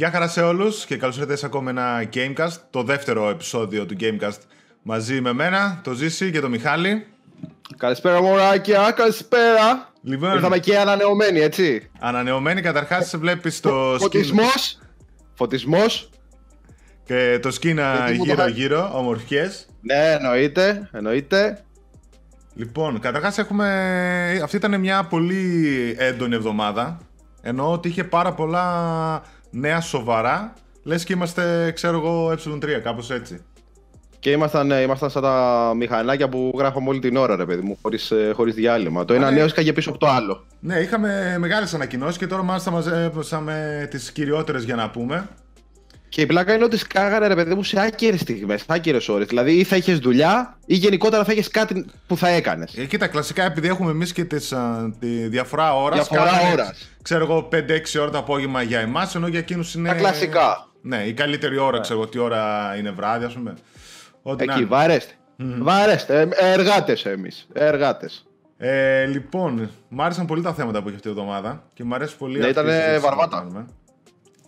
Γεια 0.00 0.10
χαρά 0.10 0.28
σε 0.28 0.40
όλους 0.42 0.84
και 0.84 0.96
καλώς 0.96 1.16
ήρθατε 1.16 1.36
σε 1.36 1.46
ακόμα 1.46 1.70
ένα 1.70 2.08
Gamecast, 2.14 2.52
το 2.70 2.82
δεύτερο 2.82 3.28
επεισόδιο 3.28 3.86
του 3.86 3.96
Gamecast 4.00 4.38
μαζί 4.82 5.20
με 5.20 5.32
μένα, 5.32 5.80
το 5.84 5.92
Ζήση 5.92 6.30
και 6.30 6.40
το 6.40 6.48
Μιχάλη. 6.48 7.06
Καλησπέρα 7.76 8.22
μωράκια, 8.22 8.90
καλησπέρα. 8.96 9.92
Λοιπόν, 10.02 10.32
Ήρθαμε 10.34 10.58
και 10.58 10.78
ανανεωμένοι, 10.78 11.40
έτσι. 11.40 11.90
ανανεωμένοι 12.00 12.60
καταρχάς 12.60 13.08
σε 13.08 13.18
βλέπεις 13.18 13.60
το 13.60 13.94
skin 13.94 13.98
Φωτισμός. 13.98 14.78
Φωτισμός. 15.34 16.10
και 17.04 17.38
το 17.42 17.48
skin 17.48 17.74
Γιατί 17.74 18.12
μου 18.12 18.18
το 18.18 18.24
γύρω 18.24 18.36
χα- 18.36 18.48
γύρω, 18.48 18.90
ομορφιές. 18.94 19.66
Ναι, 19.80 20.12
εννοείται, 20.12 20.88
εννοείται. 20.92 21.64
Λοιπόν, 22.54 23.00
καταρχάς 23.00 23.38
έχουμε... 23.38 24.40
Αυτή 24.42 24.56
ήταν 24.56 24.80
μια 24.80 25.04
πολύ 25.04 25.94
έντονη 25.98 26.34
εβδομάδα. 26.34 26.98
Εννοώ 27.42 27.72
ότι 27.72 27.88
είχε 27.88 28.04
πάρα 28.04 28.32
πολλά 28.34 29.22
νέα 29.50 29.80
σοβαρά. 29.80 30.52
Λες 30.82 31.04
και 31.04 31.12
είμαστε, 31.12 31.70
ξέρω 31.70 31.96
εγώ, 31.96 32.30
ε3, 32.30 32.80
κάπως 32.82 33.10
έτσι. 33.10 33.44
Και 34.18 34.30
ήμασταν, 34.30 34.66
ναι, 34.66 34.74
ήμασταν 34.74 35.10
σαν 35.10 35.22
τα 35.22 35.72
μηχανάκια 35.76 36.28
που 36.28 36.54
γράφαμε 36.58 36.88
όλη 36.88 36.98
την 36.98 37.16
ώρα, 37.16 37.36
ρε 37.36 37.44
παιδί 37.44 37.62
μου, 37.62 37.78
χωρίς, 37.82 38.10
ε, 38.10 38.32
χωρίς 38.34 38.54
διάλειμμα. 38.54 39.04
Το 39.04 39.14
ένα 39.14 39.30
ναι. 39.30 39.36
νέος 39.36 39.50
σκάγε 39.50 39.72
πίσω 39.72 39.90
από 39.90 39.98
το 39.98 40.06
άλλο. 40.06 40.44
Ναι, 40.60 40.78
είχαμε 40.78 41.36
μεγάλες 41.38 41.74
ανακοινώσεις 41.74 42.18
και 42.18 42.26
τώρα 42.26 42.42
μάλιστα 42.42 42.70
μαζέψαμε 42.70 43.86
τις 43.90 44.12
κυριότερες 44.12 44.64
για 44.64 44.74
να 44.74 44.90
πούμε. 44.90 45.28
Και 46.10 46.20
η 46.20 46.26
πλάκα 46.26 46.54
είναι 46.54 46.64
ότι 46.64 46.76
σκάγανε, 46.76 47.26
ρε 47.26 47.34
παιδί 47.34 47.54
μου, 47.54 47.62
σε 47.62 47.80
άκυρες 47.80 48.20
στιγμές, 48.20 48.64
άκυρες 48.66 49.08
ώρες. 49.08 49.26
Δηλαδή, 49.26 49.52
ή 49.52 49.64
θα 49.64 49.76
είχες 49.76 49.98
δουλειά, 49.98 50.58
ή 50.66 50.74
γενικότερα 50.74 51.24
θα 51.24 51.32
είχες 51.32 51.48
κάτι 51.48 51.84
που 52.06 52.16
θα 52.16 52.28
έκανες. 52.28 52.74
Ε, 52.76 52.84
κοίτα, 52.84 53.06
κλασικά 53.06 53.44
επειδή 53.44 53.68
έχουμε 53.68 53.90
εμείς 53.90 54.12
και 54.12 54.24
τις, 54.24 54.52
α, 54.52 54.90
τη 54.98 55.06
διαφορά 55.28 55.74
ώρας. 55.76 56.08
Διαφορά 56.08 56.50
ώρας. 56.52 56.88
Ξέρω 57.02 57.24
εγώ, 57.24 57.48
5-6 57.52 57.98
ώρα 57.98 58.10
το 58.10 58.18
απόγευμα 58.18 58.62
για 58.62 58.80
εμάς, 58.80 59.14
ενώ 59.14 59.26
για 59.26 59.38
εκείνους 59.38 59.74
είναι. 59.74 59.88
Τα 59.88 59.94
κλασικά. 59.94 60.66
Ναι, 60.82 60.96
η 61.06 61.12
καλύτερη 61.12 61.58
ώρα, 61.58 61.80
ξέρω 61.80 61.98
εγώ, 61.98 62.08
τι 62.08 62.18
ώρα 62.18 62.74
είναι 62.78 62.90
βράδυ, 62.90 63.24
ας 63.24 63.32
πούμε. 63.32 63.54
Ό,τι 64.22 64.44
να 64.44 64.52
Εκεί, 64.52 64.60
είναι. 64.62 64.70
βαρέστε. 64.70 65.12
Βαρέστε. 65.36 66.28
Εργάτες 66.30 67.04
εμείς. 67.04 67.46
Εργάτες. 67.52 68.24
Ε, 68.62 69.04
λοιπόν, 69.04 69.70
μου 69.88 70.02
άρεσαν 70.02 70.26
πολύ 70.26 70.42
τα 70.42 70.54
θέματα 70.54 70.82
που 70.82 70.86
είχε 70.86 70.96
αυτή 70.96 71.08
η 71.08 71.10
εβδομάδα 71.10 71.62
και 71.74 71.84
μου 71.84 71.94
αρέσει 71.94 72.16
πολύ 72.16 72.38
Ναι, 72.38 72.46
αυτή 72.46 72.58
η 72.58 72.62
ήτανε 72.62 72.72
συζήτηση 72.72 73.00
που 73.00 73.06
βαρβάτα. 73.06 73.66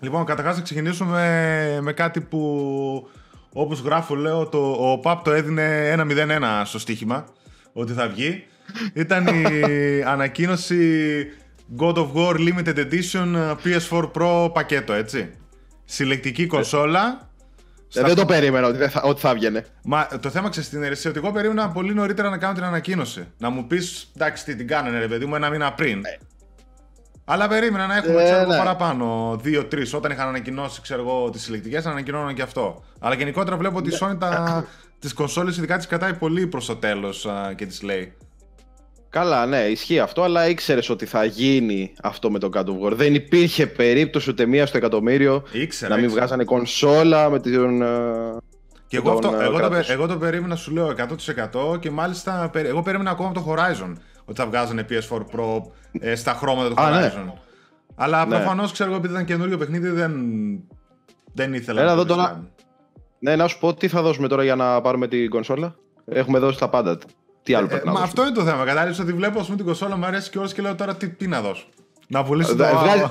Κάνουμε. 0.03 0.19
Λοιπόν, 0.19 0.25
καταρχάς 0.25 0.57
να 0.57 0.63
ξεκινήσουμε 0.63 1.79
με 1.83 1.93
κάτι 1.93 2.21
που 2.21 3.09
όπως 3.53 3.81
γράφω 3.81 4.15
λέω 4.15 4.47
το, 4.47 4.59
ο 4.59 4.99
ΠΑΠ 4.99 5.25
το 5.25 5.33
έδινε 5.33 5.95
1-0-1 5.99 6.63
στο 6.65 6.79
στοίχημα 6.79 7.25
ότι 7.73 7.93
θα 7.93 8.09
βγει. 8.09 8.45
Ήταν 8.93 9.27
η 9.27 10.03
ανακοίνωση 10.15 11.27
God 11.79 11.95
of 11.95 12.13
War 12.15 12.35
Limited 12.35 12.77
Edition 12.77 13.57
PS4 13.65 14.11
Pro 14.13 14.51
πακέτο, 14.53 14.93
έτσι. 14.93 15.31
Συλλεκτική 15.85 16.47
κονσόλα. 16.47 17.31
Ε, 17.95 18.03
δεν 18.03 18.15
το 18.15 18.25
περίμενα 18.25 18.67
ότι, 18.67 18.79
δεν 18.79 18.91
θα, 18.91 19.03
ότι 19.03 19.21
θα 19.21 19.35
βγαινε. 19.35 19.67
Μα 19.85 20.09
το 20.21 20.31
θέμα 20.31 20.49
ξέρεις 20.49 20.69
την 20.69 20.83
αιρεσία 20.83 21.11
ότι 21.11 21.19
εγώ 21.19 21.33
περίμενα 21.33 21.69
πολύ 21.69 21.95
νωρίτερα 21.95 22.31
να 22.31 22.39
κάνω 22.39 22.55
την 22.55 22.65
ανακοίνωση. 22.65 23.27
Να 23.39 23.51
μου 23.51 23.67
πεις, 23.67 24.11
εντάξει, 24.17 24.45
τι 24.45 24.57
την 24.57 24.67
κάνανε, 24.67 24.99
ρε 24.99 25.09
παιδί 25.09 25.27
μου, 25.27 25.35
ένα 25.35 25.51
μήνα 25.51 25.73
πριν. 25.73 26.03
Αλλά 27.25 27.49
περίμενα 27.49 27.87
να 27.87 27.97
έχουμε 27.97 28.21
Ε, 28.21 28.25
ξέρω, 28.25 28.41
εγώ, 28.41 28.51
ναι. 28.51 28.57
παραπάνω. 28.59 29.39
Δύο-τρει. 29.43 29.87
Όταν 29.95 30.11
είχαν 30.11 30.29
ανακοινώσει 30.29 30.81
ξέρω 30.81 31.01
εγώ, 31.03 31.31
τις 31.31 31.43
συλλεκτικές, 31.43 31.87
ανακοινώναν 31.87 32.35
και 32.35 32.43
αυτό. 32.43 32.83
Αλλά 32.99 33.15
γενικότερα 33.15 33.57
βλέπω 33.57 33.77
ότι 33.79 33.91
η 33.91 33.99
Sony 34.01 34.17
τα... 34.19 34.65
τις 34.99 35.13
κονσόλες 35.15 35.57
ειδικά 35.57 35.77
τις 35.77 35.87
κρατάει 35.87 36.15
πολύ 36.15 36.47
προς 36.47 36.67
το 36.67 36.77
τέλος 36.77 37.27
και 37.57 37.67
τις 37.67 37.83
λέει. 37.83 38.13
Καλά, 39.09 39.47
ναι, 39.47 39.59
ισχύει 39.59 39.99
αυτό, 40.01 40.23
αλλά 40.23 40.49
ήξερες 40.49 40.91
ότι 40.91 41.07
θα 41.07 41.25
γίνει 41.25 41.93
αυτό 42.03 42.31
με 42.31 42.39
τον 42.39 42.51
God 42.55 42.65
of 42.65 42.87
War. 42.89 42.93
Δεν 42.93 43.15
υπήρχε 43.15 43.67
περίπτωση 43.67 44.31
ούτε 44.31 44.47
μία 44.47 44.67
στο 44.67 44.77
εκατομμύριο 44.77 45.43
Ήξερα. 45.53 45.91
να 45.91 45.97
μην 45.97 46.05
ήξερα. 46.05 46.21
βγάζανε 46.25 46.45
κονσόλα 46.45 47.31
με 47.31 47.41
τον. 47.41 47.83
ε, 47.83 47.87
Και 48.87 48.97
εγώ, 48.97 49.15
τον, 49.19 49.31
αυτό, 49.35 49.41
ε, 49.43 49.45
εγώ, 49.45 49.53
το, 49.61 49.69
κράτος. 49.69 49.91
εγώ 49.91 50.07
το 50.07 50.17
περίμενα, 50.17 50.57
σου 50.57 50.73
λέω 50.73 50.95
100% 51.75 51.81
και 51.81 51.91
μάλιστα 51.91 52.49
περι- 52.53 52.69
εγώ 52.69 52.83
περίμενα 52.83 53.11
ακόμα 53.11 53.29
από 53.29 53.41
το 53.41 53.47
Horizon 53.53 53.93
ότι 54.33 54.41
θα 54.41 54.47
βγάζανε 54.47 54.87
PS4 54.91 55.19
Pro 55.19 55.63
ε, 56.01 56.15
στα 56.15 56.33
χρώματα 56.33 56.69
του 56.69 56.83
Α, 56.83 56.91
ναι. 56.91 57.13
Horizon. 57.17 57.33
Αλλά 57.95 58.27
Ναι. 58.27 58.37
προφανώς 58.37 58.73
ξέρω 58.73 58.89
εγώ 58.91 58.99
επειδή 58.99 59.13
ήταν 59.13 59.25
καινούριο 59.25 59.59
παιχνίδι 59.59 59.89
δεν, 59.89 60.13
δεν 61.35 61.55
ήθελα 61.55 61.81
Έλα 61.81 61.89
να 61.95 61.95
εδώ 62.01 62.05
το 62.07 62.15
τώρα. 62.15 62.23
ρισκάρουν. 62.23 62.51
Ναι, 63.19 63.37
να 63.37 63.47
σου 63.47 63.59
πω 63.59 63.75
τι 63.75 63.89
θα 63.89 64.03
δώσουμε 64.03 64.29
τώρα 64.29 64.45
για 64.45 64.55
να 64.57 64.81
πάρουμε 64.81 65.09
την 65.09 65.31
κονσόλα; 65.31 65.75
Έχουμε 66.07 66.39
δώσει 66.39 66.59
τα 66.59 66.69
πάντα. 66.69 66.99
Τι 67.43 67.55
άλλο 67.55 67.65
Ε, 67.67 67.69
πρέπει 67.69 67.87
να 67.87 67.93
μα 67.93 68.01
δώσουμε; 68.01 68.21
αυτό 68.23 68.23
είναι 68.41 68.45
το 68.45 68.51
θέμα. 68.51 68.65
Κατάληψε 68.65 69.03
ότι 69.03 69.13
βλέπω 69.13 69.39
ας 69.39 69.45
πούμε, 69.45 69.57
την 69.57 69.67
κονσόλα 69.67 69.97
μου 69.97 70.05
αρέσει 70.05 70.31
και 70.31 70.39
όλες 70.39 70.53
και 70.53 70.63
λέω 70.63 70.75
τώρα 70.75 70.95
τι, 70.97 71.09
τι 71.09 71.27
να 71.27 71.41
δώσω. 71.41 71.67
Να 72.07 72.25
πουλήσω 72.25 72.57
το. 72.57 72.65
Δε- 72.65 72.71
Βγάζει, 72.73 73.05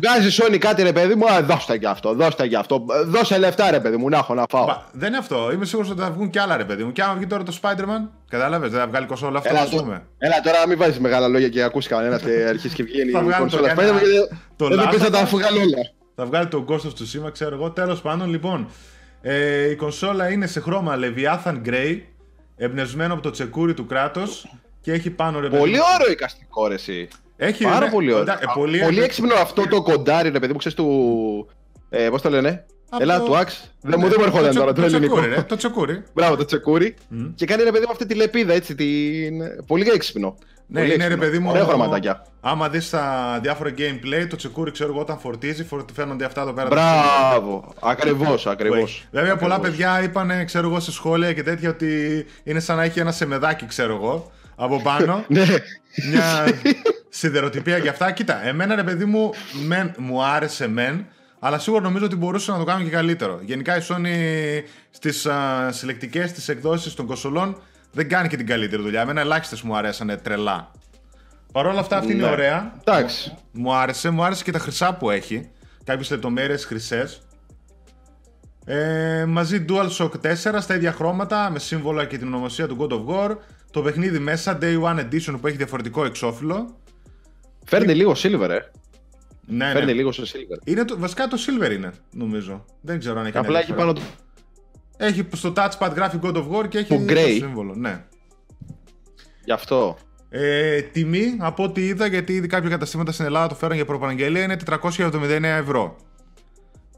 βγάζει 0.00 0.42
Sony 0.42 0.58
κάτι 0.58 0.82
ρε 0.82 0.92
παιδί 0.92 1.14
μου, 1.14 1.30
α, 1.32 1.42
δώστε 1.42 1.78
και 1.78 1.86
αυτό, 1.86 2.14
δώστε 2.14 2.46
και 2.48 2.56
αυτό. 2.56 2.84
Ε, 3.00 3.02
Δώσε 3.04 3.38
λεφτά 3.38 3.70
ρε 3.70 3.80
παιδί 3.80 3.96
μου, 3.96 4.08
να 4.08 4.16
έχω 4.16 4.34
να 4.34 4.44
φάω. 4.48 4.66
Μα, 4.66 4.84
δεν 4.92 5.08
είναι 5.08 5.16
αυτό. 5.18 5.50
Είμαι 5.52 5.64
σίγουρος 5.64 5.90
ότι 5.90 6.00
θα 6.00 6.10
βγουν 6.10 6.30
και 6.30 6.40
άλλα 6.40 6.56
ρε 6.56 6.64
παιδί 6.64 6.84
μου. 6.84 6.92
Και 6.92 7.02
άμα 7.02 7.14
βγει 7.14 7.26
τώρα 7.26 7.42
το 7.42 7.58
Spider-Man, 7.62 8.08
κατάλαβες, 8.28 8.70
δεν 8.70 8.80
θα 8.80 8.86
βγάλει 8.86 9.06
κονσόλα 9.06 9.38
αυτό, 9.38 9.50
Έλα, 9.50 9.60
ας 9.60 9.70
το- 9.70 9.76
πούμε. 9.76 10.02
Έλα 10.18 10.40
τώρα 10.40 10.58
να 10.58 10.66
μην 10.66 10.78
βάζεις 10.78 10.98
μεγάλα 10.98 11.28
λόγια 11.28 11.48
και 11.48 11.62
ακούσει 11.62 11.88
κανένας 11.88 12.22
και 12.22 12.30
αρχίσεις 12.48 12.74
και 12.74 12.82
βγαίνει 12.82 13.10
Θα 13.10 13.18
η 13.18 13.22
βγάλει 13.22 13.32
το 13.50 13.56
κονσόλα. 13.56 13.74
κανένα- 13.74 13.98
Spider-Man 13.98 14.36
το 14.56 14.68
και 14.68 14.74
Δεν 14.74 14.88
πεις 14.88 14.98
Last 14.98 15.02
να 15.02 15.10
τα 15.10 15.20
of 15.22 15.26
Us. 15.26 15.28
βγάλει 15.30 15.58
όλα. 15.58 15.90
Θα 16.14 16.24
βγάλει 16.26 16.46
το 16.46 16.64
Ghost 16.68 16.74
of 16.74 17.26
Tsushima, 17.26 17.32
ξέρω 17.32 17.54
εγώ. 17.54 17.70
Τέλος 17.70 18.00
πάντων, 18.00 18.28
λοιπόν. 18.30 18.68
Ε, 19.22 19.70
η 19.70 19.76
κονσόλα 19.76 20.28
είναι 20.30 20.46
σε 20.46 20.60
χρώμα 20.60 20.98
Leviathan 21.00 21.54
Grey, 21.66 21.98
εμπνευσμένο 22.56 23.12
από 23.14 23.22
το 23.22 23.30
τσεκούρι 23.30 23.74
του 23.74 23.86
κράτο 23.86 24.22
και 24.80 24.92
έχει 24.92 25.10
πάνω 25.10 25.40
ρε 25.40 25.46
παιδί 25.48 25.58
Πολύ 25.58 25.76
μου. 25.76 25.82
ωραίο 26.00 26.10
εικαστικό 26.12 26.66
ρε 26.68 26.74
εσύ. 26.74 27.08
Έχει, 27.36 27.64
Πάρα 27.64 27.78
ναι, 27.84 27.90
πολύ 27.90 28.10
ωραίο. 28.12 28.22
εντά- 28.22 28.42
ε, 28.42 28.46
πολύ, 28.54 28.78
πολύ 28.78 29.02
έξυπνο 29.02 29.34
αυτό 29.34 29.68
το 29.68 29.82
κοντάρι 29.82 30.28
ρε 30.30 30.38
παιδί 30.38 30.52
μου, 30.52 30.58
ξέρεις 30.58 30.76
του. 30.76 31.48
Ε, 31.90 32.08
Πώς 32.08 32.22
το 32.22 32.30
λένε, 32.30 32.64
Από 32.90 33.02
Έλα 33.02 33.18
το- 33.18 33.24
του 33.24 33.36
Άξ. 33.36 33.74
Δεν 33.80 33.94
μου 33.98 34.04
Ναι, 34.04 34.08
δεν 34.10 34.18
μου 34.20 34.24
έρχονταν 34.26 34.54
το 34.54 34.60
τώρα 34.60 34.72
τσε- 34.72 34.82
το 34.84 34.90
το 34.90 34.96
ελληνικό. 34.96 35.14
τσεκούρι, 35.16 35.34
ρε, 35.36 35.42
Το 35.42 35.56
τσεκούρι. 35.56 36.02
Μπράβο, 36.14 36.36
το 36.36 36.44
τσεκούρι. 36.44 36.94
Μμ. 37.08 37.34
Και 37.34 37.46
κάνει 37.46 37.62
ρε 37.62 37.70
παιδί 37.70 37.84
μου 37.84 37.90
αυτή 37.92 38.06
τη 38.06 38.14
λεπίδα 38.14 38.52
έτσι. 38.52 38.74
Την... 38.74 39.42
Πολύ 39.66 39.88
έξυπνο. 39.94 40.36
Ναι, 40.66 40.80
Πολύ 40.80 40.94
είναι 40.94 41.02
ρε 41.06 41.12
έξυπνο. 41.12 41.26
παιδί 41.26 41.38
μου. 41.38 41.50
Ωραία 41.50 41.64
χρωματάκια. 41.64 42.26
Άμα 42.40 42.68
δεις 42.68 42.90
τα 42.90 43.38
διάφορα 43.42 43.70
gameplay, 43.78 44.26
το 44.28 44.36
τσεκούρι 44.36 44.70
ξέρω 44.70 44.90
εγώ 44.90 45.00
όταν 45.00 45.18
φορτίζει, 45.18 45.64
φορ- 45.64 45.88
φαίνονται 45.94 46.24
αυτά 46.24 46.40
εδώ 46.40 46.52
πέρα. 46.52 46.68
Μπράβο. 46.68 47.74
Ακριβώς, 47.80 48.42
που 48.42 48.50
ακριβώς. 48.50 48.78
έχει. 48.78 49.04
Βέβαια, 49.10 49.36
πολλά 49.36 49.60
παιδιά 49.60 50.02
είπαν, 50.02 50.44
ξέρω 50.44 50.68
εγώ, 50.68 50.80
σε 50.80 50.92
σχόλια 50.92 51.32
και 51.32 51.42
τέτοια 51.42 51.68
ότι 51.70 52.24
είναι 52.44 52.60
σαν 52.60 52.76
να 52.76 52.82
έχει 52.82 53.00
ένα 53.00 53.12
σεμεδάκι, 53.12 53.66
ξέρω 53.66 53.94
εγώ, 53.94 54.30
από 54.56 54.80
πάνω. 54.82 55.24
Ναι. 55.28 55.44
μια 56.10 56.44
σιδεροτυπία 57.16 57.78
και 57.78 57.88
αυτά. 57.88 58.10
Κοίτα, 58.12 58.46
εμένα 58.46 58.74
ρε 58.74 58.82
παιδί 58.82 59.04
μου 59.04 59.30
μεν, 59.66 59.94
μου 59.98 60.24
άρεσε 60.24 60.68
μεν, 60.68 61.06
αλλά 61.38 61.58
σίγουρα 61.58 61.82
νομίζω 61.82 62.04
ότι 62.04 62.16
μπορούσε 62.16 62.52
να 62.52 62.58
το 62.58 62.64
κάνουν 62.64 62.84
και 62.84 62.90
καλύτερο. 62.90 63.40
Γενικά 63.44 63.76
η 63.76 63.80
Sony 63.88 64.06
στις 64.90 65.26
α, 65.26 65.68
συλλεκτικές 65.72 66.32
της 66.32 66.48
εκδόσεις 66.48 66.94
των 66.94 67.06
κονσολών 67.06 67.62
δεν 67.92 68.08
κάνει 68.08 68.28
και 68.28 68.36
την 68.36 68.46
καλύτερη 68.46 68.82
δουλειά. 68.82 69.00
Εμένα 69.00 69.20
ελάχιστες 69.20 69.62
μου 69.62 69.76
αρέσανε 69.76 70.16
τρελά. 70.16 70.70
Παρ' 71.52 71.66
όλα 71.66 71.80
αυτά 71.80 71.96
αυτή 71.96 72.12
είναι 72.12 72.22
Ναι. 72.24 72.30
ωραία. 72.30 72.72
Εντάξει. 72.84 73.34
Μου 73.52 73.74
άρεσε, 73.74 74.10
μου 74.10 74.24
άρεσε 74.24 74.44
και 74.44 74.52
τα 74.52 74.58
χρυσά 74.58 74.94
που 74.94 75.10
έχει. 75.10 75.48
Κάποιες 75.84 76.10
λεπτομέρειες 76.10 76.64
χρυσές. 76.64 77.20
Ε, 78.66 79.24
μαζί 79.28 79.64
DualShock 79.68 80.10
4 80.20 80.60
στα 80.60 80.74
ίδια 80.74 80.92
χρώματα 80.92 81.50
με 81.50 81.58
σύμβολα 81.58 82.04
και 82.04 82.18
την 82.18 82.26
ονομασία 82.26 82.66
του 82.66 82.76
God 82.80 82.92
of 82.92 83.14
War. 83.14 83.36
Το 83.70 83.82
παιχνίδι 83.82 84.18
μέσα, 84.18 84.58
Day 84.62 84.82
One 84.82 84.98
Edition 84.98 85.34
που 85.40 85.46
έχει 85.46 85.56
διαφορετικό 85.56 86.04
εξώφυλλο. 86.04 86.76
Φέρνει 87.64 87.94
λίγο 87.94 88.12
silver, 88.16 88.48
ε. 88.50 88.58
Ναι, 89.46 89.64
Φέρνει 89.72 89.84
ναι. 89.86 89.92
λίγο 89.92 90.12
σε 90.12 90.22
silver. 90.22 90.58
Είναι 90.64 90.84
το, 90.84 90.98
βασικά 90.98 91.26
το 91.28 91.36
Silver 91.46 91.72
είναι, 91.72 91.90
νομίζω. 92.12 92.64
Δεν 92.80 92.98
ξέρω 92.98 93.20
αν 93.20 93.26
έχει 93.26 93.36
Απλά 93.38 93.58
έχει 93.58 93.70
ενδιαφέρον. 93.70 93.94
πάνω 93.94 94.06
του. 94.08 94.14
Έχει 94.96 95.26
στο 95.34 95.52
touchpad 95.56 95.92
γράφει 95.94 96.18
God 96.22 96.34
of 96.36 96.48
War 96.50 96.68
και 96.68 96.78
έχει 96.78 96.88
Το 96.88 97.04
grey. 97.08 97.36
σύμβολο. 97.38 97.74
Ναι. 97.74 98.04
Γι' 99.44 99.52
αυτό. 99.52 99.96
Ε, 100.30 100.80
τιμή, 100.82 101.36
από 101.38 101.62
ό,τι 101.62 101.86
είδα, 101.86 102.06
γιατί 102.06 102.32
ήδη 102.32 102.46
κάποια 102.46 102.70
καταστήματα 102.70 103.12
στην 103.12 103.24
Ελλάδα 103.24 103.46
το 103.46 103.54
φέραν 103.54 103.76
για 103.76 103.84
προπαραγγελία, 103.84 104.42
είναι 104.42 104.56
479 104.70 105.42
ευρώ. 105.42 105.96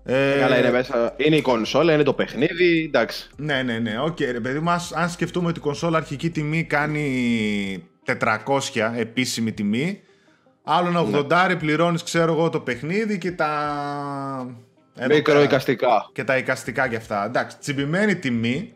Ε, 0.04 0.36
Καλά, 0.38 0.58
είναι 0.58 0.70
μέσα. 0.70 1.14
Είναι 1.16 1.36
η 1.36 1.40
κονσόλα, 1.42 1.92
είναι 1.92 2.02
το 2.02 2.12
παιχνίδι. 2.12 2.84
Εντάξει. 2.84 3.28
Ναι, 3.36 3.62
ναι, 3.62 3.78
ναι. 3.78 4.00
Οκ, 4.00 4.20
ρε 4.20 4.40
παιδί 4.40 4.58
μου, 4.58 4.70
ας- 4.70 4.92
αν 4.92 5.10
σκεφτούμε 5.10 5.48
ότι 5.48 5.58
η 5.58 5.62
κονσόλα 5.62 5.96
αρχική 5.96 6.30
τιμή 6.30 6.64
κάνει 6.64 7.84
400 8.04 8.92
επίσημη 8.96 9.52
τιμή, 9.52 10.00
άλλο 10.68 10.88
ένα 10.88 11.26
80 11.50 11.56
πληρώνεις, 11.58 12.02
ξέρω 12.02 12.32
εγώ, 12.32 12.50
το 12.50 12.60
παιχνίδι 12.60 13.18
και 13.18 13.32
τα... 13.32 13.48
εδώ 14.94 15.06
πέρα. 15.08 15.14
Μικροοικαστικά. 15.14 16.10
Και 16.12 16.24
τα 16.24 16.36
εικαστικά 16.36 16.88
και 16.88 16.96
αυτά. 16.96 17.24
Εντάξει, 17.24 17.58
τσιμπημένη 17.58 18.16
τιμή, 18.16 18.72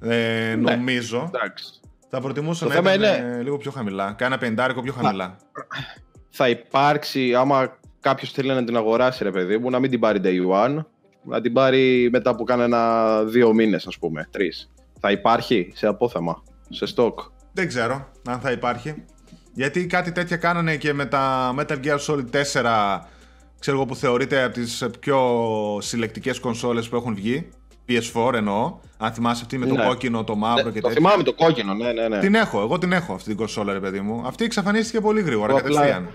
ε, 0.00 0.54
νομίζω. 0.58 1.30
Εντάξει. 1.34 1.64
Θα 2.08 2.20
προτιμούσα 2.20 2.64
Το 2.64 2.68
να 2.68 2.74
θέμα 2.74 2.94
ήταν 2.94 3.30
ε, 3.30 3.42
λίγο 3.42 3.56
πιο 3.56 3.70
χαμηλά. 3.70 4.12
Κάνα 4.12 4.38
πεντάρικο 4.38 4.82
πιο 4.82 4.92
χαμηλά. 4.92 5.36
Θα 6.30 6.48
υπάρξει, 6.48 7.34
άμα 7.34 7.78
κάποιος 8.00 8.32
θέλει 8.32 8.48
να 8.48 8.64
την 8.64 8.76
αγοράσει, 8.76 9.24
ρε 9.24 9.30
παιδί 9.30 9.58
μου, 9.58 9.70
να 9.70 9.78
μην 9.78 9.90
την 9.90 10.00
πάρει 10.00 10.20
day 10.24 10.66
one, 10.66 10.84
να 11.22 11.40
την 11.40 11.52
πάρει 11.52 12.08
μετά 12.12 12.30
από 12.30 12.44
κανένα 12.44 13.22
δύο 13.24 13.52
μήνες, 13.52 13.86
ας 13.86 13.98
πούμε, 13.98 14.28
τρεις. 14.30 14.70
Θα 15.00 15.10
υπάρχει 15.10 15.72
σε 15.74 15.86
απόθεμα, 15.86 16.42
σε 16.68 16.94
stock. 16.96 17.14
Δεν 17.52 17.68
ξέρω 17.68 18.08
αν 18.26 18.40
θα 18.40 18.50
υπάρχει. 18.50 19.04
Γιατί 19.58 19.86
κάτι 19.86 20.12
τέτοια 20.12 20.36
κάνανε 20.36 20.76
και 20.76 20.92
με 20.92 21.06
τα 21.06 21.54
Metal 21.58 21.76
Gear 21.84 21.98
Solid 22.06 22.24
4 22.52 22.98
ξέρω 23.58 23.76
εγώ 23.76 23.86
που 23.86 23.96
θεωρείται 23.96 24.42
από 24.42 24.54
τις 24.54 24.86
πιο 25.00 25.18
συλλεκτικές 25.80 26.40
κονσόλες 26.40 26.88
που 26.88 26.96
έχουν 26.96 27.14
βγει. 27.14 27.48
PS4 27.88 28.32
εννοώ. 28.34 28.78
Αν 28.98 29.12
θυμάσαι 29.12 29.42
αυτή 29.44 29.58
με 29.58 29.66
το 29.66 29.74
Ναι. 29.74 29.84
κόκκινο, 29.86 30.24
το 30.24 30.36
μαύρο 30.36 30.64
Ναι, 30.64 30.70
και 30.70 30.80
το 30.80 30.88
τέτοια. 30.88 31.02
θυμάμαι 31.02 31.22
το 31.22 31.32
κόκκινο, 31.34 31.74
ναι, 31.74 31.92
ναι, 31.92 32.08
ναι. 32.08 32.18
Την 32.18 32.34
έχω, 32.34 32.60
εγώ 32.60 32.78
την 32.78 32.92
έχω 32.92 33.12
αυτή 33.14 33.28
την 33.28 33.36
κονσόλα, 33.36 33.72
ρε 33.72 33.80
παιδί 33.80 34.00
μου. 34.00 34.22
Αυτή 34.26 34.44
εξαφανίστηκε 34.44 35.00
πολύ 35.00 35.20
γρήγορα, 35.20 35.52
Απλά- 35.52 35.62
κατευθείαν. 35.74 36.08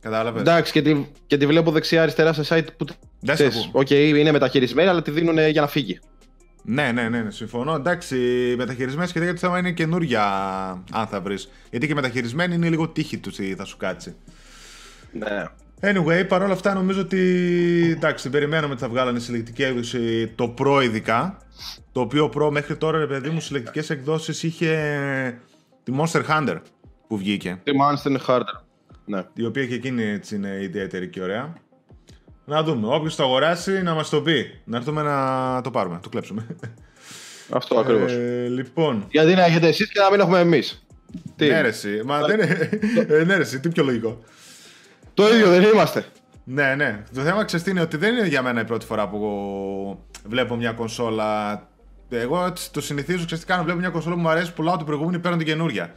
Κατάλαβες; 0.00 0.40
Εντάξει, 0.40 0.72
και 0.72 0.82
τη, 0.82 1.06
και 1.26 1.36
τη 1.36 1.46
βλέπω 1.46 1.70
δεξιά-αριστερά 1.70 2.32
σε 2.32 2.42
site 2.56 2.66
που. 2.76 2.84
Δεν 3.20 3.36
σε 3.36 3.48
ξέρεις, 3.48 3.66
ακούω. 3.68 3.80
Οκ, 3.80 3.90
είναι 3.90 4.32
μεταχειρισμένη, 4.32 4.88
αλλά 4.88 5.02
τη 5.02 5.10
δίνουν 5.10 5.38
για 5.48 5.60
να 5.60 5.66
φύγει. 5.66 6.00
Ναι, 6.62 6.92
ναι, 6.92 7.08
ναι, 7.08 7.22
ναι, 7.22 7.30
συμφωνώ. 7.30 7.74
Εντάξει, 7.74 8.16
μεταχειρισμένες 8.56 9.06
και 9.12 9.18
τέτοια 9.18 9.32
το 9.32 9.38
θέμα 9.38 9.58
είναι 9.58 9.72
καινούρια, 9.72 10.24
αν 10.92 11.06
θα 11.06 11.20
βρεις. 11.20 11.50
Γιατί 11.70 11.86
και 11.86 11.94
μεταχειρισμένη 11.94 12.54
είναι 12.54 12.68
λίγο 12.68 12.88
τύχη 12.88 13.18
τους 13.18 13.36
τι 13.36 13.54
θα 13.54 13.64
σου 13.64 13.76
κάτσει. 13.76 14.14
Ναι. 15.12 15.44
Anyway, 15.80 16.28
παρόλα 16.28 16.52
αυτά 16.52 16.74
νομίζω 16.74 17.00
ότι 17.00 17.18
εντάξει, 17.96 18.22
την 18.22 18.32
περιμέναμε 18.32 18.72
ότι 18.72 18.82
θα 18.82 18.88
βγάλανε 18.88 19.18
συλλεκτική 19.18 19.62
έκδοση 19.62 20.32
το 20.34 20.54
Pro 20.58 20.82
ειδικά. 20.84 21.36
Το 21.92 22.00
οποίο 22.00 22.30
Pro 22.34 22.50
μέχρι 22.50 22.76
τώρα, 22.76 22.98
ρε 22.98 23.06
παιδί 23.06 23.30
μου, 23.30 23.40
συλλεκτικές 23.40 23.90
εκδόσεις 23.90 24.42
είχε 24.42 25.38
τη 25.82 25.92
Monster 25.98 26.22
Hunter 26.28 26.56
που 27.08 27.16
βγήκε. 27.16 27.60
Τη 27.62 27.72
Monster 27.72 28.16
Harder. 28.26 28.62
Ναι. 29.04 29.22
Η 29.34 29.44
οποία 29.44 29.66
και 29.66 29.74
εκείνη 29.74 30.02
έτσι 30.02 30.34
είναι 30.34 30.58
ιδιαίτερη 30.62 31.08
και 31.08 31.22
ωραία. 31.22 31.54
Να 32.44 32.62
δούμε. 32.62 32.94
Όποιος 32.94 33.16
το 33.16 33.22
αγοράσει 33.22 33.82
να 33.82 33.94
μας 33.94 34.08
το 34.08 34.22
πει. 34.22 34.60
Να 34.64 34.76
έρθουμε 34.76 35.02
να 35.02 35.60
το 35.60 35.70
πάρουμε, 35.70 35.94
να 35.94 36.00
το 36.00 36.08
κλέψουμε. 36.08 36.46
Αυτό 37.50 37.78
ακριβώς. 37.78 38.12
Ε, 38.12 38.46
λοιπόν. 38.48 39.06
Γιατί 39.10 39.34
να 39.34 39.44
έχετε 39.44 39.68
εσείς 39.68 39.92
και 39.92 40.00
να 40.00 40.10
μην 40.10 40.20
έχουμε 40.20 40.38
εμείς. 40.38 40.84
Τι; 41.36 41.48
Ναι, 41.48 41.60
ρε, 41.60 41.68
εσύ. 41.68 42.00
Μα 42.04 42.20
δεν 42.20 42.40
είναι. 42.40 42.68
ε, 43.18 43.24
ναι, 43.24 43.34
ρε, 43.34 43.42
εσύ, 43.42 43.60
τι 43.60 43.68
πιο 43.68 43.84
λογικό. 43.84 44.18
Το 45.14 45.34
ίδιο 45.34 45.50
δεν 45.50 45.62
είμαστε. 45.62 46.04
Ναι, 46.44 46.74
ναι. 46.74 47.02
Το 47.14 47.20
θέμα 47.20 47.44
ξέρεις 47.44 47.64
τι 47.64 47.70
είναι 47.70 47.80
ότι 47.80 47.96
δεν 47.96 48.14
είναι 48.16 48.26
για 48.26 48.42
μένα 48.42 48.60
η 48.60 48.64
πρώτη 48.64 48.86
φορά 48.86 49.08
που 49.08 49.18
βλέπω 50.28 50.56
μια 50.56 50.72
κονσόλα. 50.72 51.62
Εγώ 52.10 52.44
έτσι 52.44 52.72
το 52.72 52.80
συνηθίζω, 52.80 53.24
ξέρεις 53.24 53.44
τι 53.44 53.50
κάνω. 53.50 53.62
Βλέπω 53.62 53.78
μια 53.78 53.88
κονσόλα 53.88 54.14
που 54.14 54.20
μου 54.20 54.28
αρέσει, 54.28 54.52
πουλάω 54.52 54.76
την 54.76 54.86
προηγούμενη, 54.86 55.18
παίρνω 55.18 55.36
την 55.36 55.46
καινούρια. 55.46 55.94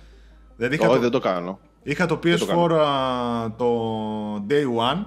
Δηλαδή 0.55 0.75
είχα, 0.75 0.85
Όχι, 0.85 0.95
το, 0.95 1.01
δεν 1.01 1.11
το 1.11 1.19
κάνω. 1.19 1.59
είχα 1.83 2.05
το 2.05 2.17
το 2.17 2.29
PS4 2.29 2.71
α, 2.71 3.55
το 3.57 4.45
Day 4.49 4.93
One 4.93 5.05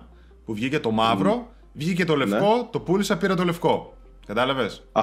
που 0.48 0.54
βγήκε 0.54 0.78
το 0.78 0.90
μαύρο, 0.90 1.48
βγήκε 1.72 2.04
το 2.04 2.16
λευκό, 2.16 2.68
το 2.72 2.80
πούλησα, 2.80 3.16
πήρα 3.16 3.34
το 3.34 3.44
λευκό. 3.44 3.94
Κατάλαβες; 4.26 4.82
Α, 4.92 5.02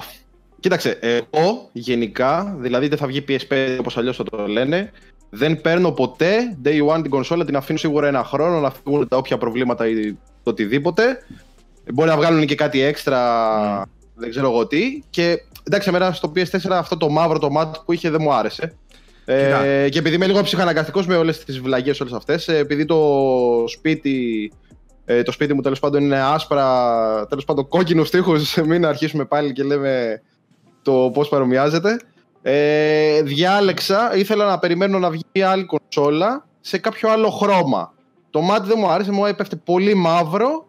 κοίταξε, 0.60 1.00
εγώ 1.02 1.70
γενικά, 1.72 2.56
δηλαδή 2.60 2.88
δεν 2.88 2.98
θα 2.98 3.08
βγει 3.08 3.26
PS5 3.28 3.78
όπως 3.80 3.98
αλλιώς 3.98 4.16
θα 4.16 4.24
το 4.24 4.48
λένε, 4.48 4.92
δεν 5.30 5.62
παίρνω 5.62 5.92
ποτέ 5.92 6.58
day 6.64 6.88
one 6.96 7.02
την 7.02 7.10
κονσόλα, 7.10 7.46
την 7.46 7.56
αφήνω 7.56 7.78
σίγουρα 7.78 8.08
ένα 8.08 8.24
χρόνο 8.24 8.60
να 8.60 8.72
φύγουν 8.72 9.08
τα 9.08 9.18
όποια 9.18 9.38
προβλήματα 9.38 9.88
ή 9.88 10.12
το 10.14 10.50
οτιδήποτε. 10.50 11.26
Μπορεί 11.94 12.10
να 12.10 12.16
βγάλουν 12.16 12.46
και 12.46 12.56
κάτι 12.56 12.82
έξτρα, 12.82 13.20
δεν 14.16 14.30
ξέρω 14.30 14.52
εγώ 14.52 14.68
τι. 14.68 15.02
Και 15.10 15.44
εντάξει, 15.64 15.90
εμένα 15.90 16.12
στο 16.12 16.32
PS4 16.36 16.70
αυτό 16.70 16.98
το 16.98 17.10
μαύρο 17.10 17.40
το 17.40 17.50
μάτι 17.50 17.80
που 17.86 17.94
είχε 17.94 18.10
δεν 18.10 18.22
μου 18.22 18.34
άρεσε. 18.34 18.76
Κοίτα. 19.26 19.64
Ε, 19.64 19.90
και 19.90 20.00
επειδή 20.00 20.16
είμαι 20.16 20.28
λίγο 20.28 20.42
ψυχαναγκαστικός 20.42 21.08
με 21.08 21.16
όλες 21.16 21.44
τις 21.44 21.60
βλαγίε 21.60 21.94
όλες 22.02 22.14
αυτές, 22.14 22.48
επειδή 22.48 22.86
το 22.86 23.00
σπίτι, 23.68 24.52
ε, 25.06 25.24
το 25.24 25.32
σπίτι 25.32 25.54
μου 25.54 25.62
τέλος 25.62 25.80
πάντων 25.80 26.04
είναι 26.04 26.20
άσπρα, 26.20 27.26
τέλος 27.28 27.46
πάντων 27.46 27.68
κόκκινου 27.68 28.04
τείχου, 28.04 28.34
μην 28.70 28.86
αρχίσουμε 28.86 29.26
πάλι 29.26 29.54
και 29.54 29.64
λέμε 29.64 30.22
το 30.82 31.12
πώς 31.14 31.30
παρομοιάζεται. 31.30 32.00
Ε, 32.42 33.22
διάλεξα, 33.22 34.16
ήθελα 34.16 34.46
να 34.46 34.60
περιμένω 34.60 35.00
να 35.00 35.10
βγει 35.10 35.42
άλλη 35.46 35.66
κονσόλα 35.66 36.48
σε 36.62 36.78
κάποιο 36.78 37.12
άλλο 37.12 37.30
χρώμα. 37.30 37.94
Το 38.30 38.42
μάτι 38.42 38.68
δεν 38.68 38.78
μου 38.80 38.90
άρεσε, 38.90 39.12
μου 39.12 39.26
έπεφτε 39.26 39.56
πολύ 39.56 39.94
μαύρο 39.94 40.65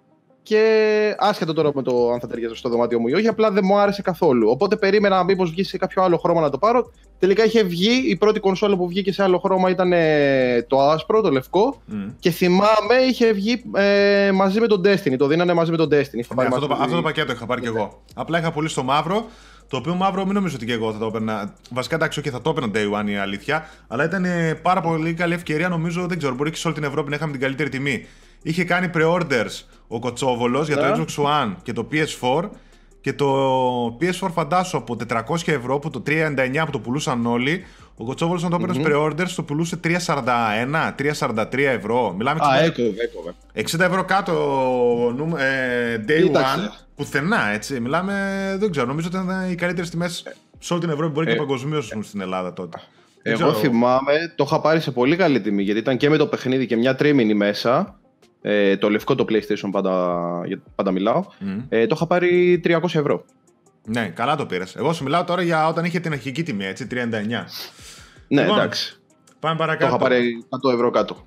και 0.46 1.14
άσχετο 1.18 1.52
τώρα 1.52 1.70
με 1.74 1.82
το 1.82 2.10
αν 2.12 2.20
θα 2.20 2.26
ταιριάζει 2.26 2.54
στο 2.54 2.68
δωμάτιο 2.68 3.00
μου 3.00 3.08
ή 3.08 3.14
όχι, 3.14 3.28
απλά 3.28 3.50
δεν 3.50 3.62
μου 3.64 3.78
άρεσε 3.78 4.02
καθόλου. 4.02 4.48
Οπότε 4.50 4.76
περίμενα 4.76 5.24
μήπως 5.24 5.50
βγει 5.50 5.64
σε 5.64 5.76
κάποιο 5.78 6.02
άλλο 6.02 6.16
χρώμα 6.16 6.40
να 6.40 6.50
το 6.50 6.58
πάρω. 6.58 6.92
Τελικά 7.18 7.44
είχε 7.44 7.62
βγει, 7.62 8.02
η 8.08 8.16
πρώτη 8.16 8.40
κονσόλα 8.40 8.76
που 8.76 8.88
βγήκε 8.88 9.12
σε 9.12 9.22
άλλο 9.22 9.38
χρώμα 9.38 9.70
ήταν 9.70 9.92
ε, 9.92 10.62
το 10.68 10.80
άσπρο, 10.80 11.20
το 11.20 11.30
λευκό. 11.30 11.82
Μμ. 11.86 12.06
Και 12.18 12.30
θυμάμαι 12.30 12.94
είχε 13.08 13.32
βγει 13.32 13.62
ε, 13.76 14.30
μαζί 14.32 14.60
με 14.60 14.66
τον 14.66 14.80
Destiny. 14.84 15.16
Το 15.18 15.26
δίνανε 15.26 15.52
μαζί 15.52 15.70
με 15.70 15.76
τον 15.76 15.86
Destiny. 15.88 15.92
Είχα 15.94 16.34
Ναι, 16.34 16.34
πάρει 16.34 16.48
αυτό, 16.48 16.60
το, 16.60 16.68
μαζί- 16.68 16.82
αυτό 16.82 16.96
το 16.96 17.02
πακέτο 17.02 17.32
είχα 17.32 17.46
πάρει 17.46 17.60
και 17.60 17.66
εγώ. 17.68 18.02
Απλά 18.14 18.38
είχα 18.38 18.50
πολύ 18.52 18.68
στο 18.68 18.82
μαύρο. 18.82 19.26
Το 19.68 19.76
οποίο 19.76 19.94
μαύρο 19.94 20.24
μην 20.24 20.34
νομίζω 20.34 20.54
ότι 20.56 20.66
και 20.66 20.72
εγώ 20.72 20.92
θα 20.92 20.98
το 20.98 21.06
έπαιρνα. 21.06 21.54
Βασικά 21.70 21.94
εντάξει, 21.94 22.20
όχι, 22.20 22.30
θα 22.30 22.40
το 22.40 22.50
έπαιρνα 22.50 22.70
day 22.74 23.00
one 23.00 23.10
η 23.10 23.16
αλήθεια. 23.16 23.68
Αλλά 23.88 24.04
ήταν 24.04 24.24
ε, 24.24 24.54
πάρα 24.62 24.80
πολύ 24.80 25.14
καλή 25.14 25.34
ευκαιρία. 25.34 25.68
Νομίζω, 25.68 26.06
δεν 26.06 26.18
ξέρω, 26.18 26.34
μπορεί 26.34 26.50
και 26.50 26.56
σε 26.56 26.66
όλη 26.66 26.76
την 26.76 26.84
Ευρώπη 26.84 27.10
να 27.10 27.16
είχαμε 27.16 27.32
την 27.32 27.40
καλύτερη 27.40 27.68
τιμή. 27.68 28.06
Είχε 28.48 28.64
κάνει 28.64 28.90
pre-orders 28.94 29.62
ο 29.88 29.98
Κοτσόβολος 29.98 30.66
για 30.66 30.76
Ναι. 30.76 30.82
το 30.82 31.04
Xbox 31.08 31.24
One 31.24 31.54
και 31.62 31.72
το 31.72 31.88
PS4. 31.92 32.50
Και 33.00 33.12
το 33.12 33.96
PS4 34.00 34.28
φαντάσου 34.32 34.76
από 34.76 34.96
400 35.08 35.52
ευρώ 35.52 35.78
που 35.78 35.90
το 35.90 36.02
399 36.06 36.64
που 36.64 36.70
το 36.70 36.78
πουλούσαν 36.78 37.26
όλοι. 37.26 37.64
Ο 37.96 38.04
Κοτσόβολος 38.04 38.42
να 38.42 38.48
το 38.50 38.58
επαιρνε 38.62 38.82
pre-orders 38.86 39.28
το 39.36 39.42
πουλούσε 39.42 39.76
341, 39.76 40.94
343 40.96 41.58
ευρώ. 41.58 42.14
Μιλάμε 42.16 42.40
Α, 42.42 42.46
60 42.60 42.64
έκοβε, 42.64 43.02
έκοβε. 43.02 43.34
60 43.52 43.84
ευρώ 43.84 44.04
κάτω 44.04 44.32
νούμ- 45.16 45.36
ε, 45.38 45.96
day 46.08 46.22
Κοίταξε. 46.22 46.54
one. 46.56 46.84
Πουθενά, 46.96 47.48
έτσι. 47.52 47.80
Μιλάμε, 47.80 48.14
δεν 48.58 48.70
ξέρω, 48.70 48.86
νομίζω 48.86 49.06
ότι 49.06 49.16
ήταν 49.16 49.50
οι 49.50 49.54
καλύτερες 49.54 49.90
τιμές 49.90 50.22
σε 50.58 50.72
όλη 50.72 50.82
την 50.82 50.90
Ευρώπη, 50.90 51.12
μπορεί 51.12 51.26
και 51.26 51.32
Ε, 51.32 51.36
παγκοσμίως 51.36 51.92
στην 52.02 52.20
Ελλάδα 52.20 52.52
τότε. 52.52 52.78
Δεν 53.22 53.32
Εγώ 53.32 53.50
ξέρω. 53.50 53.60
θυμάμαι, 53.68 54.32
το 54.36 54.44
είχα 54.46 54.60
πάρει 54.60 54.80
σε 54.80 54.90
πολύ 54.90 55.16
καλή 55.16 55.40
τιμή 55.40 55.62
γιατί 55.62 55.78
ήταν 55.80 55.96
και 55.96 56.08
με 56.10 56.16
το 56.16 56.26
παιχνίδι 56.26 56.66
και 56.66 56.76
μια 56.76 56.94
τρίμηνη 56.94 57.34
μέσα. 57.34 57.98
Ε, 58.42 58.76
το 58.76 58.90
λευκό 58.90 59.14
το 59.14 59.24
PlayStation 59.28 59.68
πάντα, 59.70 59.92
για- 60.46 60.62
πάντα 60.74 60.90
μιλάω. 60.90 61.24
Μμ. 61.38 61.58
Ε, 61.68 61.86
το 61.86 61.94
είχα 61.96 62.06
πάρει 62.06 62.60
300 62.64 62.98
ευρώ. 62.98 63.24
Ναι, 63.88 64.08
καλά 64.08 64.36
το 64.36 64.46
πήρες. 64.46 64.76
Εγώ 64.76 64.92
σου 64.92 65.02
μιλάω 65.04 65.24
τώρα 65.24 65.42
για 65.42 65.68
όταν 65.68 65.84
είχε 65.84 66.00
την 66.00 66.12
αρχική 66.12 66.42
τιμή, 66.42 66.64
έτσι, 66.64 66.86
39. 66.86 67.46
Ναι, 68.28 68.40
Λοιπόν, 68.42 68.58
εντάξει. 68.58 69.00
Πάμε 69.40 69.56
Το 69.56 69.60
παρακάτω. 69.64 69.86
είχα 69.86 69.96
πάρει 69.98 70.44
100 70.48 70.72
ευρώ 70.72 70.90
κάτω. 70.90 71.26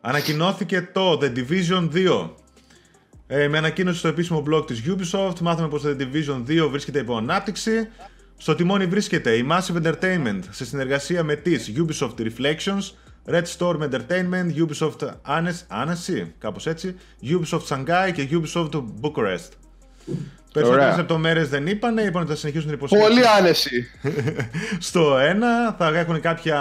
Ανακοινώθηκε 0.00 0.88
το 0.92 1.18
The 1.22 1.32
Division 1.36 1.88
2. 1.94 2.30
Ε, 3.26 3.48
με 3.48 3.58
ανακοίνωση 3.58 3.98
στο 3.98 4.08
επίσημο 4.08 4.42
blog 4.50 4.66
της 4.66 4.82
Ubisoft, 4.86 5.38
μάθαμε 5.40 5.68
πως 5.68 5.82
το 5.82 5.96
The 5.98 6.02
Division 6.02 6.42
2 6.46 6.68
βρίσκεται 6.70 6.98
υπό 6.98 7.16
ανάπτυξη. 7.16 7.88
Στο 8.36 8.54
τιμόνι 8.54 8.86
βρίσκεται 8.86 9.36
η 9.36 9.46
Massive 9.50 9.82
Entertainment 9.82 10.40
σε 10.50 10.64
συνεργασία 10.64 11.22
με 11.22 11.34
τις 11.34 11.72
Ubisoft 11.76 12.14
Reflections, 12.20 12.90
Red 13.26 13.44
Storm 13.58 13.82
Entertainment, 13.82 14.54
Ubisoft 14.56 15.00
Annecy, 15.28 15.84
Annecy, 15.84 16.26
κάπως 16.38 16.66
έτσι, 16.66 16.96
Ubisoft 17.22 17.66
Shanghai 17.68 18.12
και 18.14 18.28
Ubisoft 18.30 18.70
Bucharest. 19.00 19.50
Περισσότερες 20.52 20.84
Ωραία. 20.84 20.96
λεπτομέρειες 20.96 21.48
δεν 21.48 21.66
είπανε, 21.66 22.02
είπαν 22.02 22.22
ότι 22.22 22.30
θα 22.30 22.36
συνεχίσουν 22.36 22.66
την 22.66 22.76
υποστήριξη 22.76 23.10
Πολύ 23.10 23.28
άνεση. 23.38 23.90
στο 24.88 25.18
ένα. 25.18 25.72
Θα 25.78 25.98
έχουν 25.98 26.20
κάποια 26.20 26.58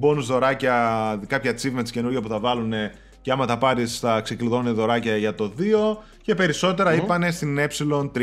bonus 0.00 0.22
δωράκια, 0.22 1.20
κάποια 1.26 1.54
achievements 1.54 1.90
καινούργια 1.90 2.20
που 2.20 2.28
θα 2.28 2.38
βάλουν 2.38 2.72
και 3.20 3.32
άμα 3.32 3.46
τα 3.46 3.58
πάρεις 3.58 3.98
θα 3.98 4.20
ξεκλειδώνουν 4.20 4.74
δωράκια 4.74 5.16
για 5.16 5.34
το 5.34 5.52
2. 5.58 5.62
Και 6.22 6.34
περισσότερα 6.34 6.94
είπανε 6.94 7.30
στην 7.30 7.58
ε3 7.58 8.18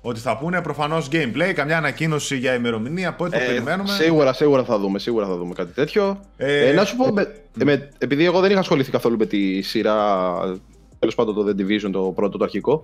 ότι 0.00 0.20
θα 0.20 0.38
πούνε 0.38 0.62
προφανώς 0.62 1.08
gameplay, 1.12 1.52
καμιά 1.54 1.76
ανακοίνωση 1.76 2.36
για 2.36 2.54
ημερομηνία, 2.54 3.14
πότε 3.14 3.36
το 3.38 3.42
Ε, 3.42 3.46
περιμένουμε. 3.46 3.88
σίγουρα, 3.88 4.32
σίγουρα 4.32 4.64
θα 4.64 4.78
δούμε, 4.78 4.98
σίγουρα 4.98 5.26
θα 5.26 5.36
δούμε 5.36 5.54
κάτι 5.54 5.72
τέτοιο. 5.72 6.20
Ε, 6.36 6.68
Ε, 6.68 6.72
να 6.72 6.84
σου 6.84 6.96
πω, 6.96 7.12
με, 7.12 7.34
με- 7.64 7.88
επειδή 7.98 8.24
εγώ 8.24 8.40
δεν 8.40 8.50
είχα 8.50 8.60
ασχοληθεί 8.60 8.90
καθόλου 8.90 9.16
με 9.16 9.26
τη 9.26 9.62
σειρά, 9.62 10.34
τέλος 10.98 11.14
πάντων 11.14 11.34
το 11.34 11.46
The 11.48 11.60
Division, 11.62 11.90
το 11.92 12.00
πρώτο, 12.14 12.38
το 12.38 12.44
αρχικό. 12.44 12.82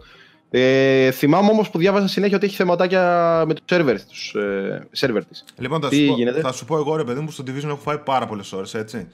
Ε, 0.51 1.11
θυμάμαι 1.11 1.51
όμως 1.51 1.71
που 1.71 1.79
διάβαζα 1.79 2.09
συνέχεια 2.09 2.37
ότι 2.37 2.47
έχει 2.47 2.55
θεματάκια 2.57 3.45
με 3.47 3.55
του 3.55 3.63
σερβερ 3.65 4.05
τους, 4.05 4.35
ε, 4.35 4.87
σερβερ 4.93 5.25
της. 5.25 5.45
Λοιπόν, 5.59 5.81
θα 5.81 5.89
Τι 5.89 5.97
σου, 5.97 6.07
πω, 6.07 6.15
γίνεται; 6.15 6.41
θα 6.41 6.53
σου 6.53 6.65
πω 6.65 6.77
εγώ 6.77 6.97
ρε 6.97 7.05
παιδί 7.05 7.21
μου, 7.21 7.31
στο 7.31 7.45
Division 7.47 7.65
έχω 7.67 7.77
φάει 7.77 7.99
πάρα 7.99 8.27
πολλές 8.27 8.53
ώρες, 8.53 8.75
έτσι. 8.75 9.07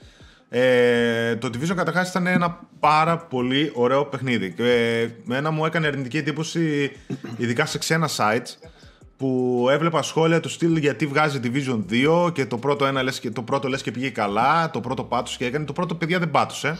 Ε, 0.53 1.35
το 1.35 1.47
Division 1.47 1.75
καταρχάς 1.75 2.09
ήταν 2.09 2.27
ένα 2.27 2.59
πάρα 2.79 3.17
πολύ 3.17 3.71
ωραίο 3.73 4.05
παιχνίδι. 4.05 4.53
Και 4.53 4.63
ε, 4.63 5.09
μένα 5.23 5.51
μου 5.51 5.65
έκανε 5.65 5.87
αρνητική 5.87 6.17
εντύπωση, 6.17 6.91
ειδικά 7.37 7.65
σε 7.65 7.77
ξένα 7.77 8.09
sites, 8.17 8.69
που 9.17 9.67
έβλεπα 9.69 10.01
σχόλια 10.01 10.39
του 10.39 10.49
στυλ 10.49 10.75
γιατί 10.75 11.05
βγάζει 11.05 11.39
Division 11.43 11.83
2 12.27 12.33
και 12.33 12.45
το 12.45 12.57
πρώτο, 12.57 12.85
ένα, 12.85 13.03
λες, 13.03 13.19
και, 13.19 13.31
το 13.31 13.41
πρώτο 13.41 13.67
λες 13.67 13.81
και 13.81 13.91
πήγε 13.91 14.09
καλά, 14.09 14.71
το 14.71 14.79
πρώτο 14.79 15.03
πάτωσε 15.03 15.37
και 15.37 15.45
έκανε. 15.45 15.65
Το 15.65 15.73
πρώτο 15.73 15.95
παιδιά 15.95 16.19
δεν 16.19 16.31
πάτωσε. 16.31 16.77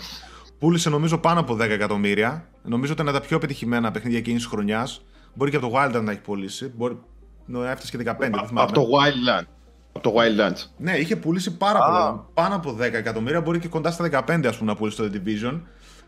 Πούλησε 0.60 0.90
νομίζω 0.90 1.18
πάνω 1.18 1.40
από 1.40 1.54
10 1.54 1.60
εκατομμύρια. 1.60 2.46
Νομίζω 2.64 2.92
ότι 2.92 3.02
είναι 3.02 3.12
τα 3.12 3.22
πιο 3.22 3.38
πετυχημένα 3.38 3.92
παιχνίδια 3.92 4.20
εκείνης 4.20 4.42
της 4.42 4.52
χρονιάς. 4.52 5.06
Μπορεί 5.34 5.52
και 5.52 5.58
από 5.58 5.70
το 5.70 5.74
Wild 5.78 6.04
να 6.04 6.12
έχει 6.12 6.22
πωλήσει. 6.22 6.72
Μπορεί 6.76 7.00
να 7.46 7.70
έφτασε 7.72 7.98
και 7.98 8.04
15, 8.04 8.16
δεν 8.18 8.48
θυμάμαι. 8.48 8.62
Από 8.62 8.72
το 8.72 8.82
Wildland. 8.82 9.46
Από 9.94 10.12
το 10.12 10.16
Wildlands. 10.20 10.70
Ναι, 10.78 10.92
είχε 10.98 11.16
πουλήσει 11.16 11.58
πάρα 11.58 11.80
Α. 11.80 11.86
πολλά. 11.86 12.26
Πάνω 12.34 12.56
από 12.56 12.78
10 12.80 12.82
εκατομμύρια, 12.82 13.42
μπορεί 13.42 13.60
και 13.60 13.68
κοντά 13.68 13.92
στα 13.92 14.26
15 14.28 14.46
ας 14.48 14.58
πούμε, 14.58 14.72
να 14.72 14.78
πουλήσει 14.78 14.98
το 14.98 15.10
The 15.14 15.18
Division. 15.18 15.62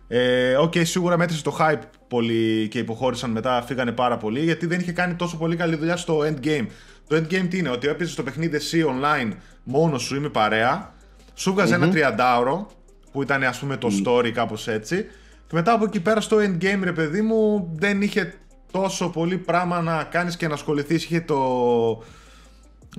Ε, 0.07 0.55
Οκ, 0.55 0.73
σίγουρα 0.81 1.17
μέτρησε 1.17 1.43
το 1.43 1.57
hype 1.59 1.81
πολύ 2.07 2.67
και 2.67 2.79
υποχώρησαν 2.79 3.31
μετά, 3.31 3.61
φύγανε 3.61 3.91
πάρα 3.91 4.17
πολύ 4.17 4.39
γιατί 4.39 4.65
δεν 4.65 4.79
είχε 4.79 4.91
κάνει 4.91 5.13
τόσο 5.13 5.37
πολύ 5.37 5.55
καλή 5.55 5.75
δουλειά 5.75 5.97
στο 5.97 6.19
endgame. 6.19 6.65
Το 7.07 7.15
endgame 7.15 7.47
τι 7.49 7.57
είναι, 7.57 7.69
ότι 7.69 7.87
έπαιζε 7.87 8.15
το 8.15 8.23
παιχνίδι 8.23 8.55
εσύ 8.55 8.85
online 8.87 9.31
μόνος 9.63 10.01
σου 10.01 10.15
ή 10.15 10.19
με 10.19 10.29
παρέα, 10.29 10.93
σου 11.33 11.53
βγαζε 11.53 11.75
ένα 11.75 11.89
30 11.93 12.37
ευρώ 12.37 12.67
που 13.11 13.21
ήταν 13.21 13.43
ας 13.43 13.59
πούμε 13.59 13.77
το 13.77 13.87
story 14.05 14.29
κάπως 14.29 14.67
έτσι, 14.67 15.05
Και 15.47 15.53
μετά 15.53 15.73
από 15.73 15.85
εκεί 15.85 15.99
πέρα 15.99 16.21
στο 16.21 16.37
endgame, 16.37 16.79
ρε 16.83 16.91
παιδί 16.91 17.21
μου, 17.21 17.69
δεν 17.75 18.01
είχε 18.01 18.33
τόσο 18.71 19.09
πολύ 19.09 19.37
πράγμα 19.37 19.81
να 19.81 20.03
κάνεις 20.03 20.37
και 20.37 20.47
να 20.47 20.53
ασχοληθείς. 20.53 21.03
Είχε 21.03 21.21
το... 21.21 21.37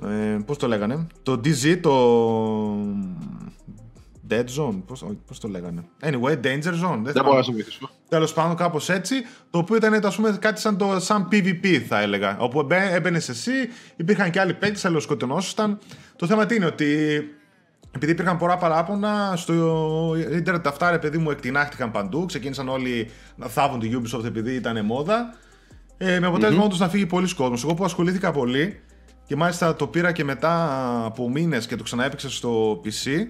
Ε, 0.03 0.37
πώς 0.45 0.57
το 0.57 0.67
λέγανε; 0.67 1.07
Το 1.23 1.31
DZ, 1.31 1.79
το... 1.81 1.93
Dead 4.29 4.45
Zone, 4.57 4.81
πώς, 4.85 5.05
πώς 5.27 5.39
το 5.39 5.47
λέγανε; 5.47 5.83
Anyway, 6.03 6.33
Danger 6.43 6.73
Zone. 6.83 6.99
Δεν, 7.03 7.13
δεν 7.13 7.23
μπορώ 7.23 7.37
να 7.37 7.43
σου 7.43 7.51
μιλήσω. 7.51 7.89
Τέλος 8.09 8.33
πάντων 8.33 8.55
κάπως 8.55 8.89
έτσι, 8.89 9.15
το 9.49 9.57
οποίο 9.57 9.75
ήταν 9.75 10.05
ας 10.05 10.15
πούμε, 10.15 10.37
κάτι 10.39 10.59
σαν, 10.59 10.77
το, 10.77 10.99
σαν 10.99 11.27
PvP 11.31 11.67
θα 11.87 12.01
έλεγα. 12.01 12.37
Όπου 12.39 12.67
έμπαινες 12.69 13.29
εσύ, 13.29 13.51
υπήρχαν 13.95 14.29
και 14.31 14.39
άλλοι 14.39 14.53
παίκτες, 14.53 14.85
αλληλοσκοτεινόσουσταν. 14.85 15.79
Το 16.15 16.27
θέμα 16.27 16.45
τι 16.45 16.55
είναι 16.55 16.65
ότι 16.65 17.19
επειδή 17.95 18.11
υπήρχαν 18.11 18.37
πολλά 18.37 18.57
παράπονα, 18.57 19.33
στο 19.35 19.53
ίντερνετ 20.31 20.67
αυτά 20.67 20.91
ρε 20.91 20.99
παιδί 20.99 21.17
μου 21.17 21.31
εκτινάχτηκαν 21.31 21.91
παντού. 21.91 22.25
Ξεκίνησαν 22.25 22.69
όλοι 22.69 23.09
να 23.35 23.47
θάβουν 23.47 23.79
τη 23.79 23.89
Ubisoft 23.93 24.25
επειδή 24.25 24.53
ήταν 24.53 24.85
μόδα. 24.85 25.35
Ε, 25.97 26.19
με 26.19 26.27
αποτέλεσμα 26.27 26.67
mm-hmm. 26.67 26.77
να 26.77 26.89
φύγει 26.89 27.05
πολλοί 27.05 27.33
κόσμος. 27.33 27.63
Εγώ 27.63 27.73
που 27.73 27.83
ασχολήθηκα 27.83 28.31
πολύ 28.31 28.79
και 29.27 29.35
μάλιστα 29.35 29.75
το 29.75 29.87
πήρα 29.87 30.11
και 30.11 30.23
μετά 30.23 30.65
από 31.05 31.29
μήνες 31.29 31.67
και 31.67 31.75
το 31.75 31.83
ξαναέπαιξα 31.83 32.29
στο 32.29 32.81
PC. 32.85 33.27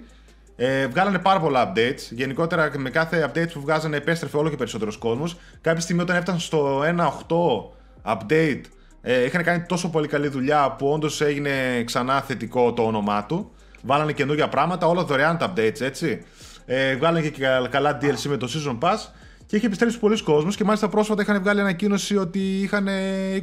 Ε, 0.56 0.88
βγάλανε 0.88 1.20
πάρα 1.20 1.40
πολλά 1.40 1.72
updates. 1.72 2.10
Γενικότερα 2.10 2.72
με 2.78 2.90
κάθε 2.90 3.32
update 3.32 3.50
που 3.54 3.62
βγάζανε 3.62 3.98
επέστρεφε 3.98 4.38
όλο 4.38 4.50
και 4.50 4.56
περισσότερος 4.56 4.98
κόσμος. 4.98 5.38
Κάποια 5.62 5.82
στιγμή 5.82 6.02
όταν 6.02 6.16
έφτασαν 6.16 6.40
στο 6.40 6.82
1.8 6.84 8.14
update, 8.14 8.62
ε, 9.02 9.24
είχαν 9.24 9.44
κάνει 9.44 9.62
τόσο 9.62 9.90
πολύ 9.90 10.08
καλή 10.08 10.28
δουλειά 10.28 10.72
που 10.72 10.88
όντως 10.88 11.22
έγινε 11.22 11.84
ξανά 11.84 12.22
θετικό 12.22 12.74
το 12.74 12.82
όνομά 12.86 13.25
του. 13.25 13.52
Βάλανε 13.82 14.12
καινούργια 14.12 14.50
πράγματα, 14.50 14.88
όλα 14.88 15.04
δωρεάν 15.04 15.38
τα 15.38 15.54
updates 15.54 15.82
έτσι. 15.82 16.24
Ε, 16.66 16.96
βγάλανε 16.96 17.28
και 17.28 17.48
καλά 17.70 17.98
DLC 18.02 18.22
με 18.24 18.38
το 18.38 18.48
Season 18.54 18.78
Pass 18.80 18.98
και 19.46 19.56
είχε 19.56 19.66
επιστρέψει 19.66 20.00
πολλοί 20.00 20.24
κόσμος 20.24 20.56
και 20.56 20.64
μάλιστα 20.64 20.90
πρόσφατα 20.90 21.22
είχαν 21.22 21.42
βγάλει 21.42 21.60
ανακοίνωση 21.60 22.18
ότι 22.18 22.40
είχαν 22.40 22.88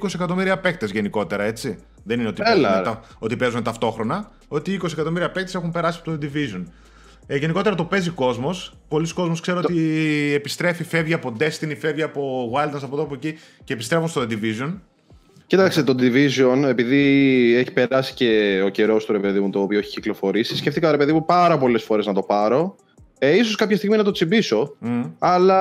20 0.00 0.14
εκατομμύρια 0.14 0.58
παίκτες 0.58 0.90
γενικότερα, 0.90 1.42
έτσι. 1.42 1.78
Δεν 2.04 2.18
είναι 2.18 2.28
ότι, 2.28 2.42
παίζουν, 2.42 2.98
ότι 3.18 3.36
παίζουν 3.36 3.62
ταυτόχρονα. 3.62 4.30
Ότι 4.48 4.80
20 4.82 4.92
εκατομμύρια 4.92 5.30
παίκτες 5.30 5.54
έχουν 5.54 5.70
περάσει 5.70 6.00
από 6.02 6.10
το 6.10 6.26
Division. 6.26 6.64
Ε, 7.26 7.36
γενικότερα 7.36 7.74
το 7.74 7.84
παίζει 7.84 8.10
κόσμος. 8.10 8.74
Πολλοί 8.88 9.12
κόσμοι 9.12 9.40
ξέρω 9.40 9.60
το... 9.60 9.68
ότι 9.70 10.32
επιστρέφει, 10.34 10.84
φεύγει 10.84 11.12
από 11.12 11.32
Destiny, 11.38 11.76
φεύγει 11.78 12.02
από 12.02 12.52
Wildlands 12.54 12.82
από 12.82 12.94
εδώ 12.94 13.02
από 13.02 13.14
εκεί 13.14 13.38
και 13.64 13.72
επιστρέφουν 13.72 14.08
στο 14.08 14.26
Division. 14.30 14.74
Κοίταξε 15.46 15.82
το 15.82 15.94
Division, 15.98 16.64
επειδή 16.68 17.54
έχει 17.58 17.72
περάσει 17.72 18.14
και 18.14 18.62
ο 18.64 18.68
καιρός 18.68 19.04
του 19.04 19.12
ρε 19.12 19.18
παιδί 19.18 19.40
μου 19.40 19.50
το 19.50 19.60
οποίο 19.60 19.78
έχει 19.78 19.90
κυκλοφορήσει, 19.90 20.56
σκέφτηκα 20.56 20.90
ρε 20.90 20.96
παιδί 20.96 21.12
μου 21.12 21.24
πάρα 21.24 21.58
πολλές 21.58 21.82
φορές 21.82 22.06
να 22.06 22.12
το 22.12 22.22
πάρω. 22.22 22.76
Ε, 23.24 23.36
ίσως 23.36 23.54
κάποια 23.54 23.76
στιγμή 23.76 23.96
να 23.96 24.02
το 24.02 24.10
τσιμπήσω, 24.10 24.76
mm. 24.84 25.10
αλλά 25.18 25.60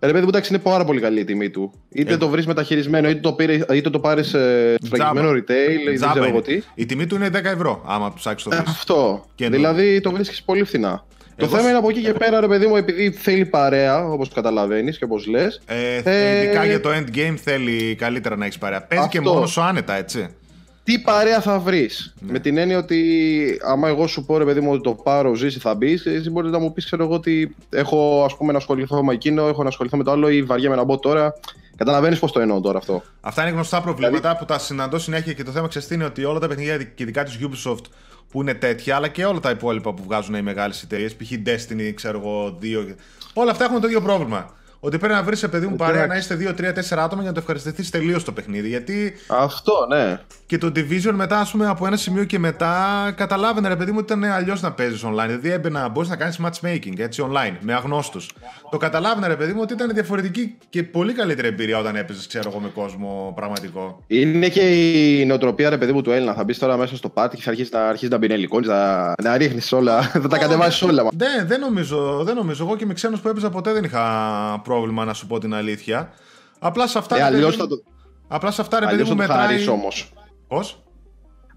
Ρε 0.00 0.12
παιδί 0.12 0.22
μου, 0.22 0.28
εντάξει, 0.28 0.52
είναι 0.54 0.62
πάρα 0.62 0.84
πολύ 0.84 1.00
καλή 1.00 1.20
η 1.20 1.24
τιμή 1.24 1.50
του. 1.50 1.72
Είτε 1.88 2.12
ε. 2.12 2.16
το 2.16 2.28
βρεις 2.28 2.46
μεταχειρισμένο, 2.46 3.08
είτε 3.08 3.20
το, 3.20 3.32
πήρε, 3.32 3.64
είτε 3.72 3.90
το 3.90 3.98
πάρεις 3.98 4.34
ε, 4.34 4.74
φραγισμένο 4.88 5.30
retail, 5.30 5.92
ή 5.92 5.96
δεν 5.96 6.10
ξέρω 6.10 6.24
εγώ 6.24 6.42
τι. 6.42 6.62
Η 6.74 6.86
τιμή 6.86 7.06
του 7.06 7.14
είναι 7.14 7.26
10 7.26 7.32
ευρώ, 7.44 7.82
άμα 7.86 8.12
ψάξεις 8.14 8.48
το 8.48 8.56
βρεις. 8.56 8.70
Αυτό. 8.70 9.24
Και 9.34 9.48
δηλαδή 9.48 10.00
το 10.00 10.10
βρίσκεις 10.10 10.42
πολύ 10.42 10.64
φθηνά. 10.64 11.04
Το 11.36 11.46
θέμα 11.46 11.68
είναι 11.68 11.78
από 11.78 11.88
εκεί 11.88 12.00
και 12.00 12.12
πέρα, 12.12 12.40
ρε 12.40 12.48
παιδί 12.48 12.66
μου, 12.66 12.76
επειδή 12.76 13.10
θέλει 13.10 13.44
παρέα, 13.44 14.08
όπως 14.08 14.28
καταλαβαίνεις 14.28 14.98
και 14.98 15.04
όπως 15.04 15.26
λες. 15.26 15.60
Ε, 15.66 16.00
ε, 16.04 16.42
ειδικά 16.42 16.64
για 16.64 16.80
το 16.80 16.88
endgame 16.88 17.36
θέλει 17.42 17.94
καλύτερα 17.94 18.36
να 18.36 18.44
έχεις 18.44 18.58
παρέα. 18.58 18.82
Παίζει 18.82 19.08
και 19.08 19.20
μόνος 19.20 19.50
σου 19.50 19.60
άνετα, 19.60 19.94
έτσι 19.94 20.28
τι 20.88 20.98
παρέα 20.98 21.40
θα 21.40 21.58
βρεις. 21.58 22.14
Ναι. 22.20 22.32
Με 22.32 22.38
την 22.38 22.56
έννοια 22.56 22.78
ότι 22.78 23.60
άμα 23.64 23.88
εγώ 23.88 24.06
σου 24.06 24.24
πω 24.24 24.38
ρε 24.38 24.44
παιδί 24.44 24.60
μου 24.60 24.70
ότι 24.72 24.82
το 24.82 24.94
πάρω, 24.94 25.34
ζήσει, 25.34 25.58
θα 25.58 25.74
μπεις, 25.74 26.06
εσύ 26.06 26.30
μπορείς 26.30 26.50
να 26.50 26.58
μου 26.58 26.72
πεις, 26.72 26.84
ξέρω 26.84 27.04
εγώ, 27.04 27.14
ότι 27.14 27.54
έχω 27.70 28.24
ας 28.24 28.36
πούμε, 28.36 28.52
να 28.52 28.58
ασχοληθώ 28.58 29.04
με 29.04 29.12
εκείνο, 29.12 29.48
έχω 29.48 29.62
να 29.62 29.68
ασχοληθώ 29.68 29.96
με 29.96 30.04
το 30.04 30.10
άλλο 30.10 30.28
ή 30.28 30.42
βαριά 30.42 30.70
με 30.70 30.76
να 30.76 30.84
μπω 30.84 30.98
τώρα. 30.98 31.34
Καταλαβαίνεις 31.76 32.18
πώς 32.18 32.32
το 32.32 32.40
εννοώ 32.40 32.60
τώρα 32.60 32.78
αυτό. 32.78 33.02
Αυτά 33.20 33.42
είναι 33.42 33.50
γνωστά 33.50 33.80
προβλήματα 33.82 34.18
δηλαδή... 34.18 34.38
που 34.38 34.44
τα 34.44 34.58
συναντώ 34.58 34.98
συνέχεια 34.98 35.32
και 35.32 35.42
το 35.42 35.50
θέμα 35.50 35.68
ξεστήνει 35.68 36.04
ότι 36.04 36.24
όλα 36.24 36.38
τα 36.38 36.48
παιχνίδια 36.48 36.76
και 36.76 37.02
ειδικά 37.02 37.24
της 37.24 37.38
Ubisoft 37.42 37.84
που 38.30 38.40
είναι 38.40 38.54
τέτοια, 38.54 38.96
αλλά 38.96 39.08
και 39.08 39.24
όλα 39.24 39.40
τα 39.40 39.50
υπόλοιπα 39.50 39.94
που 39.94 40.02
βγάζουν 40.02 40.34
οι 40.34 40.42
μεγάλες 40.42 40.82
εταιρείες, 40.82 41.14
π.χ. 41.14 41.30
Destiny, 41.46 41.92
ξέρω 41.94 42.18
εγώ, 42.18 42.58
2. 42.62 42.94
Όλα 43.32 43.50
αυτά 43.50 43.64
έχουν 43.64 43.80
το 43.80 43.86
ίδιο 43.86 44.00
πρόβλημα. 44.00 44.54
Ότι 44.80 44.98
πρέπει 44.98 45.14
να 45.14 45.22
βρεις 45.22 45.38
σε 45.38 45.48
παιδί 45.48 45.66
μου 45.66 45.76
παρέα 45.76 46.06
να 46.06 46.16
είστε 46.16 46.54
2-3-4 46.58 46.96
άτομα 46.96 47.22
για 47.22 47.30
να 47.30 47.32
το 47.32 47.40
ευχαριστηθείς 47.40 47.90
τελείως 47.90 48.24
το 48.24 48.32
παιχνίδι. 48.32 48.68
Γιατί. 48.68 49.14
Αυτό, 49.26 49.86
ναι. 49.88 50.20
Και 50.46 50.58
το 50.58 50.72
Division 50.76 51.12
μετά, 51.12 51.38
ας 51.38 51.50
πούμε, 51.50 51.66
από 51.66 51.86
ένα 51.86 51.96
σημείο 51.96 52.24
και 52.24 52.38
μετά, 52.38 52.74
καταλάβαινε 53.16 53.68
ρε 53.68 53.76
παιδί 53.76 53.90
μου 53.90 53.98
ότι 54.00 54.12
ήταν 54.12 54.30
αλλιώς 54.32 54.60
να 54.60 54.72
παίζεις 54.72 55.04
online. 55.04 55.26
Δηλαδή 55.26 55.50
έμπαινα, 55.50 55.88
μπορείς 55.88 56.08
να 56.08 56.16
κάνεις 56.16 56.40
matchmaking 56.44 56.98
έτσι 56.98 57.26
online, 57.28 57.56
με 57.60 57.74
αγνώστους. 57.74 58.30
Το 58.70 58.76
καταλάβαινε 58.76 59.26
ρε 59.26 59.36
παιδί 59.36 59.52
μου 59.52 59.60
ότι 59.62 59.72
ήταν 59.72 59.90
διαφορετική 59.94 60.56
και 60.68 60.82
πολύ 60.82 61.12
καλύτερη 61.12 61.48
εμπειρία 61.48 61.78
όταν 61.78 61.96
έπαιζες, 61.96 62.26
ξέρω 62.26 62.50
εγώ, 62.50 62.60
με 62.60 62.68
κόσμο 62.68 63.32
πραγματικό. 63.36 64.02
Είναι 64.06 64.48
και 64.48 64.60
η 64.60 65.24
νοοτροπία 65.24 65.70
ρε 65.70 65.78
παιδί 65.78 65.92
μου 65.92 66.02
του 66.02 66.10
Έλληνα. 66.10 66.34
Θα 66.34 66.44
μπεις 66.44 66.58
τώρα 66.58 66.76
μέσα 66.76 66.96
στο 66.96 67.08
πάτη 67.08 67.36
και 67.36 67.42
θα 67.42 67.50
αρχίσεις 67.50 67.72
να, 67.72 67.88
αρχίσεις 67.88 68.10
να 68.10 68.16
μπει 68.16 68.48
να, 68.64 69.14
να 69.22 69.36
ρίχνεις 69.36 69.72
όλα. 69.72 70.02
θα 70.22 70.28
τα 70.28 70.38
κατεβάσεις 70.38 70.82
όλα. 70.82 71.02
Ναι, 71.16 71.44
δεν 71.44 71.60
νομίζω, 71.60 72.22
δεν 72.24 72.34
νομίζω. 72.34 72.64
Εγώ 72.64 72.76
και 72.76 72.86
με 72.86 72.94
ξένους 72.94 73.20
που 73.20 73.28
έπαιζα 73.28 73.50
ποτέ 73.50 73.72
δεν 73.72 73.84
είχα 73.84 74.02
πρόβλημα 74.68 75.04
να 75.04 75.14
σου 75.14 75.26
πω 75.26 75.38
την 75.38 75.54
αλήθεια. 75.54 76.12
Απλά 76.58 76.86
σε 76.86 76.98
αυτά. 76.98 77.16
Ε, 77.16 77.22
αλλιώς 77.22 77.56
θα 77.56 77.66
το. 77.66 77.82
Απλά 78.28 78.50
σε 78.50 78.60
αυτά 78.60 78.80
ρε 78.80 78.86
παιδί 78.86 79.02
μου 79.02 79.16
μετράει. 79.16 79.68
όμως. 79.68 80.12
Πώς; 80.48 80.82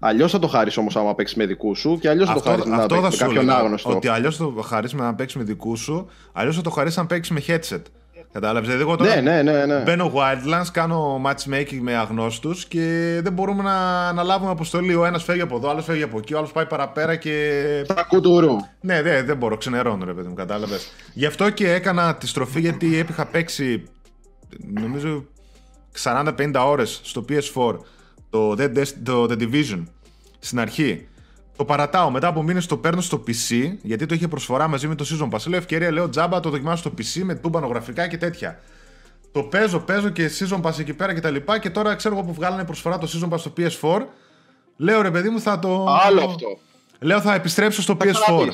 Αλλιώς 0.04 0.32
θα 0.32 0.38
το 0.38 0.46
χάρει 0.46 0.70
όμως 0.76 0.96
άμα 0.96 1.14
παίξει 1.14 1.38
με 1.38 1.46
δικούς 1.46 1.78
σου 1.78 1.98
και 2.00 2.08
αλλιώς 2.08 2.28
θα 2.28 2.34
το 2.34 2.40
χάρει 2.40 2.62
με, 2.66 2.76
με 2.76 3.10
κάποιον 3.16 3.50
άγνωστο. 3.50 3.96
Ότι 3.96 4.08
αλλιώς 4.08 4.36
θα 4.36 4.52
το 4.54 4.62
χαρεί 4.62 4.88
με 4.94 5.02
να 5.02 5.14
παίξει 5.14 5.38
με 5.38 5.44
δικούς 5.44 5.80
σου, 5.80 6.08
αλλιώς 6.32 6.56
θα 6.56 6.62
το 6.62 6.70
χαρεί 6.70 6.92
αν 6.96 7.06
παίξει 7.06 7.32
με 7.32 7.42
headset. 7.46 7.82
Κατάλαβες. 8.32 8.68
Δηλαδή, 8.68 8.82
εγώ 8.82 8.96
τώρα 8.96 9.20
ναι, 9.20 9.42
ναι, 9.42 9.52
ναι, 9.52 9.66
ναι. 9.66 9.82
μπαίνω 9.82 10.12
Wildlands, 10.14 10.66
κάνω 10.72 11.22
matchmaking 11.26 11.78
με 11.80 11.94
αγνώστους 11.96 12.64
και 12.66 13.18
δεν 13.22 13.32
μπορούμε 13.32 13.62
να, 13.62 14.12
να 14.12 14.22
λάβουμε 14.22 14.50
αποστολή. 14.50 14.94
Ο 14.94 15.04
ένας 15.04 15.24
φεύγει 15.24 15.40
από 15.40 15.56
εδώ, 15.56 15.66
ο 15.66 15.70
άλλος 15.70 15.84
φεύγει 15.84 16.02
από 16.02 16.18
εκεί, 16.18 16.34
ο 16.34 16.38
άλλος 16.38 16.52
πάει 16.52 16.66
παραπέρα 16.66 17.16
και. 17.16 17.84
Τα 17.86 18.02
κουτουρού. 18.08 18.56
Ναι, 18.80 19.02
δεν, 19.02 19.26
δεν 19.26 19.36
μπορώ, 19.36 19.56
ξενερώνω 19.56 20.04
ρε 20.04 20.12
παιδί 20.12 20.28
μου, 20.28 20.34
κατάλαβες. 20.34 20.92
Γι' 21.12 21.26
αυτό 21.26 21.50
και 21.50 21.72
έκανα 21.72 22.14
τη 22.14 22.26
στροφή 22.26 22.60
γιατί 22.60 23.06
είχα 23.10 23.26
παίξει 23.26 23.84
νομίζω 24.80 25.24
40-50 26.02 26.52
ώρες 26.66 27.00
στο 27.02 27.24
PS4 27.28 27.76
το 28.30 28.56
The, 28.58 28.86
το 29.02 29.22
The 29.22 29.38
Division 29.42 29.82
στην 30.38 30.60
αρχή. 30.60 31.06
Το 31.56 31.64
παρατάω. 31.64 32.10
Μετά 32.10 32.26
από 32.26 32.42
μήνε 32.42 32.60
το 32.60 32.76
παίρνω 32.76 33.00
στο 33.00 33.22
PC, 33.26 33.72
γιατί 33.82 34.06
το 34.06 34.14
είχε 34.14 34.28
προσφορά 34.28 34.68
μαζί 34.68 34.88
με 34.88 34.94
το 34.94 35.06
Season 35.08 35.36
Pass. 35.36 35.46
Λέω 35.46 35.58
ευκαιρία, 35.58 35.92
λέω 35.92 36.08
τζάμπα, 36.08 36.40
το 36.40 36.50
δοκιμάσω 36.50 36.76
στο 36.76 36.92
PC 36.98 37.22
με 37.24 37.34
τούμπανογραφικά 37.34 38.08
και 38.08 38.18
τέτοια. 38.18 38.60
Το 39.32 39.42
παίζω, 39.42 39.78
παίζω 39.78 40.08
και 40.08 40.30
Season 40.38 40.60
Pass 40.60 40.78
εκεί 40.78 40.94
πέρα 40.94 41.14
και 41.14 41.20
τα 41.20 41.30
λοιπά. 41.30 41.58
Και 41.58 41.70
τώρα 41.70 41.94
ξέρω 41.94 42.14
εγώ 42.14 42.24
που 42.24 42.32
βγάλανε 42.32 42.64
προσφορά 42.64 42.98
το 42.98 43.08
Season 43.12 43.28
Pass 43.28 43.38
στο 43.38 43.52
PS4. 43.56 44.02
Λέω 44.76 45.02
ρε 45.02 45.10
παιδί 45.10 45.28
μου, 45.28 45.40
θα 45.40 45.58
το. 45.58 45.86
Άλλο 46.06 46.24
αυτό. 46.24 46.58
Λέω 46.98 47.20
θα 47.20 47.34
επιστρέψω 47.34 47.82
στο 47.82 47.96
PS4. 48.00 48.48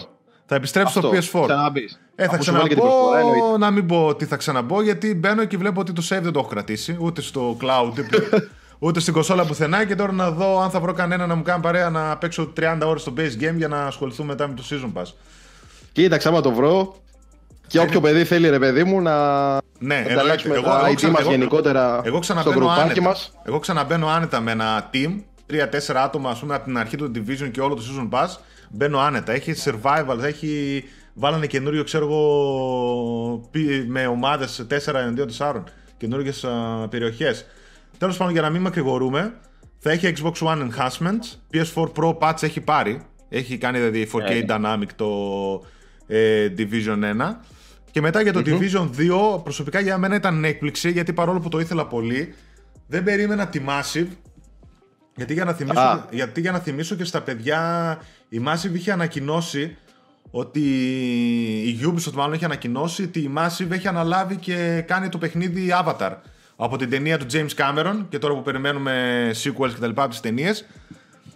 Θα 0.46 0.54
επιστρέψω 0.54 0.98
αυτό. 0.98 1.22
στο 1.22 1.40
PS4. 1.40 1.44
Ξαναμπείς. 1.44 2.00
Ε, 2.14 2.28
θα 2.28 2.36
ξαναμπώ, 2.36 3.56
να 3.58 3.70
μην 3.70 3.86
πω 3.86 4.14
τι 4.14 4.24
θα 4.24 4.36
ξαναμπώ, 4.36 4.82
γιατί 4.82 5.14
μπαίνω 5.14 5.44
και 5.44 5.56
βλέπω 5.56 5.80
ότι 5.80 5.92
το 5.92 6.02
save 6.08 6.22
δεν 6.22 6.32
το 6.32 6.38
έχω 6.38 6.48
κρατήσει, 6.48 6.96
ούτε 7.00 7.20
στο 7.20 7.56
cloud, 7.60 7.92
ούτε 8.78 9.00
στην 9.00 9.12
κοσόλα 9.12 9.44
πουθενά 9.44 9.84
και 9.84 9.94
τώρα 9.94 10.12
να 10.12 10.30
δω 10.30 10.60
αν 10.60 10.70
θα 10.70 10.80
βρω 10.80 10.92
κανένα 10.92 11.26
να 11.26 11.34
μου 11.34 11.42
κάνει 11.42 11.62
παρέα 11.62 11.90
να 11.90 12.16
παίξω 12.16 12.52
30 12.60 12.78
ώρες 12.84 13.00
στο 13.00 13.12
base 13.16 13.42
game 13.42 13.54
για 13.56 13.68
να 13.68 13.86
ασχοληθούμε 13.86 14.28
μετά 14.28 14.48
με 14.48 14.54
το 14.54 14.62
season 14.70 15.00
pass. 15.00 15.06
Κοίταξε 15.92 16.28
άμα 16.28 16.40
το 16.40 16.52
βρω 16.52 16.96
και 17.66 17.78
όποιο 17.78 18.00
παιδί 18.00 18.24
θέλει 18.24 18.48
ρε 18.48 18.58
παιδί 18.58 18.84
μου 18.84 19.00
να 19.00 19.14
ναι, 19.78 20.06
ανταλλάξουμε 20.10 20.54
εγώ, 20.54 20.64
τα 20.64 20.90
IT 20.90 21.10
μας 21.10 21.26
γενικότερα 21.26 22.00
εγώ 22.04 22.22
στο 22.22 22.52
γκρουπάκι 22.52 23.00
μας. 23.00 23.32
Εγώ 23.44 23.58
ξαναμπαίνω 23.58 24.06
άνετα 24.08 24.40
με 24.40 24.50
ένα 24.50 24.90
team, 24.92 25.22
3-4 25.50 25.94
άτομα 25.94 26.30
ας 26.30 26.38
πούμε 26.38 26.54
από 26.54 26.64
την 26.64 26.78
αρχή 26.78 26.96
του 26.96 27.10
Division 27.14 27.50
και 27.50 27.60
όλο 27.60 27.74
το 27.74 27.82
season 27.82 28.18
pass, 28.18 28.28
μπαίνω 28.68 28.98
άνετα. 28.98 29.32
Έχει 29.32 29.54
survival, 29.64 30.22
έχει 30.22 30.84
βάλανε 31.14 31.46
καινούριο 31.46 31.84
ξέρω 31.84 32.04
εγώ 32.04 33.50
με 33.86 34.06
ομάδες 34.06 34.66
4 34.70 34.94
εναντίον 34.94 35.28
4 35.38 35.52
καινούργιες 35.96 36.46
περιοχές. 36.90 37.46
Τέλος 37.98 38.16
πάντων, 38.16 38.32
για 38.32 38.42
να 38.42 38.50
μην 38.50 38.60
μακρηγορούμε, 38.60 39.34
θα 39.78 39.90
έχει 39.90 40.12
Xbox 40.16 40.32
One 40.32 40.68
Enhancements. 40.68 41.36
PS4 41.52 41.92
Pro 41.94 42.18
Patch 42.18 42.42
έχει 42.42 42.60
πάρει. 42.60 43.00
Έχει 43.28 43.58
κάνει 43.58 43.78
δηλαδή 43.78 44.08
4K 44.12 44.46
yeah. 44.46 44.46
Dynamic 44.48 44.88
το 44.96 45.08
ε, 46.06 46.52
Division 46.58 46.98
1. 47.20 47.34
Και 47.90 48.00
μετά 48.00 48.22
για 48.22 48.32
το 48.32 48.42
mm-hmm. 48.44 48.60
Division 48.60 48.88
2, 49.36 49.42
προσωπικά 49.42 49.80
για 49.80 49.98
μένα 49.98 50.14
ήταν 50.14 50.44
έκπληξη 50.44 50.90
γιατί 50.90 51.12
παρόλο 51.12 51.40
που 51.40 51.48
το 51.48 51.60
ήθελα 51.60 51.86
πολύ, 51.86 52.34
δεν 52.86 53.02
περίμενα 53.02 53.48
τη 53.48 53.60
Massive. 53.68 54.06
Γιατί 55.14 55.32
για 55.32 55.44
να 55.44 55.52
θυμίσω, 55.52 55.80
ah. 55.80 55.98
γιατί 56.10 56.40
για 56.40 56.52
να 56.52 56.58
θυμίσω 56.58 56.94
και 56.94 57.04
στα 57.04 57.22
παιδιά, 57.22 57.98
η 58.28 58.42
Massive 58.46 58.74
είχε 58.74 58.92
ανακοινώσει 58.92 59.76
ότι 60.30 60.60
η 61.66 61.78
Ubisoft 61.82 62.12
μάλλον 62.12 62.32
έχει 62.32 62.44
ανακοινώσει 62.44 63.02
ότι 63.02 63.20
η 63.20 63.30
Massive 63.36 63.70
έχει 63.70 63.88
αναλάβει 63.88 64.36
και 64.36 64.84
κάνει 64.86 65.08
το 65.08 65.18
παιχνίδι 65.18 65.68
Avatar 65.84 66.12
από 66.60 66.76
την 66.76 66.90
ταινία 66.90 67.18
του 67.18 67.26
James 67.32 67.54
Cameron 67.56 68.04
και 68.08 68.18
τώρα 68.18 68.34
που 68.34 68.42
περιμένουμε 68.42 69.30
sequels 69.42 69.70
και 69.74 69.80
τα 69.80 69.86
λοιπά 69.86 70.02
από 70.02 70.10
τις 70.10 70.20
ταινίες 70.20 70.66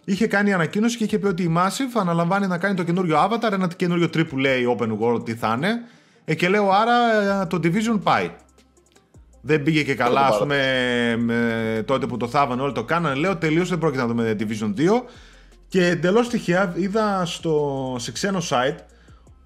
είχε 0.05 0.26
κάνει 0.26 0.52
ανακοίνωση 0.52 0.97
και 0.97 1.05
είχε 1.05 1.19
πει 1.19 1.26
ότι 1.26 1.43
η 1.43 1.55
Massive 1.57 2.00
αναλαμβάνει 2.00 2.47
να 2.47 2.59
κάνει 2.59 2.75
το 2.75 2.83
καινούριο 2.83 3.17
Avatar, 3.19 3.52
ένα 3.52 3.69
καινούριο 3.76 4.11
AAA 4.14 4.76
open 4.76 4.99
world 5.00 5.25
τι 5.25 5.35
θα 5.35 5.55
είναι 5.57 5.83
Ε, 6.25 6.35
και 6.35 6.49
λέω 6.49 6.71
άρα 6.71 6.95
ε, 7.43 7.47
το 7.47 7.57
Division 7.62 8.00
πάει. 8.02 8.31
Δεν 9.41 9.62
πήγε 9.62 9.83
και 9.83 9.95
καλά, 9.95 10.26
ας 10.26 10.38
πούμε, 10.38 10.57
με, 11.19 11.83
τότε 11.87 12.07
που 12.07 12.17
το 12.17 12.29
θάβανε 12.29 12.62
όλοι 12.62 12.73
το 12.73 12.85
κάνανε. 12.85 13.14
Λέω 13.14 13.37
τελείω 13.37 13.64
δεν 13.64 13.79
πρόκειται 13.79 14.02
να 14.02 14.09
δούμε 14.09 14.37
Division 14.38 14.81
2. 14.81 15.02
Και 15.69 15.87
εντελώς 15.87 16.29
τυχαία 16.29 16.73
είδα 16.76 17.26
στο, 17.26 17.97
σε 17.99 18.12
ξένο 18.12 18.38
site 18.49 18.76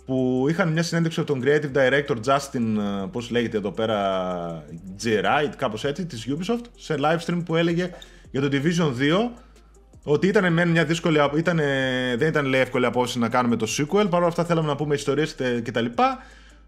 που 0.06 0.46
είχαν 0.48 0.72
μια 0.72 0.82
συνέντευξη 0.82 1.20
από 1.20 1.32
τον 1.32 1.42
creative 1.44 1.76
director 1.76 2.16
Justin, 2.24 2.76
ε, 2.78 3.06
πώς 3.12 3.30
λέγεται 3.30 3.56
εδώ 3.56 3.70
πέρα, 3.70 4.64
G. 5.02 5.06
Wright, 5.06 5.52
κάπως 5.56 5.84
έτσι, 5.84 6.06
της 6.06 6.26
Ubisoft, 6.28 6.64
σε 6.76 6.94
live 6.98 7.26
stream 7.26 7.42
που 7.44 7.56
έλεγε 7.56 7.90
για 8.30 8.40
το 8.40 8.48
Division 8.52 8.92
2 9.28 9.30
ότι 10.02 10.26
ήταν 10.26 10.52
μεν 10.52 10.68
μια 10.68 10.84
δύσκολη, 10.84 11.18
ήταν, 11.36 11.60
δεν 12.16 12.28
ήταν 12.28 12.44
λέει, 12.46 12.60
εύκολη 12.60 12.86
απόφαση 12.86 13.18
να 13.18 13.28
κάνουμε 13.28 13.56
το 13.56 13.66
sequel, 13.78 14.06
παρόλα 14.10 14.28
αυτά 14.28 14.44
θέλαμε 14.44 14.68
να 14.68 14.76
πούμε 14.76 14.94
ιστορίες 14.94 15.34
κτλ. 15.62 15.84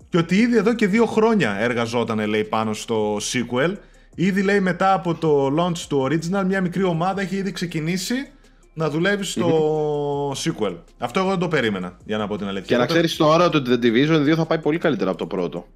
Και 0.08 0.18
ότι 0.18 0.36
ήδη 0.36 0.56
εδώ 0.56 0.74
και 0.74 0.86
δύο 0.86 1.06
χρόνια 1.06 1.56
εργαζόταν 1.58 2.28
λέει 2.28 2.44
πάνω 2.44 2.72
στο 2.72 3.16
sequel. 3.16 3.74
Ήδη 4.14 4.42
λέει 4.42 4.60
μετά 4.60 4.92
από 4.92 5.14
το 5.14 5.54
launch 5.58 5.78
του 5.78 6.08
original 6.10 6.44
μια 6.46 6.60
μικρή 6.60 6.82
ομάδα 6.82 7.20
έχει 7.20 7.36
ήδη 7.36 7.52
ξεκινήσει 7.52 8.14
να 8.78 8.90
δουλεύεις 8.90 9.30
στο 9.30 10.30
sequel. 10.30 10.76
Αυτό 10.98 11.20
εγώ 11.20 11.28
δεν 11.28 11.38
το 11.38 11.48
περίμενα, 11.48 11.96
για 12.04 12.16
να 12.16 12.26
πω 12.26 12.36
την 12.36 12.46
αλήθεια. 12.46 12.66
Και 12.66 12.76
να 12.76 12.86
ξέρεις 12.86 13.16
τώρα 13.16 13.44
ότι 13.44 13.62
το 13.62 13.70
The 13.70 13.84
Division 13.84 14.32
2 14.32 14.34
θα 14.36 14.46
πάει 14.46 14.58
πολύ 14.58 14.78
καλύτερα 14.78 15.10
από 15.10 15.18
το 15.18 15.26
πρώτο. 15.26 15.66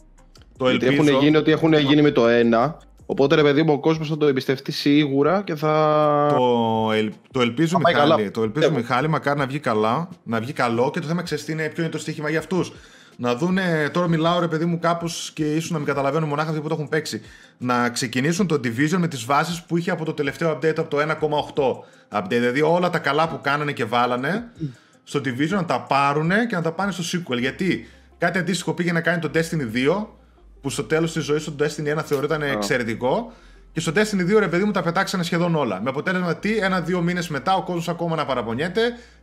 Το 0.56 0.70
Γιατί 0.70 0.86
ελπίζω... 0.86 1.10
έχουν 1.10 1.22
γίνει 1.22 1.36
ότι 1.36 1.50
έχουν 1.50 1.72
γίνει 1.72 2.02
με 2.02 2.10
το 2.10 2.22
1. 2.66 2.72
Οπότε 3.06 3.34
ρε 3.34 3.42
παιδί 3.42 3.62
μου, 3.62 3.72
ο 3.72 3.80
κόσμος 3.80 4.08
θα 4.08 4.16
το 4.16 4.26
εμπιστευτεί 4.26 4.72
σίγουρα 4.72 5.42
και 5.42 5.54
θα. 5.54 6.34
Το, 6.36 6.92
ελ... 6.92 7.12
το 7.30 7.40
ελπίζω, 7.40 7.78
Μιχάλη, 7.78 8.30
το 8.30 8.42
ελπίζω 8.42 8.70
Μιχάλη, 8.70 9.08
μακάρι 9.08 9.38
να 9.38 9.46
βγει 9.46 9.58
καλά, 9.58 10.08
να 10.22 10.40
βγει 10.40 10.52
καλό 10.52 10.90
και 10.90 11.00
το 11.00 11.06
θέμα 11.06 11.22
ξέρεις 11.22 11.48
είναι, 11.48 11.68
ποιο 11.68 11.82
είναι 11.82 11.92
το 11.92 11.98
στοίχημα 11.98 12.30
για 12.30 12.38
αυτούς. 12.38 12.72
Να 13.22 13.34
δούνε, 13.34 13.90
τώρα 13.92 14.08
μιλάω 14.08 14.40
ρε 14.40 14.48
παιδί 14.48 14.64
μου 14.64 14.78
κάπως 14.78 15.30
και 15.34 15.54
ίσως 15.54 15.70
να 15.70 15.78
μην 15.78 15.86
καταλαβαίνουν 15.86 16.28
μονάχα 16.28 16.48
αυτοί 16.48 16.60
που 16.60 16.68
το 16.68 16.74
έχουν 16.74 16.88
παίξει. 16.88 17.22
Να 17.58 17.90
ξεκινήσουν 17.90 18.46
το 18.46 18.54
Division 18.54 18.96
με 18.98 19.08
τις 19.08 19.24
βάσεις 19.24 19.62
που 19.62 19.76
είχε 19.76 19.90
από 19.90 20.04
το 20.04 20.12
τελευταίο 20.12 20.56
update 20.56 20.78
από 20.78 20.88
το 20.88 20.98
1,8 22.08 22.18
update. 22.18 22.26
Δηλαδή 22.28 22.62
όλα 22.62 22.90
τα 22.90 22.98
καλά 22.98 23.28
που 23.28 23.40
κάνανε 23.42 23.72
και 23.72 23.84
βάλανε 23.84 24.50
στο 25.04 25.20
Division 25.24 25.48
να 25.48 25.64
τα 25.64 25.80
πάρουν 25.80 26.30
και 26.48 26.54
να 26.54 26.62
τα 26.62 26.72
πάνε 26.72 26.92
στο 26.92 27.02
sequel. 27.18 27.38
Γιατί 27.38 27.88
κάτι 28.18 28.38
αντίστοιχο 28.38 28.72
πήγε 28.74 28.92
να 28.92 29.00
κάνει 29.00 29.18
το 29.18 29.30
Destiny 29.34 29.76
2 30.00 30.06
που 30.60 30.70
στο 30.70 30.84
τέλος 30.84 31.12
της 31.12 31.24
ζωής 31.24 31.44
του 31.44 31.54
το 31.54 31.64
Destiny 31.64 31.98
1 31.98 32.02
θεωρείται 32.04 32.50
εξαιρετικό. 32.50 33.32
Και 33.72 33.80
στο 33.80 33.92
Destiny 33.94 34.34
2 34.34 34.38
ρε 34.38 34.48
παιδί 34.48 34.64
μου 34.64 34.70
τα 34.70 34.82
πετάξανε 34.82 35.22
σχεδόν 35.22 35.54
όλα. 35.54 35.80
Με 35.82 35.90
αποτέλεσμα 35.90 36.36
τι, 36.36 36.56
ένα-δύο 36.56 37.00
μήνες 37.00 37.28
μετά 37.28 37.54
ο 37.54 37.62
κόσμος 37.62 37.88
ακόμα 37.88 38.16
να 38.16 38.24
παραπονιέται 38.24 38.82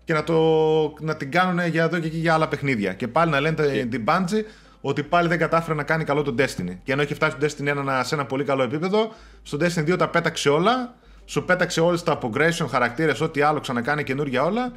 και 0.10 0.16
να, 0.16 0.24
το, 0.24 0.94
να 1.00 1.16
την 1.16 1.32
κάνουν 1.32 1.68
για 1.68 1.84
εδώ 1.84 2.00
και 2.00 2.08
εκεί 2.08 2.18
για 2.18 2.34
άλλα 2.34 2.48
παιχνίδια. 2.48 2.94
Και 2.94 3.08
πάλι 3.08 3.32
να 3.32 3.40
λένε 3.40 3.56
yeah. 3.60 3.88
την 3.90 4.04
Bungie 4.08 4.44
ότι 4.82 5.04
πάλι 5.04 5.28
δεν 5.28 5.38
κατάφερε 5.38 5.76
να 5.76 5.84
κάνει 5.84 6.04
καλό 6.04 6.22
το 6.22 6.36
Destiny. 6.38 6.78
Και 6.84 6.92
ενώ 6.92 7.02
έχει 7.02 7.14
φτάσει 7.14 7.36
το 7.38 7.46
Destiny 7.46 8.00
1 8.00 8.02
σε 8.04 8.16
ένα 8.16 8.26
πολύ 8.26 8.44
καλό 8.44 8.64
επίπεδο, 8.64 9.12
στο 9.44 9.58
Destiny 9.62 9.94
2 9.94 9.98
τα 9.98 10.10
πέταξε 10.10 10.50
όλα. 10.50 10.96
Σου 11.26 11.46
πέταξε 11.46 11.82
όλες 11.82 12.04
τα 12.04 12.18
progression, 12.22 12.66
χαρακτήρες, 12.70 13.22
ό,τι 13.22 13.42
άλλο 13.42 13.60
ξανακάνει 13.60 14.04
καινούργια 14.04 14.44
όλα. 14.44 14.72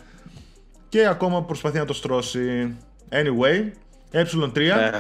Και 0.89 1.07
ακόμα 1.07 1.43
προσπαθεί 1.43 1.79
να 1.79 1.85
το 1.85 1.93
στρώσει. 1.93 2.77
Anyway, 3.09 3.71
ε3. 4.13 4.55
Yeah. 4.55 4.93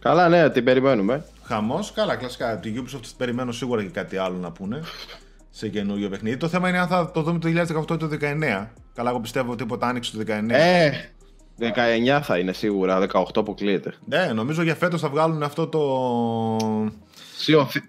Καλά, 0.00 0.28
ναι, 0.28 0.50
την 0.50 0.64
περιμένουμε. 0.64 1.24
Χαμός. 1.42 1.92
Καλά, 1.92 2.16
κλασικά. 2.16 2.52
Από 2.52 2.62
την 2.62 2.84
Ubisoft 2.84 3.10
περιμένω 3.16 3.52
σίγουρα 3.52 3.82
και 3.82 3.90
κάτι 3.90 4.16
άλλο 4.16 4.36
να 4.36 4.52
πούνε 4.52 4.80
σε 5.54 5.68
καινούριο 5.68 6.08
παιχνίδι. 6.08 6.36
Το 6.36 6.48
θέμα 6.48 6.68
είναι 6.68 6.78
αν 6.78 6.88
θα 6.88 7.10
το 7.10 7.22
δούμε 7.22 7.38
το 7.38 7.48
2018 7.48 7.90
ή 7.90 7.96
το 7.96 8.08
2019. 8.20 8.66
Καλά, 8.94 9.10
εγώ 9.10 9.20
πιστεύω 9.20 9.54
τίποτα 9.54 9.86
άνοιξε 9.86 10.16
το 10.16 10.24
2019. 10.26 10.50
Ε, 10.50 10.90
19 11.58 12.20
θα 12.22 12.38
είναι 12.38 12.52
σίγουρα, 12.52 13.06
18 13.12 13.22
αποκλείεται. 13.34 13.94
Ναι, 14.04 14.32
νομίζω 14.34 14.62
για 14.62 14.74
φέτος 14.74 15.00
θα 15.00 15.08
βγάλουν 15.08 15.42
αυτό 15.42 15.66
το. 15.66 15.80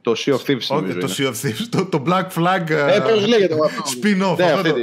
Το 0.01 0.15
Sea 0.25 0.31
of 0.33 0.37
Thieves. 0.47 0.67
Όχι, 0.67 0.93
το 0.93 1.15
Sea 1.17 1.25
of 1.27 1.45
Thieves. 1.45 1.65
Το, 1.69 1.85
το 1.85 2.03
Black 2.07 2.27
Flag. 2.37 2.69
Ε, 2.69 2.99
πώ 2.99 3.27
λέγεται 3.27 3.55
αυτό. 3.65 3.83
Spin-off. 3.91 4.37
Ναι, 4.37 4.51
αυτό 4.51 4.69
το 4.69 4.75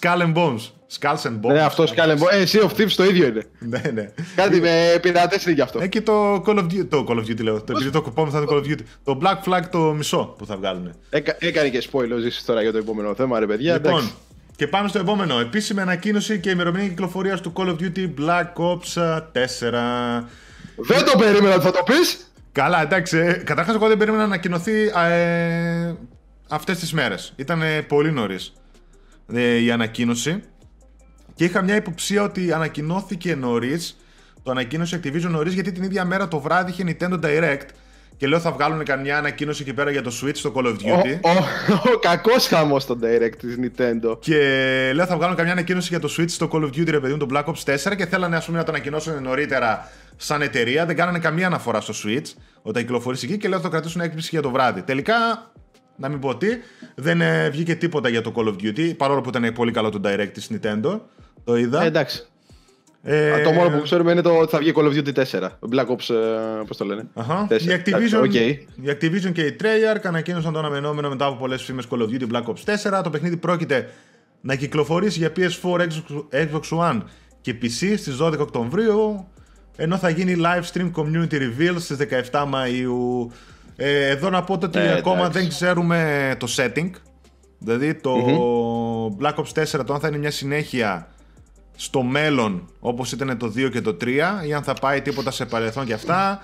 Skull 0.00 0.22
and 0.22 0.34
Bones. 0.34 0.60
Skulls 0.98 1.22
and 1.22 1.40
Bones. 1.40 1.52
Ναι, 1.52 1.60
αυτό 1.60 1.84
Skull 1.84 2.08
and 2.08 2.18
Bones. 2.18 2.30
Ε, 2.30 2.44
Sea 2.52 2.62
of 2.62 2.70
Thieves 2.76 2.92
το 2.96 3.04
ίδιο 3.04 3.26
είναι. 3.26 3.46
ναι, 3.58 3.82
ναι. 3.94 4.12
Κάτι 4.36 4.60
με 4.60 4.98
πειρατές 5.00 5.44
είναι 5.44 5.54
γι' 5.54 5.60
αυτό. 5.60 5.80
Ε, 5.82 5.86
και 5.86 6.00
το 6.00 6.34
Call 6.46 6.58
of 6.58 6.62
Duty. 6.64 6.86
Το 6.88 7.06
Call 7.08 7.14
of 7.14 7.20
Duty 7.20 7.40
λέω. 7.42 7.62
Το, 7.62 7.72
επειδή 7.76 7.90
το 7.90 8.02
κοπόμαι 8.02 8.30
θα 8.30 8.38
είναι 8.38 8.46
Call 8.50 8.56
of 8.56 8.66
Duty. 8.66 8.82
Το 9.04 9.18
Black 9.22 9.48
Flag 9.48 9.62
το 9.70 9.78
μισό 9.78 10.34
που 10.38 10.46
θα 10.46 10.56
βγάλουν. 10.56 10.94
Έκα, 11.10 11.36
έκανε 11.38 11.68
και 11.68 11.82
spoiler 11.92 12.18
ζήσεις 12.20 12.44
τώρα 12.44 12.62
για 12.62 12.72
το 12.72 12.78
επόμενο 12.78 13.14
θέμα, 13.14 13.38
ρε 13.38 13.46
παιδιά. 13.46 13.74
Λοιπόν, 13.74 13.92
εντάξει. 13.92 14.12
και 14.56 14.66
πάμε 14.66 14.88
στο 14.88 14.98
επόμενο. 14.98 15.38
Επίσημη 15.38 15.80
ανακοίνωση 15.80 16.38
και 16.38 16.50
ημερομηνία 16.50 16.88
κυκλοφορίας 16.88 17.40
του 17.40 17.52
Call 17.56 17.66
of 17.66 17.76
Duty 17.80 18.10
Black 18.20 18.52
Ops 18.72 19.18
4. 19.32 20.24
Δεν 20.76 21.04
το 21.04 21.18
περίμενα 21.18 21.54
ότι 21.54 21.64
θα 21.64 21.70
το 21.70 21.82
πεις. 21.84 22.27
Καλά, 22.52 22.82
εντάξει. 22.82 23.18
Ε, 23.18 23.32
Καταρχάς, 23.32 23.74
εγώ 23.74 23.88
δεν 23.88 23.96
περίμενα 23.96 24.22
να 24.22 24.28
ανακοινωθεί 24.28 24.86
ε, 25.10 25.94
αυτές 26.48 26.78
τις 26.78 26.92
μέρες. 26.92 27.32
Ήταν 27.36 27.62
πολύ 27.88 28.12
νωρίς 28.12 28.52
ε, 29.34 29.56
η 29.56 29.70
ανακοίνωση. 29.70 30.42
Και 31.34 31.44
είχα 31.44 31.62
μια 31.62 31.76
υποψία 31.76 32.22
ότι 32.22 32.52
ανακοινώθηκε 32.52 33.34
νωρίς. 33.34 33.96
Το 34.42 34.50
ανακοίνωσε 34.50 35.00
Activision 35.02 35.28
νωρίς 35.28 35.52
γιατί 35.52 35.72
την 35.72 35.82
ίδια 35.82 36.04
μέρα 36.04 36.28
το 36.28 36.40
βράδυ 36.40 36.70
είχε 36.70 36.84
Nintendo 36.86 37.20
Direct. 37.24 37.66
Και 38.16 38.26
λέω 38.26 38.40
θα 38.40 38.52
βγάλουν 38.52 38.84
καμιά 38.84 39.18
ανακοίνωση 39.18 39.62
εκεί 39.62 39.72
πέρα 39.72 39.90
για 39.90 40.02
το 40.02 40.12
Switch 40.22 40.36
στο 40.36 40.52
Call 40.54 40.64
of 40.64 40.72
Duty. 40.72 41.18
Ο, 41.22 41.30
ο, 41.30 41.92
ο 41.94 41.98
κακός 41.98 42.46
χαμός 42.46 42.82
στο 42.82 42.98
Direct 43.02 43.36
της 43.38 43.56
Nintendo. 43.62 44.18
Και 44.20 44.36
λέω 44.94 45.06
θα 45.06 45.16
βγάλουν 45.16 45.36
καμιά 45.36 45.52
ανακοίνωση 45.52 45.88
για 45.88 46.00
το 46.00 46.14
Switch 46.18 46.28
στο 46.30 46.48
Call 46.52 46.62
of 46.62 46.66
Duty, 46.66 46.90
ρε 46.90 47.00
παιδί 47.00 47.12
μου, 47.12 47.18
το 47.18 47.26
Black 47.32 47.44
Ops 47.44 47.90
4 47.90 47.96
και 47.96 48.06
θέλανε 48.06 48.36
ας 48.36 48.44
πούμε 48.44 48.58
να 48.58 48.64
το 48.64 48.70
ανακοινώσουν 48.72 49.22
νωρίτερα 49.22 49.90
σαν 50.18 50.42
εταιρεία. 50.42 50.86
Δεν 50.86 50.96
κάνανε 50.96 51.18
καμία 51.18 51.46
αναφορά 51.46 51.80
στο 51.80 51.94
Switch 52.04 52.32
όταν 52.62 52.82
κυκλοφορήσει 52.82 53.26
εκεί 53.26 53.38
και 53.38 53.48
λέω 53.48 53.58
θα 53.58 53.64
το 53.64 53.70
κρατήσουν 53.70 54.00
έκπληξη 54.00 54.28
για 54.32 54.42
το 54.42 54.50
βράδυ. 54.50 54.82
Τελικά, 54.82 55.50
να 55.96 56.08
μην 56.08 56.18
πω 56.18 56.36
τι, 56.36 56.48
δεν 56.94 57.20
ε, 57.20 57.48
βγήκε 57.48 57.74
τίποτα 57.74 58.08
για 58.08 58.20
το 58.20 58.32
Call 58.36 58.46
of 58.46 58.54
Duty 58.62 58.96
παρόλο 58.96 59.20
που 59.20 59.28
ήταν 59.28 59.52
πολύ 59.52 59.72
καλό 59.72 59.90
το 59.90 60.00
Direct 60.04 60.30
της 60.32 60.50
Nintendo. 60.52 61.00
Το 61.44 61.56
είδα. 61.56 61.82
Ε, 61.82 61.86
εντάξει. 61.86 62.26
Ε... 63.02 63.42
Το 63.42 63.52
μόνο 63.52 63.76
που 63.76 63.82
ξέρουμε 63.82 64.12
είναι 64.12 64.22
το 64.22 64.38
ότι 64.38 64.50
θα 64.50 64.58
βγει 64.58 64.72
Call 64.76 64.84
of 64.84 64.92
Duty 64.92 65.12
4. 65.12 65.48
Black 65.70 65.86
Ops, 65.86 66.14
ε, 66.14 66.62
πώς 66.66 66.76
το 66.76 66.84
λένε; 66.84 67.08
Αχα. 67.14 67.46
4. 67.50 67.60
Η, 67.60 67.66
Activision, 67.66 68.22
okay. 68.22 68.56
η 68.82 68.86
Activision 68.86 69.32
και 69.32 69.42
η 69.42 69.56
Treyarch 69.60 70.02
ανακοίνωσαν 70.02 70.52
το 70.52 70.58
αναμενόμενο 70.58 71.08
μετά 71.08 71.26
από 71.26 71.36
πολλές 71.36 71.62
φήμες 71.62 71.84
Call 71.90 71.98
of 71.98 72.08
Duty 72.08 72.32
Black 72.32 72.44
Ops 72.44 72.98
4. 72.98 73.02
Το 73.02 73.10
παιχνίδι 73.10 73.36
πρόκειται 73.36 73.88
να 74.40 74.54
κυκλοφορήσει 74.54 75.18
για 75.18 75.32
PS4, 75.36 75.86
Xbox 76.32 76.78
One 76.78 77.00
και 77.40 77.54
PC 77.62 77.94
στις 77.96 78.16
12 78.20 78.38
Οκτωβρίου 78.38 79.28
ενώ 79.80 79.96
θα 79.96 80.08
γίνει 80.08 80.34
live 80.38 80.64
stream 80.72 80.90
community 80.92 81.34
reveal 81.34 81.76
στις 81.78 81.96
17 82.30 82.44
Μαΐου. 82.44 83.30
Ε, 83.76 84.08
εδώ 84.08 84.30
να 84.30 84.42
πω 84.42 84.58
ότι 84.62 84.78
ε, 84.78 84.92
ακόμα 84.92 85.28
δεν 85.28 85.48
ξέρουμε 85.48 86.34
το 86.38 86.46
setting. 86.56 86.90
Δηλαδή 87.58 87.94
το 87.94 88.14
mm-hmm. 88.26 89.24
Black 89.24 89.34
Ops 89.34 89.78
4 89.78 89.84
το 89.86 89.92
αν 89.92 90.00
θα 90.00 90.08
είναι 90.08 90.18
μια 90.18 90.30
συνέχεια 90.30 91.08
στο 91.76 92.02
μέλλον 92.02 92.68
όπως 92.80 93.12
ήταν 93.12 93.38
το 93.38 93.46
2 93.46 93.70
και 93.70 93.80
το 93.80 93.96
3 94.00 94.06
ή 94.46 94.54
αν 94.54 94.62
θα 94.62 94.74
πάει 94.74 95.02
τίποτα 95.02 95.30
σε 95.30 95.46
παρελθόν 95.46 95.84
και 95.84 95.92
αυτά. 95.92 96.42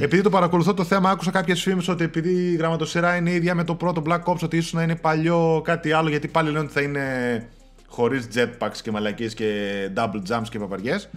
επειδή 0.00 0.22
το 0.22 0.30
παρακολουθώ 0.30 0.74
το 0.74 0.84
θέμα, 0.84 1.10
άκουσα 1.10 1.30
κάποιες 1.30 1.62
φήμες 1.62 1.88
ότι 1.88 2.04
επειδή 2.04 2.30
η 2.30 2.56
γραμματοσυρά 2.56 3.16
είναι 3.16 3.30
ίδια 3.30 3.54
με 3.54 3.64
το 3.64 3.74
πρώτο 3.74 4.02
Black 4.06 4.22
Ops, 4.22 4.42
ότι 4.42 4.56
ίσως 4.56 4.72
να 4.72 4.82
είναι 4.82 4.96
παλιό 4.96 5.60
κάτι 5.64 5.92
άλλο, 5.92 6.08
γιατί 6.08 6.28
πάλι 6.28 6.50
λένε 6.50 6.64
ότι 6.64 6.72
θα 6.72 6.80
είναι 6.80 7.04
χωρίς 7.88 8.28
jetpacks 8.34 8.76
και 8.82 8.90
μαλακίες 8.90 9.34
και 9.34 9.88
double 9.96 10.22
jumps 10.28 10.48
και 10.50 10.58
παπαριές. 10.58 11.08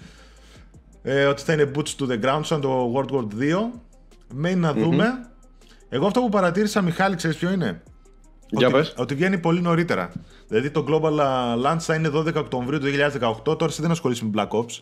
Ε, 1.07 1.25
ότι 1.25 1.41
θα 1.41 1.53
είναι 1.53 1.71
boots 1.75 1.95
to 1.99 2.09
the 2.09 2.25
ground 2.25 2.39
σαν 2.43 2.61
το 2.61 2.93
World 2.95 3.15
War 3.15 3.21
2. 3.21 3.25
Μένει 4.33 4.59
να 4.59 4.73
δούμε. 4.73 5.29
Εγώ 5.89 6.05
αυτό 6.05 6.21
που 6.21 6.29
παρατήρησα, 6.29 6.81
Μιχάλη, 6.81 7.15
ξέρεις 7.15 7.37
ποιο 7.37 7.51
είναι; 7.51 7.81
Για 8.49 8.67
ότι, 8.67 8.89
ότι 8.95 9.15
βγαίνει 9.15 9.37
πολύ 9.37 9.61
νωρίτερα. 9.61 10.11
Δηλαδή 10.47 10.69
το 10.69 10.85
Global 10.89 11.19
Launch 11.65 11.79
θα 11.79 11.95
είναι 11.95 12.09
12 12.13 12.35
Οκτωβρίου 12.35 12.79
του 12.79 12.85
2018. 13.45 13.57
Τώρα 13.57 13.65
εσύ 13.65 13.81
δεν 13.81 13.91
ασχολείσαι 13.91 14.25
με 14.25 14.31
Black 14.35 14.57
Ops. 14.57 14.81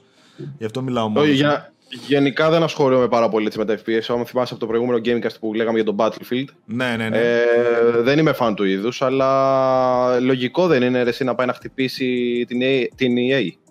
Γι' 0.58 0.66
αυτό 0.66 0.82
μιλάω 0.82 1.08
μόνος. 1.08 1.30
Για, 1.30 1.74
γενικά 2.08 2.50
δεν 2.50 2.64
ασχολούμαι 2.64 3.08
πάρα 3.08 3.30
πολύ 3.30 3.52
με 3.58 3.66
τα 3.66 3.78
FPS. 3.78 4.02
Αν 4.08 4.26
θυμάσαι 4.26 4.54
από 4.54 4.60
το 4.60 4.68
προηγούμενο 4.68 5.00
Gamecast 5.06 5.36
που 5.40 5.54
λέγαμε 5.54 5.80
για 5.80 5.94
το 5.94 5.96
Battlefield. 5.98 6.48
Ναι, 6.66 6.96
ναι, 6.98 7.10
ναι. 7.10 7.18
Ε, 7.18 8.02
δεν 8.02 8.20
είμαι 8.20 8.34
φαν 8.34 8.56
του 8.56 8.64
είδους, 8.64 9.02
αλλά 9.02 10.20
λογικό 10.20 10.68
δεν 10.68 10.84
είναι 10.84 11.00
εσύ 11.00 11.24
να 11.24 11.36
πάει 11.36 11.48
να 11.48 11.54
χτυπήσει 11.54 12.44
την, 12.48 12.60
την 12.96 13.16
EA. 13.16 13.63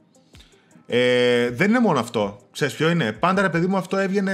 Ε, 0.94 1.50
δεν 1.50 1.68
είναι 1.68 1.80
μόνο 1.80 1.98
αυτό. 1.98 2.38
Ξέρεις 2.52 2.74
ποιο 2.74 2.90
είναι; 2.90 3.12
Πάντα 3.12 3.42
ρε 3.42 3.48
παιδί 3.48 3.66
μου 3.66 3.76
αυτό 3.76 3.96
έβγαινε 3.96 4.32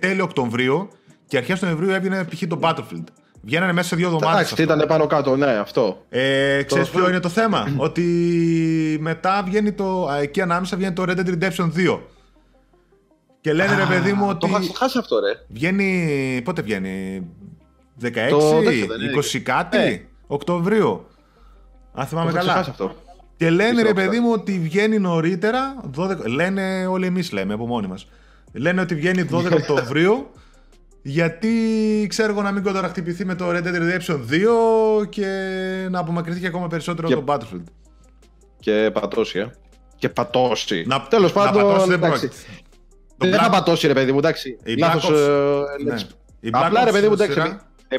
τέλειο 0.00 0.24
Οκτωβρίου 0.24 0.88
και 1.26 1.36
αρχές 1.36 1.58
του 1.58 1.64
Νοεμβρίου 1.64 1.90
έβγαινε 1.90 2.24
π.χ. 2.24 2.42
το 2.48 2.58
Battlefield. 2.62 3.04
Βγαίνανε 3.42 3.72
μέσα 3.72 3.88
σε 3.88 3.96
δύο 3.96 4.06
εβδομάδες. 4.06 4.52
Εντάξει, 4.52 4.62
ήταν 4.62 4.84
πάνω 4.88 5.06
κάτω, 5.06 5.36
ναι, 5.36 5.46
αυτό. 5.46 6.04
Ε, 6.08 6.62
Ξέρεις 6.62 6.88
ποιο 6.88 7.08
είναι 7.08 7.20
το 7.20 7.28
θέμα; 7.28 7.68
ότι 7.86 8.02
μετά 9.00 9.42
βγαίνει 9.46 9.72
το. 9.72 10.08
Εκεί 10.20 10.40
ανάμεσα 10.40 10.76
βγαίνει 10.76 10.92
το 10.92 11.04
Red 11.06 11.18
Dead 11.18 11.42
Redemption 11.42 11.70
2. 11.94 11.98
Και 13.40 13.52
λένε 13.52 13.76
ρε 13.76 13.84
παιδί 13.84 14.12
μου 14.12 14.28
ότι. 14.28 14.50
Το 14.50 14.72
χάσει 14.72 14.98
αυτό, 14.98 15.18
ρε. 15.18 15.32
Βγαίνει. 15.48 16.40
Πότε 16.44 16.62
βγαίνει; 16.62 17.26
16, 18.02 18.08
20 19.34 19.38
κάτι. 19.42 19.78
Ε. 19.78 20.00
Οκτωβρίου. 20.26 21.06
Αν 21.92 22.06
θυμάμαι 22.06 22.32
καλά. 22.32 22.54
Αυτό. 22.54 22.94
Και 23.36 23.50
λένε 23.50 23.82
ρε 23.82 23.92
παιδί 23.92 24.20
μου 24.20 24.30
ότι 24.32 24.58
βγαίνει 24.58 24.98
νωρίτερα. 24.98 25.76
12, 25.98 26.16
λένε 26.26 26.86
όλοι 26.86 27.06
εμείς 27.06 27.32
λέμε 27.32 27.54
από 27.54 27.66
μόνοι 27.66 27.86
μας. 27.86 28.08
Λένε 28.52 28.80
ότι 28.80 28.94
βγαίνει 28.94 29.26
12 29.32 29.52
Οκτωβρίου 29.60 30.30
γιατί 31.02 31.50
ξέρω 32.08 32.32
εγώ 32.32 32.42
να 32.42 32.52
μην 32.52 32.62
κοντοραχτυπηθεί 32.62 33.24
με 33.24 33.34
το 33.34 33.44
Red 33.50 33.62
Dead 33.64 33.74
Redemption 33.74 34.18
2 35.00 35.08
και 35.08 35.26
να 35.90 35.98
απομακρυνθεί 35.98 36.40
και 36.40 36.46
ακόμα 36.46 36.66
περισσότερο 36.66 37.08
Και- 37.08 37.14
το 37.14 37.24
Battlefield. 37.26 37.62
Και 38.60 38.90
πατώσει, 38.92 39.38
ε. 39.38 39.46
Και 39.98 40.08
πατώσει. 40.08 40.84
Να- 40.86 41.00
Τέλος 41.02 41.34
να 41.34 41.42
πάντων, 41.42 41.62
πατώσει 41.62 41.88
δεν 41.88 42.02
εντάξει. 42.02 42.20
πρόκειται. 42.28 42.42
Το 43.16 43.26
Δεν 43.28 43.34
Black- 43.38 43.42
θα 43.42 43.50
πατώσει, 43.50 43.86
ρε 43.86 43.92
παιδί 43.92 44.12
μου, 44.12 44.18
εντάξει. 44.18 44.58
Η 44.64 44.74
Λάθος, 44.76 45.04
Black 45.04 45.12
Ops- 45.12 45.80
ε, 45.80 45.82
Ναι. 45.84 45.94
let's- 45.94 46.06
Η 46.40 46.48
Απλά 46.52 46.70
Black 46.80 46.84
ρε 46.84 46.90
Ops 46.90 46.92
παιδί 46.92 47.06
μου, 47.06 47.12
εντάξει. 47.12 47.32
σειρά- 47.32 47.68
ε, 47.88 47.96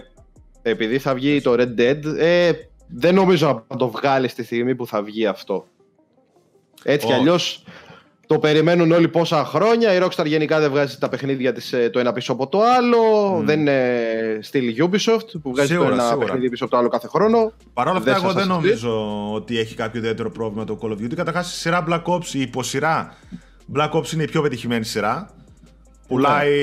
επειδή 0.62 0.97
θα 1.00 1.13
βγει 1.13 1.41
το 1.41 1.54
Red 1.58 1.80
Dead, 1.80 2.00
ε, 2.17 2.52
δεν 2.88 3.15
νομίζω 3.15 3.65
να 3.67 3.76
το 3.76 3.89
βγάλεις 3.89 4.32
στη 4.32 4.43
στιγμή 4.43 4.76
που 4.76 4.88
θα 4.88 5.04
βγει 5.04 5.26
αυτό. 5.26 5.67
Έτσι 6.84 7.06
κι 7.06 7.12
Όχι. 7.12 7.21
αλλιώς 7.21 7.63
το 8.28 8.39
περιμένουν 8.39 8.91
όλοι 8.91 9.08
πόσα 9.08 9.45
χρόνια. 9.45 9.93
Η 9.93 10.00
Rockstar 10.02 10.26
γενικά 10.26 10.60
δεν 10.60 10.69
βγάζει 10.69 10.97
τα 10.97 11.10
παιχνίδια 11.10 11.54
της 11.54 11.73
ε, 11.73 11.89
το 11.89 12.00
ένα 12.00 12.12
πίσω 12.13 12.32
από 12.32 12.47
το 12.47 12.62
άλλο. 12.63 12.97
Μμ. 13.41 13.45
Δεν 13.45 13.60
είναι 13.60 14.39
στυλ 14.41 14.76
Ubisoft 14.80 15.41
που 15.41 15.52
βγάζει 15.52 15.67
Σίγουρα, 15.67 15.88
το 15.88 15.93
ένα 15.93 16.04
σίγουρα. 16.08 16.26
παιχνίδι 16.26 16.50
πίσω 16.50 16.63
από 16.63 16.73
το 16.73 16.80
άλλο 16.80 16.88
κάθε 16.89 17.08
χρόνο. 17.08 17.52
Παρ' 17.73 17.88
όλα 17.88 17.97
αυτά, 17.97 18.12
Δεν 18.12 18.21
εγώ 18.23 18.32
σας 18.32 18.41
δεν 18.43 18.52
ασχολεί. 18.52 18.67
νομίζω 18.69 19.32
ότι 19.34 19.60
έχει 19.60 19.76
κάποιο 19.76 20.00
ιδιαίτερο 20.00 20.32
πρόβλημα 20.32 20.63
το 20.65 20.80
Call 20.82 20.88
of 20.89 20.91
Duty. 21.04 21.15
Καταρχάς, 21.15 21.54
η 21.56 21.58
σειρά 21.60 21.86
Black 21.89 22.04
Ops, 22.04 22.26
η 22.34 22.41
υποσυρά 22.41 23.13
Black 23.76 23.91
Ops 23.91 24.12
είναι 24.13 24.23
η 24.23 24.28
πιο 24.28 24.41
πετυχημένη 24.41 24.86
σειρά. 24.86 25.30
Πουλάει 26.08 26.54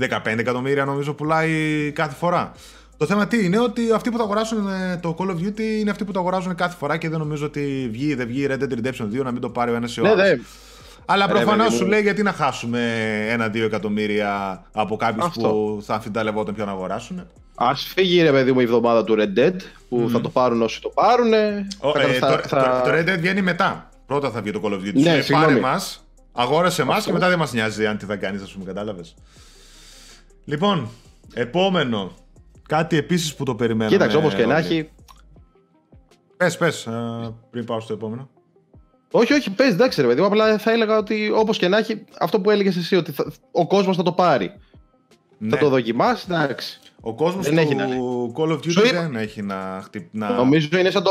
15 0.00 0.38
εκατομμύρια, 0.38 0.84
νομίζω, 0.84 1.14
πουλάει 1.14 1.52
κάθε 1.94 2.14
φορά. 2.14 2.52
Το 2.98 3.06
θέμα 3.06 3.26
τι 3.26 3.44
είναι 3.44 3.58
ότι 3.60 3.92
αυτοί 3.92 4.10
που 4.10 4.16
θα 4.16 4.22
αγοράσουν 4.22 4.68
ε, 4.68 4.98
το 5.02 5.16
Call 5.18 5.26
of 5.30 5.34
Duty 5.34 5.60
είναι 5.60 5.90
αυτοί 5.90 6.04
που 6.04 6.12
το 6.12 6.18
αγοράζουν 6.18 6.54
κάθε 6.54 6.76
φορά 6.76 6.96
και 6.96 7.08
δεν 7.08 7.18
νομίζω 7.18 7.46
ότι 7.46 7.88
βγει 7.92 8.06
ή 8.06 8.14
δεν 8.14 8.26
βγει 8.26 8.46
Red 8.50 8.58
Dead 8.62 8.72
Redemption 8.72 9.04
2 9.20 9.22
να 9.24 9.30
μην 9.32 9.40
το 9.40 9.48
πάρει 9.50 9.70
ο 9.70 9.74
ένας 9.74 9.96
ή 9.96 10.00
ο 10.00 10.02
Ναι, 10.02 10.08
άλλος. 10.10 10.22
ναι. 10.28 10.38
Αλλά 11.06 11.26
Ρε, 11.26 11.32
προφανώς 11.32 11.64
παιδί 11.66 11.76
σου 11.76 11.82
μου. 11.84 11.88
λέει 11.90 12.00
γιατί 12.02 12.22
να 12.22 12.32
χάσουμε 12.32 12.80
ένα-δύο 13.28 13.64
εκατομμύρια 13.64 14.62
από 14.72 14.96
κάποιους 14.96 15.26
Αυτό. 15.26 15.48
που 15.48 15.82
θα 15.84 15.94
αμφιταλευόταν 15.94 16.54
ποιο 16.54 16.64
να 16.64 16.70
αγοράσουν. 16.70 17.26
Α 17.54 17.74
φύγει 17.74 18.22
ρε 18.22 18.30
παιδί 18.30 18.52
μου 18.52 18.60
η 18.60 18.62
εβδομάδα 18.62 19.04
του 19.04 19.16
Red 19.18 19.38
Dead 19.38 19.54
που 19.88 20.08
θα 20.12 20.20
το 20.20 20.28
πάρουν 20.28 20.62
όσοι 20.62 20.80
το 20.80 20.88
πάρουν. 20.88 21.32
Ο, 21.78 21.92
θα, 21.92 22.00
ε, 22.00 22.12
θα- 22.12 22.40
το, 22.40 22.48
θα- 22.48 22.80
το, 22.84 22.90
το 22.90 22.96
Red 22.96 23.08
Dead 23.14 23.18
βγαίνει 23.18 23.42
μετά. 23.42 23.90
Πρώτα 24.06 24.30
θα 24.30 24.40
βγει 24.42 24.50
το 24.50 24.60
Call 24.64 24.68
of 24.72 24.76
Duty. 24.78 24.92
Ναι, 24.92 25.00
Σου 25.00 25.08
λέει, 25.08 25.22
συγγνώμη. 25.22 25.46
πάρε 25.46 25.60
μας, 25.60 26.04
αγόρασε 26.32 26.82
εμά 26.82 26.92
Αυτό. 26.94 27.04
και 27.06 27.12
μετά 27.12 27.28
δεν 27.28 27.38
μας 27.38 27.52
νοιάζει 27.52 27.86
αν 27.86 27.98
τι 27.98 28.04
θα 28.04 28.16
κάνεις, 28.16 28.42
ας 28.42 28.50
πούμε, 28.52 28.64
κατάλαβες. 28.64 29.14
Λοιπόν, 30.44 30.88
επόμενο. 31.34 32.12
Κάτι 32.68 32.96
επίσης 32.96 33.34
που 33.34 33.44
το 33.44 33.54
περιμέναμε. 33.54 33.90
Κοίταξε, 33.96 34.16
όπως 34.16 34.34
και 34.34 34.46
να 34.46 34.54
όλοι. 34.54 34.64
έχει. 34.64 34.90
Πες, 36.36 36.56
πες, 36.56 36.88
πριν 37.50 37.64
πάω 37.64 37.80
στο 37.80 37.92
επόμενο. 37.92 38.28
Όχι, 39.10 39.32
όχι, 39.32 39.50
παίζει, 39.50 39.72
εντάξει, 39.74 40.00
ρε 40.00 40.06
παιδί 40.06 40.20
μου. 40.20 40.26
Απλά 40.26 40.58
θα 40.58 40.72
έλεγα 40.72 40.96
ότι 40.98 41.30
όπως 41.34 41.58
και 41.58 41.68
να 41.68 41.78
έχει, 41.78 42.04
αυτό 42.18 42.40
που 42.40 42.50
έλεγες 42.50 42.76
εσύ, 42.76 42.96
ότι 42.96 43.12
θα- 43.12 43.32
ο 43.52 43.66
κόσμος 43.66 43.96
θα 43.96 44.02
το 44.02 44.12
πάρει. 44.12 44.52
Ναι. 45.38 45.48
Θα 45.50 45.56
το 45.58 45.68
δοκιμάσει, 45.68 46.26
εντάξει. 46.30 46.80
Ο 47.00 47.14
κόσμος 47.14 47.44
Δεν 47.48 47.58
έχει 47.58 47.74
να 47.74 47.86
του 47.88 48.32
Call 48.36 48.48
of 48.50 48.54
Duty 48.56 48.70
Σου 48.70 48.86
είπα- 48.86 49.00
δεν 49.02 49.16
έχει 49.16 49.42
να 49.42 49.80
χτυπήσει. 49.84 50.10
Νομίζω 50.36 50.68
είναι 50.78 50.90
σαν, 50.90 51.02
το, 51.02 51.10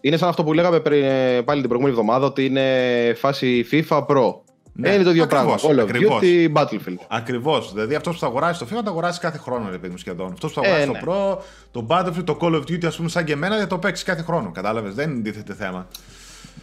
είναι 0.00 0.16
σαν 0.16 0.28
αυτό 0.28 0.44
που 0.44 0.52
λέγαμε 0.52 0.80
πριν, 0.80 1.02
ε, 1.04 1.42
πάλι 1.42 1.60
την 1.60 1.68
προηγούμενη 1.68 1.98
εβδομάδα, 2.00 2.26
ότι 2.26 2.44
είναι 2.44 3.14
φάση 3.16 3.66
FIFA 3.70 4.06
Pro. 4.06 4.34
Ναι, 4.80 4.88
Ε, 4.88 4.94
είναι 4.94 5.02
το 5.04 5.10
ίδιο 5.10 5.22
ακριβώς, 5.22 5.62
πράγμα. 5.62 5.82
Call 5.82 5.84
of 5.84 5.88
ακριβώς. 5.88 6.20
Duty, 6.22 6.52
Battlefield. 6.52 7.04
Ακριβώς. 7.08 7.72
Δηλαδή 7.72 7.94
αυτός 7.94 8.14
που 8.14 8.20
θα 8.20 8.26
αγοράσει 8.26 8.58
το 8.58 8.66
FIFA 8.70 8.74
θα 8.74 8.82
το 8.82 8.90
αγοράσει 8.90 9.20
κάθε 9.20 9.38
χρόνο, 9.38 9.70
ρε 9.70 9.78
παιδί 9.78 9.92
μου 9.92 9.98
σχεδόν. 9.98 10.32
Αυτός 10.32 10.52
που 10.52 10.60
θα 10.62 10.66
Ε, 10.68 10.70
αγοράσει 10.82 10.90
ναι. 10.90 11.00
το 11.00 11.12
Pro, 11.12 11.38
το 11.70 11.86
Battlefield, 11.90 12.24
το 12.24 12.38
Call 12.40 12.54
of 12.54 12.60
Duty, 12.60 12.84
ας 12.86 12.96
πούμε, 12.96 13.08
σαν 13.08 13.24
και 13.24 13.32
εμένα, 13.32 13.56
δεν 13.56 13.68
το 13.68 13.78
παίξει 13.78 14.04
κάθε 14.04 14.22
χρόνο. 14.22 14.50
Κατάλαβες. 14.52 14.94
Δεν 14.94 15.22
τίθεται 15.22 15.54
θέμα. 15.54 15.88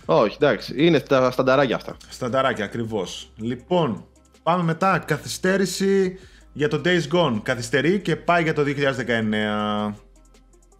Όχι, 0.06 0.36
εντάξει, 0.41 0.73
είναι 0.78 0.99
τα 0.99 1.32
στανταράκια 1.32 1.75
αυτά. 1.75 1.97
Στανταράκια, 2.10 2.65
ακριβώς. 2.65 3.32
Λοιπόν, 3.36 4.06
πάμε 4.43 4.63
μετά. 4.63 5.04
Καθυστέρηση 5.08 6.19
για 6.54 6.67
το 6.67 6.82
Days 6.86 7.01
Gone. 7.15 7.39
Καθυστερεί 7.43 7.99
και 7.99 8.15
πάει 8.15 8.43
για 8.43 8.54
το 8.54 8.63
2019. 8.63 9.95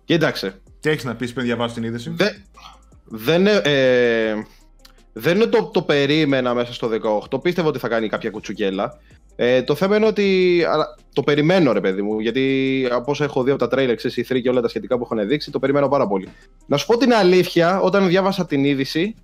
Κοίταξε, 0.06 0.60
Τι 0.80 0.90
έχεις 0.90 1.04
να 1.04 1.16
πεις 1.16 1.34
πριν 1.34 1.46
διαβάσει 1.46 1.74
την 1.74 1.84
είδηση; 1.84 2.10
Δε, 2.16 2.30
δεν, 3.06 3.48
ε, 3.48 3.62
ε, 3.64 4.36
δεν 5.18 5.36
είναι 5.36 5.46
το, 5.46 5.64
το 5.64 5.82
περίμενα 5.82 6.54
μέσα 6.54 6.74
στο 6.74 6.90
18. 7.32 7.42
Πίστευα 7.42 7.68
ότι 7.68 7.80
θα 7.80 7.88
κάνει 7.88 8.10
κάποια 8.10 8.30
κουτσουκέλα. 8.30 9.00
Ε, 9.36 9.64
το 9.64 9.76
θέμα 9.76 9.96
είναι 9.96 10.06
ότι 10.06 10.64
αλλά, 10.70 10.96
το 11.14 11.24
περιμένω, 11.24 11.72
ρε 11.72 11.82
παιδί 11.82 12.02
μου, 12.02 12.20
γιατί 12.20 12.88
από 12.92 13.12
όσα 13.12 13.24
έχω 13.24 13.44
δει 13.44 13.52
από 13.52 13.68
τα 13.68 13.78
trailer, 13.78 13.94
ξέρεις, 13.96 14.18
οι 14.18 14.26
3 14.30 14.42
και 14.42 14.50
όλα 14.50 14.62
τα 14.62 14.68
σχετικά 14.68 14.98
που 14.98 15.04
έχουν 15.12 15.28
δείξει, 15.28 15.52
το 15.52 15.60
περιμένω 15.60 15.88
πάρα 15.88 16.08
πολύ. 16.08 16.28
Να 16.66 16.78
σου 16.78 16.86
πω 16.86 16.98
την 16.98 17.14
αλήθεια, 17.14 17.80
όταν 17.80 18.08
διάβασα 18.08 18.46
την 18.46 18.64
είδηση, 18.64 19.16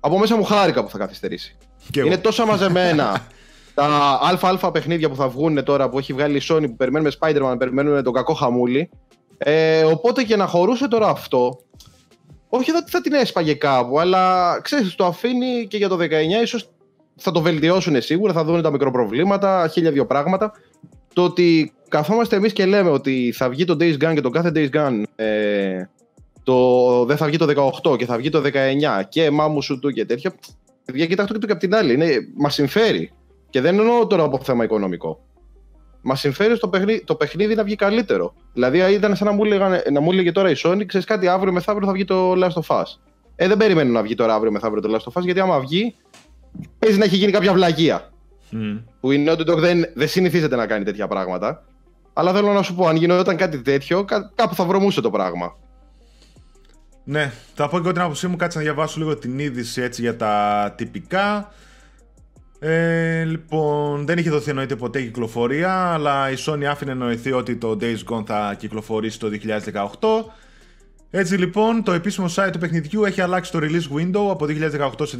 από 0.00 0.18
μέσα 0.18 0.36
μου 0.36 0.44
χάρηκα 0.44 0.84
που 0.84 0.90
θα 0.90 0.98
καθυστερήσει. 0.98 1.56
Και 1.90 2.00
εγώ. 2.00 2.08
Είναι 2.08 2.18
τόσα 2.18 2.46
μαζεμένα 2.46 3.26
τα 3.74 4.18
αλφα-αλφα 4.22 4.70
παιχνίδια 4.70 5.08
που 5.08 5.16
θα 5.16 5.28
βγουν 5.28 5.64
τώρα 5.64 5.88
που 5.88 5.98
έχει 5.98 6.12
βγάλει 6.12 6.36
η 6.36 6.42
Sony 6.48 6.64
που 6.66 6.76
περιμένουμε 6.76 7.10
Spider-Man, 7.20 7.54
περιμένουμε 7.58 8.02
τον 8.02 8.12
κακό 8.12 8.34
χαμούλη. 8.34 8.90
Ε, 9.38 9.84
οπότε 9.84 10.22
και 10.22 10.36
να 10.36 10.46
χωρούσε 10.46 10.88
τώρα 10.88 11.08
αυτό, 11.08 11.58
όχι 12.48 12.70
θα, 12.70 12.84
θα 12.86 13.00
την 13.00 13.12
έσπαγε 13.12 13.54
κάπου, 13.54 14.00
αλλά 14.00 14.58
ξέρεις, 14.62 14.94
το 14.94 15.04
αφήνει 15.04 15.66
και 15.66 15.76
για 15.76 15.88
το 15.88 15.96
19 16.00 16.06
ίσως 16.42 16.68
θα 17.16 17.30
το 17.30 17.40
βελτιώσουν 17.40 18.02
σίγουρα, 18.02 18.32
θα 18.32 18.44
δουν 18.44 18.62
τα 18.62 18.70
μικροπροβλήματα, 18.70 19.68
χίλια 19.68 19.90
δύο 19.90 20.06
πράγματα. 20.06 20.52
Το 21.12 21.24
ότι 21.24 21.72
καθόμαστε 21.88 22.36
εμείς 22.36 22.52
και 22.52 22.66
λέμε 22.66 22.90
ότι 22.90 23.32
θα 23.36 23.48
βγει 23.48 23.64
το 23.64 23.76
Days 23.80 23.94
Gone 23.94 24.14
και 24.14 24.20
το 24.20 24.30
κάθε 24.30 24.52
Days 24.54 24.70
Gone 24.70 25.02
ε, 25.16 25.82
το, 26.42 27.04
δεν 27.04 27.16
θα 27.16 27.26
βγει 27.26 27.36
το 27.36 27.70
18 27.82 27.98
και 27.98 28.06
θα 28.06 28.16
βγει 28.16 28.28
το 28.28 28.42
19 28.44 28.50
και 29.08 29.30
μάμου 29.30 29.62
σου 29.62 29.78
του 29.78 29.90
και 29.90 30.04
τέτοια. 30.04 30.34
Παιδιά, 30.84 31.06
κοιτάξτε 31.06 31.38
το 31.38 31.46
και 31.46 31.52
από 31.52 31.60
την 31.60 31.74
άλλη. 31.74 31.92
Είναι, 31.92 32.28
μας 32.36 32.54
συμφέρει. 32.54 33.12
Και 33.50 33.60
δεν 33.60 33.78
εννοώ 33.78 34.06
τώρα 34.06 34.22
από 34.22 34.40
θέμα 34.42 34.64
οικονομικό. 34.64 35.20
Μα 36.02 36.16
συμφέρει 36.16 36.56
στο 36.56 36.68
παιχνίδι, 36.68 37.04
το 37.04 37.14
παιχνίδι 37.14 37.54
να 37.54 37.64
βγει 37.64 37.76
καλύτερο. 37.76 38.34
Δηλαδή, 38.52 38.92
ήταν 38.92 39.16
σαν 39.16 39.26
να 39.26 39.32
μου, 39.32 39.44
λέγανε, 39.44 39.82
να 39.92 40.00
μου 40.00 40.12
έλεγε 40.12 40.32
τώρα 40.32 40.50
η 40.50 40.54
Sony, 40.64 40.86
ξέρεις 40.86 41.06
κάτι, 41.06 41.28
αύριο 41.28 41.52
μεθαύριο 41.52 41.86
θα 41.86 41.92
βγει 41.92 42.04
το 42.04 42.32
Last 42.32 42.62
of 42.62 42.76
Us. 42.76 42.84
Ε, 43.36 43.48
δεν 43.48 43.56
περιμένω 43.56 43.92
να 43.92 44.02
βγει 44.02 44.14
τώρα 44.14 44.34
αύριο 44.34 44.52
μεθαύριο 44.52 44.82
το 44.82 44.94
Last 44.94 45.12
of 45.12 45.20
Us, 45.20 45.24
γιατί 45.24 45.40
άμα 45.40 45.60
βγει, 45.60 45.94
παίζει 46.78 46.98
να 46.98 47.04
έχει 47.04 47.16
γίνει 47.16 47.32
κάποια 47.32 47.52
βλαγία. 47.52 48.10
Μμ. 48.50 48.76
Που 49.00 49.12
η 49.12 49.24
Naughty 49.28 49.50
Dog 49.50 49.56
δεν, 49.56 49.84
δεν 49.94 50.08
συνηθίζεται 50.08 50.56
να 50.56 50.66
κάνει 50.66 50.84
τέτοια 50.84 51.08
πράγματα. 51.08 51.64
Αλλά 52.12 52.32
θέλω 52.32 52.52
να 52.52 52.62
σου 52.62 52.74
πω, 52.74 52.86
αν 52.86 52.96
γινόταν 52.96 53.36
κάτι 53.36 53.62
τέτοιο, 53.62 54.04
κά- 54.04 54.32
κάπου 54.34 54.54
θα 54.54 54.64
βρωμούσε 54.64 55.00
το 55.00 55.10
πράγμα. 55.10 55.56
Ναι, 57.04 57.32
θα 57.54 57.68
πω 57.68 57.76
και 57.76 57.82
εγώ 57.84 57.92
την 57.92 58.02
άποψή 58.02 58.26
μου. 58.26 58.36
Κάτσε 58.36 58.58
να 58.58 58.64
διαβάσω 58.64 58.98
λίγο 58.98 59.16
την 59.16 59.38
είδηση 59.38 59.82
έτσι 59.82 60.00
για 60.00 60.16
τα 60.16 60.74
τυπικά. 60.76 61.52
Ε, 62.60 63.24
λοιπόν, 63.24 64.06
δεν 64.06 64.18
είχε 64.18 64.30
δοθεί 64.30 64.50
εννοείται 64.50 64.76
ποτέ 64.76 65.02
κυκλοφορία, 65.02 65.72
αλλά 65.72 66.30
η 66.30 66.34
Sony 66.46 66.64
άφηνε 66.64 66.90
εννοηθεί 66.90 67.32
ότι 67.32 67.56
το 67.56 67.78
Days 67.80 68.12
Gone 68.12 68.26
θα 68.26 68.54
κυκλοφορήσει 68.58 69.18
το 69.18 69.30
2018. 70.28 70.32
Έτσι 71.10 71.36
λοιπόν, 71.36 71.82
το 71.82 71.92
επίσημο 71.92 72.26
site 72.34 72.48
του 72.52 72.58
παιχνιδιού 72.58 73.04
έχει 73.04 73.20
αλλάξει 73.20 73.52
το 73.52 73.58
release 73.62 73.96
window 73.98 74.30
από 74.30 74.46
2018 74.48 74.90
σε 75.02 75.16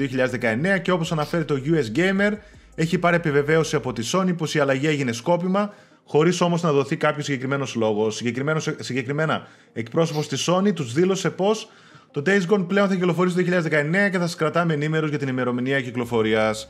2019 0.77 0.81
και 0.83 0.91
όπως 0.91 1.13
αναφέρει 1.13 1.45
το 1.45 1.61
US 1.65 1.99
Gamer, 1.99 2.33
έχει 2.75 2.99
πάρει 2.99 3.17
επιβεβαίωση 3.17 3.77
από 3.77 3.93
τη 3.93 4.11
Sony 4.13 4.37
πως 4.37 4.55
η 4.55 4.59
αλλαγή 4.59 4.87
έγινε 4.87 5.13
σκόπιμα, 5.13 5.75
χωρίς 6.05 6.41
όμως 6.41 6.63
να 6.63 6.73
δοθεί 6.73 6.97
κάποιος 6.97 7.25
συγκεκριμένος 7.25 7.75
λόγος. 7.75 8.17
Συγκεκριμένος, 8.17 8.69
συγκεκριμένα, 8.79 9.47
εκπρόσωπος 9.73 10.29
της 10.29 10.49
Sony 10.51 10.75
τους 10.75 10.93
δήλωσε 10.93 11.31
πως 11.31 11.71
το 12.11 12.23
Days 12.27 12.47
Gone 12.51 12.65
πλέον 12.69 12.89
θα 12.89 12.95
κυκλοφορήσει 12.95 13.37
το 13.37 13.43
2019 13.43 14.11
και 14.11 14.19
θα 14.19 14.27
σας 14.27 14.37
κρατάμε 14.37 14.75
ενήμερους 14.75 15.09
για 15.09 15.19
την 15.19 15.29
ημερομηνία 15.29 15.81
κυκλοφορίας. 15.81 16.69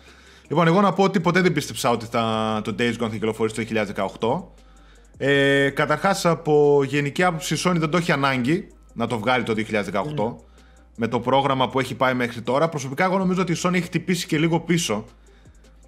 Λοιπόν, 0.48 0.66
εγώ 0.66 0.80
να 0.80 0.92
πω 0.92 1.02
ότι 1.02 1.20
ποτέ 1.20 1.40
δεν 1.40 1.52
πίστεψα 1.52 1.90
ότι 1.90 2.06
θα, 2.06 2.60
το 2.64 2.74
Days 2.78 2.92
Gone 2.92 2.96
θα 2.98 3.08
κυκλοφορήσει 3.08 3.66
το 3.66 3.84
2018. 5.16 5.26
Ε, 5.26 5.70
Καταρχάς, 5.70 6.26
από 6.26 6.82
γενική 6.84 7.22
άποψη, 7.22 7.54
η 7.54 7.58
Sony 7.64 7.76
δεν 7.76 7.90
το 7.90 7.96
έχει 7.96 8.12
ανάγκη 8.12 8.68
να 8.94 9.06
το 9.06 9.18
βγάλει 9.18 9.42
το 9.44 9.54
2018 9.56 10.34
με 10.96 11.08
το 11.08 11.20
πρόγραμμα 11.20 11.68
που 11.68 11.80
έχει 11.80 11.94
πάει 11.94 12.14
μέχρι 12.14 12.40
τώρα. 12.40 12.68
Προσωπικά, 12.68 13.04
εγώ 13.04 13.18
νομίζω 13.18 13.40
ότι 13.42 13.52
η 13.52 13.56
Sony 13.62 13.72
έχει 13.72 13.82
χτυπήσει 13.82 14.26
και 14.26 14.38
λίγο 14.38 14.60
πίσω. 14.60 15.04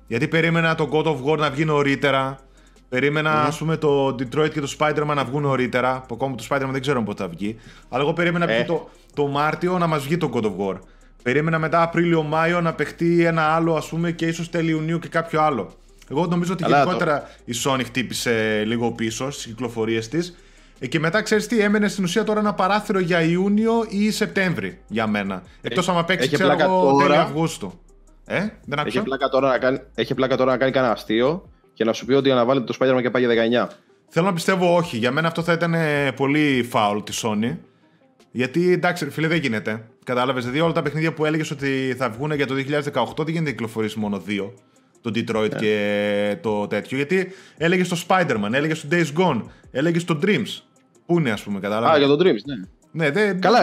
Γιατί 0.06 0.28
περίμενα 0.28 0.74
το 0.74 0.88
God 0.92 1.04
of 1.04 1.24
War 1.24 1.38
να 1.38 1.50
βγει 1.50 1.64
νωρίτερα. 1.64 2.38
Περίμενα, 2.88 3.42
ας 3.42 3.58
πούμε, 3.58 3.76
το 3.76 4.06
Detroit 4.06 4.50
και 4.52 4.60
το 4.60 4.74
Spider-Man 4.78 5.14
να 5.14 5.24
βγουν 5.24 5.42
νωρίτερα. 5.42 6.04
Που 6.08 6.14
ακόμα 6.14 6.34
το 6.34 6.46
Spider-Man 6.50 6.68
δεν 6.70 6.80
ξέρω 6.80 7.02
πότε 7.02 7.22
θα 7.22 7.28
βγει. 7.28 7.56
Αλλά 7.88 8.02
εγώ 8.02 8.12
περίμενα 8.12 8.50
Ε. 8.50 8.58
ε. 8.58 8.64
το, 8.64 8.88
το 9.14 9.26
Μάρτιο 9.26 9.78
να 9.78 9.86
μας 9.86 10.02
βγει 10.02 10.16
το 10.16 10.30
God 10.34 10.42
of 10.42 10.52
War. 10.58 10.78
Περίμενα 11.22 11.58
μετά 11.58 11.82
Απρίλιο-Μάιο 11.82 12.60
να 12.60 12.74
παιχτεί 12.74 13.24
ένα 13.24 13.42
άλλο, 13.42 13.74
ας 13.74 13.88
πούμε, 13.88 14.10
και 14.10 14.26
ίσως 14.26 14.50
τέλη 14.50 14.70
Ιουνίου 14.70 14.98
και 14.98 15.08
κάποιο 15.08 15.40
άλλο. 15.40 15.72
Εγώ 16.10 16.26
νομίζω 16.26 16.52
ότι 16.52 16.62
Καλά 16.62 16.78
γενικότερα 16.78 17.30
η 17.44 17.52
Sony 17.64 17.80
χτύπησε 17.84 18.62
λίγο 18.66 18.92
πίσω 18.92 19.30
στις 19.30 19.46
κυκλοφορίες 19.46 20.08
της. 20.08 20.36
Ε, 20.78 20.86
και 20.86 20.98
μετά 20.98 21.22
ξέρεις 21.22 21.46
τι, 21.46 21.60
έμενε 21.60 21.88
στην 21.88 22.04
ουσία 22.04 22.24
τώρα 22.24 22.40
ένα 22.40 22.54
παράθυρο 22.54 22.98
για 22.98 23.22
Ιούνιο 23.22 23.86
ή 23.88 24.10
Σεπτέμβρη 24.10 24.78
για 24.88 25.06
μένα. 25.06 25.42
Εκτός 25.60 25.88
άμα 25.88 26.04
παίξει, 26.04 26.24
έχει 26.24 26.34
ξέρω 26.34 26.48
πλάκα 26.48 26.64
εγώ, 26.64 26.90
τώρα. 26.90 27.06
τέλη 27.06 27.16
Αυγούστου. 27.16 27.80
Ε, 28.26 28.38
δεν 28.38 28.78
Έχει 28.78 28.80
άκουσα. 28.80 29.02
πλάκα, 29.02 29.28
τώρα 29.28 29.48
να 29.48 29.58
κάνει, 29.58 29.80
έχει 29.94 30.14
πλάκα 30.14 30.36
τώρα 30.36 30.50
να 30.50 30.56
κάνει 30.56 30.72
κανένα 30.72 30.92
αστείο 30.92 31.48
και 31.74 31.84
να 31.84 31.92
σου 31.92 32.04
πει 32.04 32.12
ότι 32.12 32.30
αναβάλλεται 32.30 32.72
το 32.72 32.76
Spider-Man 32.80 33.00
και 33.02 33.10
πάει 33.10 33.24
για 33.24 33.68
19. 33.68 33.74
Θέλω 34.08 34.26
να 34.26 34.32
πιστεύω 34.32 34.76
όχι. 34.76 34.96
Για 34.96 35.10
μένα 35.10 35.28
αυτό 35.28 35.42
θα 35.42 35.52
ήταν 35.52 35.74
ε, 35.74 36.12
πολύ 36.12 36.70
foul 36.72 37.02
τη 37.04 37.20
Sony. 37.22 37.56
Γιατί 38.30 38.72
εντάξει, 38.72 39.04
ρε 39.04 39.10
φίλε, 39.10 39.28
δεν 39.28 39.38
γίνεται. 39.38 39.89
Κατάλαβες. 40.04 40.42
Δηλαδή, 40.42 40.60
όλα 40.60 40.72
τα 40.72 40.82
παιχνίδια 40.82 41.12
που 41.12 41.24
έλεγες 41.24 41.50
ότι 41.50 41.94
θα 41.98 42.10
βγουν 42.10 42.32
για 42.32 42.46
το 42.46 42.54
2018 42.54 42.62
δεν 43.16 43.26
γίνεται 43.26 43.40
να 43.44 43.50
κυκλοφορήσει 43.50 43.98
μόνο 43.98 44.18
δύο. 44.18 44.54
το 45.02 45.10
Detroit 45.14 45.50
και 45.58 46.36
το 46.40 46.66
τέτοιο. 46.66 46.96
Γιατί 46.96 47.32
έλεγες 47.56 47.86
στο 47.86 47.96
Spider-Man, 48.08 48.52
έλεγες 48.52 48.78
στο 48.78 48.88
Days 48.90 49.06
Gone, 49.20 49.42
έλεγες 49.70 50.02
στο 50.02 50.18
Dreams. 50.22 50.58
Πού 51.06 51.18
είναι, 51.18 51.30
ας 51.30 51.42
πούμε, 51.42 51.60
κατάλαβα. 51.60 51.92
Α, 51.92 51.98
για 51.98 52.06
το 52.06 52.14
Dreams, 52.14 52.42
ναι. 52.44 52.54
Ναι, 52.92 53.10
δεν, 53.10 53.40
Καλά. 53.40 53.58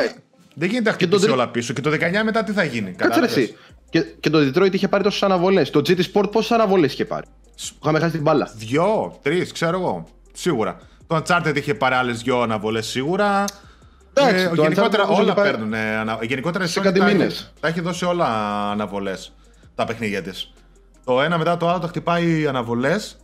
δεν 0.54 0.70
γίνεται 0.70 0.90
να 0.90 0.96
Και 0.96 1.08
το 1.08 1.16
χτυπήσει 1.16 1.32
Dream- 1.32 1.34
όλα 1.34 1.50
πίσω. 1.50 1.74
Και 1.74 1.82
το 1.82 1.90
19 1.90 2.24
μετά 2.24 2.44
τι 2.44 2.52
θα 2.52 2.64
γίνει. 2.64 2.92
Κάτσε 2.92 3.04
ρε 3.04 3.08
κατάλαβες; 3.10 3.38
εσύ. 3.38 3.56
Και, 3.90 4.02
και 4.20 4.30
το 4.30 4.40
Detroit 4.40 4.74
είχε 4.74 4.88
πάρει 4.88 5.04
τόσες 5.04 5.24
αναβολές. 5.24 5.70
Το 5.70 5.80
GT 5.80 6.00
Sport 6.14 6.32
πόσες 6.32 6.52
αναβολές 6.52 6.94
είχε 6.94 7.06
πάρει; 7.06 7.26
Είχαμε 7.82 8.00
χάσει 8.00 8.12
την 8.12 8.22
μπάλα. 8.22 8.52
Δυο, 8.56 9.20
τρεις, 9.22 9.52
ξέρω 9.52 9.78
εγώ. 9.80 10.04
Σίγουρα. 10.34 10.78
Το 11.08 11.22
Uncharted 11.26 11.54
είχε 11.56 11.74
πάρει 11.74 11.96
άλλες 11.96 12.22
δυο 12.22 12.42
αναβολές 12.42 12.86
σίγουρα. 12.88 13.46
Εντάξει, 14.22 14.44
Ε, 14.46 14.48
το 14.56 14.62
γενικότερα 14.62 15.04
Uncharted 15.04 15.08
νομίζω 15.08 15.22
όλα 15.22 15.32
είχε 15.32 15.42
πάρει- 15.42 15.52
παίρνουν. 15.52 15.74
ε, 15.74 15.96
ανα... 15.96 16.20
Γενικότερα 16.22 16.64
η 16.64 16.68
σε 16.68 16.80
Sony 16.80 16.84
κάτι 16.84 17.00
τα, 17.00 17.06
έχει- 17.06 17.16
μήνες. 17.16 17.54
τα 17.60 17.68
έχει 17.68 17.82
δώσει 17.82 18.06
όλα 18.06 18.26
αναβολές. 18.72 19.34
Τα 19.76 19.86
παιχνίδια 19.86 20.22
της. 20.22 20.52
Το 21.06 21.22
ένα 21.22 21.38
μετά 21.38 21.58
το 21.58 21.70
άλλο 21.70 21.80
τα 21.80 21.88
χτυπάει 21.88 22.48
αναβολές. 22.48 23.18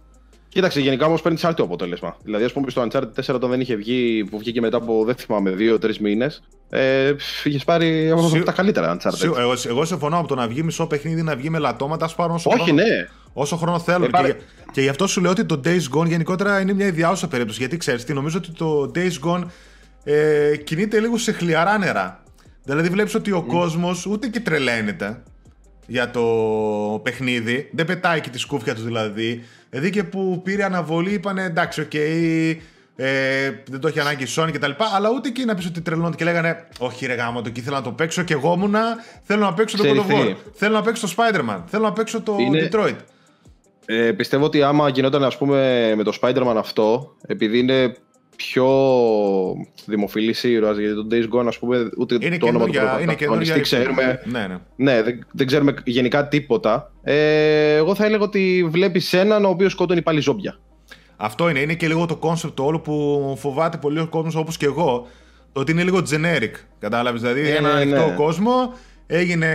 Κοίταξε, 0.50 0.80
γενικά 0.80 1.06
όμως 1.06 1.22
παίρνει 1.22 1.38
άρτιο 1.42 1.64
αποτέλεσμα. 1.66 2.16
Δηλαδή, 2.24 2.44
ας 2.44 2.54
πούμε, 2.54 2.70
στο 2.70 2.88
Uncharted 2.92 3.10
4 3.16 3.36
όταν 3.36 3.50
δεν 3.50 3.62
είχε 3.62 3.76
βγει, 3.76 4.28
που 4.30 4.38
βγήκε 4.38 4.62
μετά 4.62 4.78
από 4.78 5.04
δεν 5.06 5.16
θυμάμαι, 5.16 5.50
δύο-τρει 5.52 5.96
μήνες, 6.00 6.44
ε, 6.70 7.14
είχες 7.44 7.64
πάρει 7.64 8.12
από 8.12 8.28
Σι- 8.30 8.44
τα 8.44 8.52
καλύτερα 8.52 8.98
Uncharted. 8.98 9.24
Εγώ, 9.38 9.54
εγώ 9.68 9.86
συμφωνώ 9.86 10.18
από 10.18 10.28
το 10.28 10.36
να 10.36 10.48
βγει 10.48 10.64
μισό 10.64 10.86
παιχνίδι 10.88 11.22
να 11.22 11.36
βγει 11.36 11.50
με 11.50 11.58
ελαττώματα. 11.60 12.06
Ας 12.06 12.16
πάρω 12.16 12.34
όσο 12.34 12.50
Όχι, 12.50 12.64
χρόνο, 12.64 12.82
ναι. 12.82 13.08
όσο 13.34 13.56
χρόνο 13.58 13.80
θέλω. 13.80 14.06
Ε, 14.06 14.08
πάρε- 14.08 14.32
και, 14.32 14.42
και 14.72 14.82
γι' 14.82 14.90
αυτό 14.90 15.08
σου 15.08 15.22
λέω 15.22 15.32
ότι 15.32 15.46
το 15.46 15.60
Days 15.66 15.98
Gone 16.00 16.06
γενικότερα 16.08 16.60
είναι 16.60 16.74
μια 16.74 16.86
ιδιάζουσα 16.86 17.28
περίπτωση. 17.28 17.60
Γιατί 17.60 17.78
ξέρεις 17.78 18.04
τι, 18.04 18.14
νομίζω 18.14 18.38
ότι 18.38 18.52
το 18.52 18.92
Days 18.96 19.28
Gone 19.30 19.44
ε, 20.04 20.56
κινείται 20.58 21.00
λίγο 21.00 21.18
σε 21.18 21.32
χλιαρά 21.32 21.78
νερά. 21.78 22.24
Δηλαδή 22.64 22.90
βλέπεις 22.90 23.16
ότι 23.16 23.32
ο 23.32 23.42
κόσμος 23.42 24.06
ούτε 24.06 24.28
και 24.28 24.40
τρελαίνεται 24.40 25.24
για 25.88 26.12
το 26.12 26.22
παιχνίδι. 27.04 27.70
Δεν 27.74 27.86
πετάει 27.86 28.22
και 28.22 28.30
τη 28.30 28.38
σκούφια 28.38 28.74
τους 28.74 28.84
δηλαδή. 28.84 29.44
Δηλαδή 29.70 29.90
και 29.90 30.04
που 30.04 30.42
πήρε 30.44 30.64
αναβολή 30.64 31.14
είπανε 31.14 31.44
εντάξει, 31.44 31.82
οκ, 31.82 31.94
ε, 32.96 33.52
δεν 33.70 33.80
το 33.80 33.88
έχει 33.88 34.00
ανάγκη 34.00 34.24
η 34.24 34.28
Sony 34.36 34.50
κτλ. 34.54 34.72
Αλλά 34.96 35.10
ούτε 35.10 35.28
εκεί 35.28 35.46
να 35.46 35.56
πεις 35.56 35.66
ότι 35.66 35.82
τρελώνται 35.82 36.16
και 36.16 36.24
λέγανε 36.24 36.68
Όχι, 36.80 37.06
ρε 37.06 37.14
γάμο, 37.14 37.42
το 37.42 37.50
εκεί 37.50 37.60
ήθελα 37.60 37.78
να 37.78 37.84
το 37.84 37.92
παίξω 37.92 38.24
και 38.24 38.34
εγώ 38.34 38.54
ήμουνα. 38.54 38.82
Θέλω 39.24 39.42
να 39.42 39.54
παίξω 39.54 39.78
το 39.78 39.84
God 39.84 39.88
Ξέρεις 39.88 40.06
of 40.10 40.30
War. 40.32 40.36
τι; 40.44 40.50
Θέλω 40.54 40.74
να 40.74 40.82
παίξω 40.82 41.08
το 41.08 41.14
Spider-Man. 41.18 41.62
Θέλω 41.66 41.84
να 41.84 41.94
παίξω 41.94 42.22
το 42.22 42.36
Είναι- 42.40 42.70
Detroit. 42.72 42.96
Ε, 43.86 44.12
πιστεύω 44.12 44.46
ότι 44.46 44.62
άμα 44.64 44.90
γινόταν 44.90 45.24
ας 45.24 45.38
πούμε 45.38 45.94
με 45.96 46.04
το 46.04 46.18
Spider-Man 46.22 46.56
αυτό, 46.58 47.16
επειδή 47.28 47.60
είναι 47.60 47.96
πιο 48.36 48.68
δημοφιλής 49.86 50.44
ήρωας, 50.44 50.78
γιατί 50.78 50.96
το 50.96 51.08
Days 51.12 51.36
Gone 51.36 51.48
ας 51.48 51.60
πούμε 51.60 51.90
ούτε 51.98 52.18
Είναι 52.22 52.38
το 52.38 52.48
όνομα 52.48 52.66
του 52.66 52.72
καινούργια. 52.72 53.00
Είναι 53.02 53.14
πρωταγωνιστή 53.14 53.62
καινούργια. 53.62 53.94
ξέρουμε. 53.94 54.22
Ναι, 54.26 54.48
ναι. 54.48 54.58
Ναι, 54.76 55.02
δεν, 55.02 55.26
δεν 55.32 55.48
ξέρουμε 55.48 55.74
γενικά 55.84 56.28
τίποτα. 56.28 56.92
Ε, 57.04 57.76
εγώ 57.76 57.96
θα 57.96 58.06
έλεγα 58.06 58.24
ότι 58.24 58.68
βλέπεις 58.70 59.14
έναν 59.14 59.46
ο 59.46 59.50
οποίος 59.50 59.72
σκότωνει 59.72 60.02
πάλι 60.02 60.20
ζόμπια. 60.20 60.60
Αυτό 61.18 61.50
είναι. 61.50 61.60
Είναι 61.60 61.74
και 61.74 61.88
λίγο 61.88 62.06
το 62.06 62.20
concept 62.22 62.56
όλο 62.60 62.80
που 62.80 63.36
φοβάται 63.40 63.78
πολύ 63.78 64.00
ο 64.00 64.08
κόσμος 64.08 64.36
όπως 64.36 64.58
και 64.58 64.66
εγώ. 64.66 65.08
Το 65.52 65.60
ότι 65.60 65.72
είναι 65.72 65.84
λίγο 65.84 66.02
generic. 66.12 66.52
Κατάλαβες. 66.80 67.22
Δηλαδή, 67.22 67.40
Ε, 67.42 67.56
ένα 67.56 67.74
ναι, 67.74 67.80
ανοιχτό 67.80 68.06
ναι. 68.06 68.14
κόσμο. 68.16 68.74
Έγινε 69.08 69.48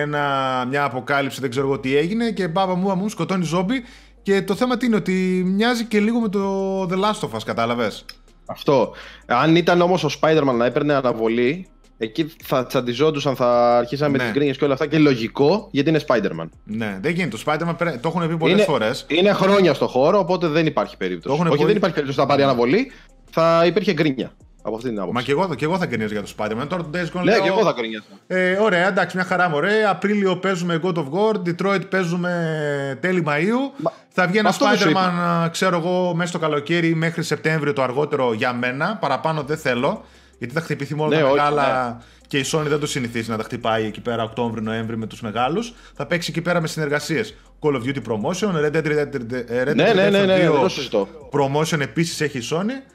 ένα, 0.00 0.66
μια 0.68 0.84
αποκάλυψη, 0.84 1.40
δεν 1.40 1.50
ξέρω 1.50 1.66
εγώ 1.66 1.78
τι 1.78 1.96
έγινε 1.96 2.30
και 2.30 2.48
μπάμπα 2.48 2.74
μου 2.74 2.94
μου 2.94 3.08
σκοτώνει 3.08 3.44
ζόμπι. 3.44 3.82
Και 4.22 4.42
το 4.42 4.54
θέμα 4.54 4.76
τι 4.76 4.86
είναι 4.86 4.96
ότι 4.96 5.42
μοιάζει 5.46 5.84
και 5.84 6.00
λίγο 6.00 6.20
με 6.20 6.28
το 6.28 6.82
The 6.82 6.94
Last 7.04 7.28
of 7.28 7.36
Us, 7.36 7.40
κατάλαβες; 7.44 8.04
Αυτό. 8.46 8.92
Αν 9.26 9.56
ήταν 9.56 9.80
όμως 9.80 10.04
ο 10.04 10.08
Spider-Man 10.20 10.54
να 10.56 10.64
έπαιρνε 10.66 10.94
αναβολή, 10.94 11.66
εκεί 11.98 12.30
θα 12.44 12.66
τσαντιζόντουσαν, 12.66 13.36
θα 13.36 13.76
αρχίσαμε 13.78 14.10
με 14.10 14.16
Ναι. 14.16 14.22
τις 14.24 14.32
γκρίνιες 14.32 14.56
και 14.56 14.64
όλα 14.64 14.72
αυτά 14.72 14.86
και 14.86 14.98
λογικό 14.98 15.68
γιατί 15.70 15.88
είναι 15.88 16.00
Spider-Man. 16.08 16.48
Ναι, 16.64 16.98
δεν 17.02 17.12
γίνεται. 17.12 17.36
Το 17.36 17.42
Spider-Man 17.46 17.74
πρέ- 17.78 18.00
το 18.00 18.08
έχουν 18.14 18.28
πει 18.28 18.36
πολλές 18.36 18.54
είναι, 18.56 18.64
φορές. 18.64 19.04
είναι 19.08 19.32
χρόνια 19.32 19.74
στο 19.74 19.86
χώρο, 19.86 20.18
οπότε 20.18 20.46
δεν 20.48 20.66
υπάρχει 20.66 20.96
περίπτωση. 20.96 21.26
Το 21.28 21.32
έχουν 21.34 21.46
Όχι, 21.46 21.54
πολύ- 21.56 21.68
δεν 21.68 21.76
υπάρχει 21.76 21.94
περίπτωση 21.94 22.20
να 22.20 22.26
πάρει 22.26 22.42
αναβολή, 22.42 22.90
θα 23.30 23.62
υπήρχε 23.66 23.92
γκρίνια 23.92 24.32
από 24.68 24.76
αυτή 24.76 24.88
την 24.88 24.98
άποψη. 24.98 25.14
Μα 25.14 25.22
και 25.22 25.30
εγώ, 25.32 25.54
και 25.54 25.64
εγώ 25.64 25.78
θα 25.78 25.86
γκρινίζω 25.86 26.12
για 26.12 26.22
το 26.22 26.32
Spider-Man. 26.36 26.66
Τώρα 26.68 26.82
το 26.82 26.88
Days 26.94 26.96
Gone 27.18 27.22
Ναι, 27.24 27.30
λέω, 27.30 27.42
και 27.42 27.48
εγώ 27.48 27.62
θα 27.62 27.72
γκρίνιαζα. 27.76 28.04
Ε, 28.26 28.56
ωραία, 28.62 28.88
εντάξει, 28.88 29.16
μια 29.16 29.24
χαρά 29.26 29.48
μου. 29.48 29.56
Ωραία. 29.56 29.90
Απρίλιο 29.90 30.36
παίζουμε 30.36 30.80
God 30.84 30.94
of 30.94 31.04
War, 31.10 31.34
Detroit 31.48 31.90
παίζουμε 31.90 32.98
τέλη 33.00 33.22
Μαΐου. 33.26 33.72
Μα- 33.76 33.92
θα 34.08 34.26
βγει 34.26 34.38
ένα 34.38 34.48
αυτό 34.48 34.66
δεν 34.68 34.76
σου 34.78 34.90
Spider-Man, 34.90 35.44
α, 35.44 35.48
ξέρω 35.50 35.76
εγώ, 35.76 36.14
μέσα 36.14 36.28
στο 36.28 36.38
καλοκαίρι 36.38 36.94
μέχρι 36.94 37.22
Σεπτέμβριο 37.22 37.72
το 37.72 37.82
αργότερο 37.82 38.32
για 38.32 38.52
μένα. 38.52 38.96
Παραπάνω 39.00 39.42
δεν 39.42 39.56
θέλω. 39.56 40.04
Γιατί 40.38 40.54
θα 40.54 40.60
χτυπηθεί 40.60 40.94
μόνο 40.94 41.08
Ναι, 41.10 41.20
τα 41.20 41.24
όχι, 41.26 41.34
μεγάλα. 41.34 42.02
Και 42.26 42.38
η 42.38 42.44
Sony 42.52 42.64
δεν 42.66 42.80
το 42.80 42.86
συνηθίζει 42.86 43.30
να 43.30 43.36
τα 43.36 43.42
χτυπάει 43.42 43.84
εκεί 43.84 44.00
πέρα 44.00 44.22
Οκτώβριο-Νοέμβρη 44.22 44.96
με 44.96 45.06
τους 45.06 45.20
μεγάλους. 45.20 45.74
Θα 45.94 46.06
παίξει 46.06 46.30
εκεί 46.30 46.40
πέρα 46.40 46.60
με 46.60 46.66
συνεργασίες. 46.66 47.34
Call 47.60 47.72
of 47.74 47.80
Duty 47.82 48.00
Promotion, 48.08 48.64
Red 48.64 48.76
Dead 48.76 48.86
Redemption 48.86 49.74
Ναι, 49.74 49.92
ναι, 49.92 50.08
ναι, 50.10 50.24
ναι, 50.24 50.34
2 50.34 50.52
δεν 50.52 50.60
το 50.60 50.68
συζητώ. 50.68 51.08
Promotion 51.32 51.80
επίσης 51.80 52.20
έχει 52.20 52.38
η 52.38 52.42
Sony. 52.50 52.92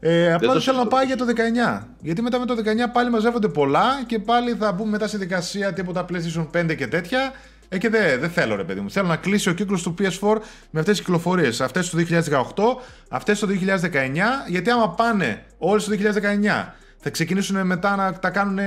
Ε, 0.00 0.32
απλά 0.32 0.48
το 0.48 0.52
δεν 0.52 0.62
θέλω 0.62 0.76
να 0.76 0.82
συζητώ. 0.82 0.96
πάει 0.96 1.06
για 1.06 1.16
το 1.16 1.24
19. 1.82 1.86
Γιατί 2.00 2.22
μετά 2.22 2.38
με 2.38 2.46
το 2.46 2.54
19 2.54 2.60
πάλι 2.92 3.10
μαζεύονται 3.10 3.48
πολλά 3.48 4.02
και 4.06 4.18
πάλι 4.18 4.54
θα 4.54 4.72
μπούμε 4.72 4.90
μετά 4.90 5.06
στη 5.06 5.16
δικασία 5.16 5.72
τίποτα 5.72 6.04
PlayStation 6.10 6.46
5 6.70 6.76
και 6.76 6.86
τέτοια. 6.86 7.32
Ε, 7.68 7.78
και 7.78 7.88
δεν 7.88 8.20
δεν 8.20 8.30
θέλω 8.30 8.56
ρε 8.56 8.64
παιδί 8.64 8.80
μου. 8.80 8.90
Θέλω 8.90 9.06
να 9.06 9.16
κλείσει 9.16 9.48
ο 9.48 9.52
κύκλος 9.52 9.82
του 9.82 9.94
PS4 9.98 10.36
με 10.70 10.80
αυτές 10.80 10.96
τις 10.96 11.00
κυκλοφορίες. 11.00 11.60
Αυτές 11.60 11.90
το 11.90 11.98
2018, 11.98 12.82
αυτές 13.08 13.38
το 13.38 13.46
2019. 13.46 14.46
Γιατί 14.48 14.70
άμα 14.70 14.90
πάνε 14.90 15.44
όλες 15.58 15.84
το 15.84 15.90
2019, 15.90 16.74
θα 16.96 17.10
ξεκινήσουν 17.10 17.66
μετά 17.66 17.96
να 17.96 18.12
τα 18.12 18.30
κάνουν 18.30 18.58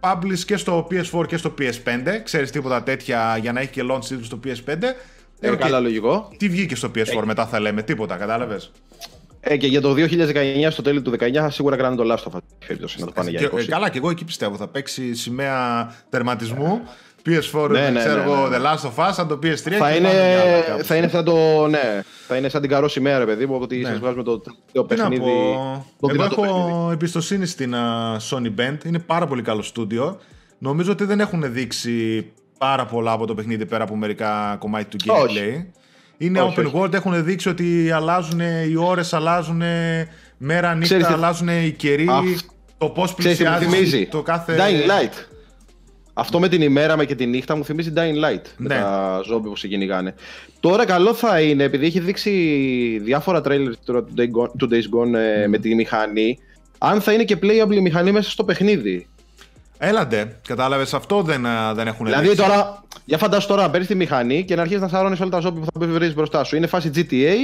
publish 0.00 0.38
και 0.46 0.56
στο 0.56 0.86
PS4 0.90 1.26
και 1.26 1.36
στο 1.36 1.54
PS5. 1.58 2.20
Ξέρεις 2.22 2.50
τίποτα 2.50 2.82
τέτοια 2.82 3.36
για 3.40 3.52
να 3.52 3.60
έχει 3.60 3.70
και 3.70 3.82
launch 3.90 4.12
title 4.12 4.22
στο 4.22 4.40
PS5. 4.44 4.82
Ε, 5.40 5.50
οκ. 5.50 5.58
Καλά, 5.58 5.80
λογικό. 5.80 6.32
Τι 6.36 6.48
βγήκε 6.48 6.74
στο 6.74 6.90
PS4 6.94 7.22
μετά 7.24 7.46
θα 7.46 7.60
λέμε, 7.60 7.82
τίποτα, 7.82 8.16
κατάλαβες; 8.16 8.72
Ε, 9.44 9.56
και 9.56 9.66
για 9.66 9.80
το 9.80 9.94
2019, 9.94 10.70
στο 10.70 10.82
τέλος 10.82 11.02
του 11.02 11.10
19, 11.10 11.32
θα 11.32 11.50
σίγουρα 11.50 11.76
κάνουν 11.76 11.96
το 11.96 12.14
Last 12.14 12.30
of 12.32 12.36
Us. 12.36 12.40
περίπτωση 12.66 13.00
να 13.00 13.06
το 13.06 13.12
πάνε 13.12 13.30
για 13.30 13.50
20. 13.52 13.58
Ε, 13.58 13.64
καλά, 13.66 13.88
και 13.90 13.98
εγώ 13.98 14.10
εκεί 14.10 14.24
πιστεύω. 14.24 14.56
Θα 14.56 14.68
παίξει 14.68 15.14
σημαία 15.14 15.92
τερματισμού. 16.08 16.80
PS4, 17.26 17.68
Ναι, 17.70 17.90
ναι, 17.90 17.98
ξέρω 17.98 18.16
ναι, 18.16 18.22
εγώ, 18.22 18.48
ναι. 18.48 18.56
The 18.56 18.60
Last 18.60 18.90
of 18.90 19.08
Us, 19.08 19.10
σαν 19.12 19.28
το 19.28 19.34
PS3. 19.42 19.70
θα, 19.70 19.90
και 19.90 19.96
είναι, 19.96 20.08
πάμε 20.08 20.28
για 20.28 20.40
άλλα 20.40 20.60
κάπου. 20.60 20.84
θα 20.84 20.96
είναι 20.96 21.08
σαν 21.08 21.24
το. 21.24 21.66
Ναι, 21.66 22.02
θα 22.26 22.36
είναι 22.36 22.48
σαν 22.48 22.60
την 22.60 22.70
καρό 22.70 22.88
σημαία, 22.88 23.18
ρε 23.18 23.24
παιδί 23.24 23.46
μου, 23.46 23.58
ότι 23.60 23.76
Ναι. 23.76 23.88
σας 23.88 23.98
βγάζουμε 23.98 24.22
το 24.22 24.38
τελευταίο 24.40 24.84
Τι 24.86 24.94
να 24.96 25.08
παιχνίδι. 25.08 25.30
πω. 25.30 25.86
Το 26.00 26.06
Εγώ 26.08 26.12
δυνατό 26.12 26.42
έχω 26.44 26.52
παιχνίδι. 26.66 26.92
εμπιστοσύνη 26.92 27.46
στην 27.46 27.74
α, 27.74 28.16
Sony 28.30 28.54
Band. 28.60 28.84
Είναι 28.86 28.98
πάρα 28.98 29.26
πολύ 29.26 29.42
καλό 29.42 29.62
στούντιο. 29.62 30.18
Νομίζω 30.58 30.92
ότι 30.92 31.04
δεν 31.04 31.20
έχουν 31.20 31.52
δείξει 31.52 32.26
πάρα 32.58 32.84
πολλά 32.86 33.12
από 33.12 33.26
το 33.26 33.34
παιχνίδι 33.34 33.66
πέρα 33.66 33.84
από 33.84 33.96
μερικά 33.96 34.56
κομμάτια 34.58 34.88
του 34.88 34.96
gameplay. 35.06 35.64
Όχι. 36.22 36.26
Είναι 36.26 36.40
Όχι, 36.40 36.54
open 36.60 36.64
όχι. 36.66 36.74
world, 36.80 36.92
έχουν 36.92 37.24
δείξει 37.24 37.48
ότι 37.48 37.90
αλλάζουν 37.90 38.40
οι 38.40 38.76
ώρες, 38.76 39.12
αλλάζουν 39.12 39.62
μέρα, 40.36 40.68
νύχτα, 40.74 40.80
Ξέρεις 40.84 41.06
τι- 41.06 41.12
αλλάζουν 41.12 41.48
οι 41.48 41.74
καιροί, 41.76 42.06
Αυ- 42.10 42.24
το 42.78 42.88
πώς 42.88 43.14
Ξέρεις 43.14 43.36
τι 43.38 43.44
μου 43.44 43.50
πλησιάζει 43.58 43.76
θυμίζει; 43.76 44.06
το 44.06 44.22
κάθε... 44.22 44.56
Dying 44.58 44.90
Light. 44.90 45.12
Αυτό 46.14 46.40
με 46.40 46.48
την 46.48 46.62
ημέρα 46.62 46.96
με 46.96 47.04
και 47.04 47.14
τη 47.14 47.26
νύχτα 47.26 47.56
μου 47.56 47.64
θυμίζει 47.64 47.92
Dying 47.96 48.24
Light. 48.24 48.42
Με 48.56 48.74
Ναι. 48.74 48.80
τα 48.80 49.20
ζόμπι 49.26 49.48
που 49.48 49.56
σε 49.56 49.68
κυνηγάνε. 49.68 50.14
Τώρα 50.60 50.84
καλό 50.84 51.14
θα 51.14 51.40
είναι, 51.40 51.62
επειδή 51.64 51.86
έχει 51.86 52.00
δείξει 52.00 52.30
διάφορα 53.04 53.40
trailers 53.44 53.72
τώρα 53.84 54.02
του 54.04 54.12
Days 54.18 54.42
Gone, 54.42 54.48
του 54.58 54.68
Days 54.72 54.74
Gone 54.74 55.14
ε, 55.42 55.46
με 55.46 55.58
τη 55.58 55.74
μηχανή, 55.74 56.38
αν 56.78 57.00
θα 57.00 57.12
είναι 57.12 57.24
και 57.24 57.36
playable 57.42 57.72
η 57.74 57.80
μηχανή 57.80 58.12
μέσα 58.12 58.30
στο 58.30 58.44
παιχνίδι. 58.44 59.06
Έλαντε, 59.78 60.38
κατάλαβες, 60.48 60.94
αυτό 60.94 61.22
δεν, 61.22 61.46
α, 61.46 61.74
δεν 61.74 61.86
έχουν 61.86 62.06
Δηλαδή 62.06 62.28
δείξει. 62.28 62.42
τώρα, 62.42 62.84
για 63.12 63.20
φαντάσου 63.20 63.46
τώρα 63.48 63.62
να 63.62 63.70
παίρνει 63.70 63.86
τη 63.86 63.94
μηχανή 63.94 64.44
και 64.44 64.54
να 64.54 64.62
αρχίσει 64.62 64.80
να 64.80 64.88
σαρώνεις 64.88 65.20
όλα 65.20 65.30
τα 65.30 65.40
ζόμπι 65.40 65.60
που 65.60 65.66
θα 65.80 65.86
βρεις 65.86 66.14
μπροστά 66.14 66.44
σου. 66.44 66.56
Είναι 66.56 66.66
φάση 66.66 66.90
GTA 66.94 67.34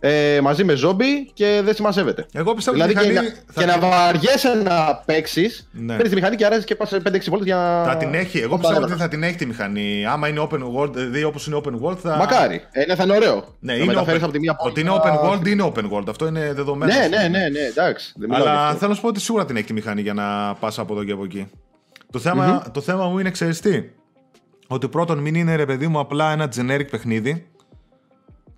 ε, 0.00 0.38
μαζί 0.42 0.64
με 0.64 0.74
ζόμπι 0.74 1.30
και 1.34 1.60
δεν 1.64 1.74
συμμαζεύεται. 1.74 2.26
Εγώ 2.32 2.54
πιστεύω 2.54 2.76
Δηλαδή 2.76 2.96
ότι 2.96 3.04
η 3.04 3.06
και, 3.06 3.12
μηχανή 3.20 3.28
να, 3.46 3.52
θα, 3.52 3.60
και 3.60 3.66
να 3.66 3.88
βαριέσαι 3.88 4.54
να 4.64 5.02
παίξεις, 5.06 5.68
Ναι. 5.72 5.94
παίρνει 5.96 6.08
τη 6.08 6.14
μηχανή 6.14 6.36
και 6.36 6.44
αράζει 6.46 6.64
και 6.64 6.74
πας 6.74 6.90
5-6 6.92 7.00
βόλτες 7.28 7.46
για. 7.46 7.84
θα 7.86 7.96
την 7.96 8.14
έχει. 8.14 8.38
Εγώ 8.38 8.52
να 8.52 8.58
πιστεύω 8.58 8.80
πάρει 8.80 8.92
ότι 8.92 9.00
θα 9.00 9.08
την 9.08 9.22
έχει 9.22 9.36
τη 9.36 9.46
μηχανή. 9.46 10.06
Άμα 10.06 10.28
είναι 10.28 10.46
open 10.50 10.60
world, 10.78 10.92
δηλαδή 10.92 11.22
όπως 11.24 11.46
είναι 11.46 11.60
open 11.64 11.86
world 11.88 11.96
θα... 11.98 12.16
Μακάρι. 12.16 12.62
Ε, 12.70 12.84
ναι, 12.86 12.94
θα 12.94 13.04
είναι 13.04 13.16
ωραίο. 13.16 13.34
Ναι, 13.60 13.72
να 13.72 13.74
είναι 13.78 13.84
μεταφέρεις 13.84 14.20
open. 14.20 14.24
από 14.24 14.32
τη 14.32 14.38
μία 14.40 14.56
Ότι 14.58 14.80
είναι 14.80 14.90
πόλη 14.90 15.00
open 15.04 15.22
να- 15.22 15.30
world 15.30 15.46
είναι 15.48 15.72
open 15.74 15.90
world. 15.98 16.08
Αυτό 16.08 16.26
είναι 16.26 16.52
δεδομένο. 16.54 16.92
Ναι, 16.92 16.98
ας 16.98 17.08
ναι, 17.08 17.16
πούμε. 17.16 17.28
ναι, 17.28 17.48
ναι, 17.48 17.60
εντάξει. 17.60 18.12
Δεν 18.16 18.28
μιλάω 18.28 18.42
γι' 18.44 18.48
Αλλά 18.50 18.64
αυτό. 18.66 18.76
θέλω 18.78 18.88
να 18.90 18.94
σου 18.96 19.02
πω 19.02 19.08
ότι 19.08 19.20
σίγουρα 19.20 19.44
την 19.44 19.56
έχει 19.56 19.64
τη 19.66 19.72
μηχανή 19.72 20.00
για 20.00 20.14
να 20.14 20.54
πας 20.54 20.78
από 20.78 20.92
εδώ 20.94 21.04
και 21.04 21.12
από 21.12 21.24
εκεί. 21.24 21.46
Το 22.12 22.18
θέμα, 22.18 22.64
το 22.72 22.80
θέμα 22.80 23.08
μου 23.08 23.18
είναι, 23.18 23.30
ξέρεις 23.30 23.60
τι, 23.60 23.82
ότι 24.68 24.88
πρώτον 24.88 25.18
μην 25.18 25.34
είναι 25.34 25.56
ρε 25.56 25.66
παιδί 25.66 25.86
μου 25.86 25.98
απλά 25.98 26.32
ένα 26.32 26.48
generic 26.56 26.86
παιχνίδι, 26.90 27.46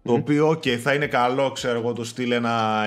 το 0.02 0.12
οποίο 0.12 0.48
okay, 0.48 0.76
θα 0.76 0.94
είναι 0.94 1.06
καλό, 1.06 1.52
ξέρω 1.52 1.78
εγώ, 1.78 1.92
το 1.92 2.04
στείλει 2.04 2.34
ένα 2.34 2.84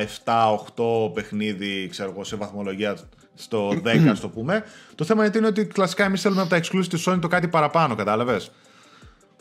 7-8 0.75 1.13
παιχνίδι, 1.13 1.87
ξέρω 1.89 2.09
εγώ, 2.09 2.23
σε 2.23 2.35
βαθμολογία 2.35 2.97
στο 3.33 3.69
10, 3.69 4.07
ας 4.09 4.19
το 4.19 4.29
πούμε. 4.29 4.63
Το 4.95 5.03
θέμα 5.03 5.25
είναι 5.35 5.47
ότι 5.47 5.65
κλασικά 5.65 6.05
εμείς 6.05 6.21
θέλουμε 6.21 6.41
από 6.41 6.49
τα 6.49 6.57
exclusive 6.57 6.87
της 6.89 7.09
Sony 7.09 7.17
το 7.21 7.27
κάτι 7.27 7.47
παραπάνω, 7.47 7.95
κατάλαβες; 7.95 8.51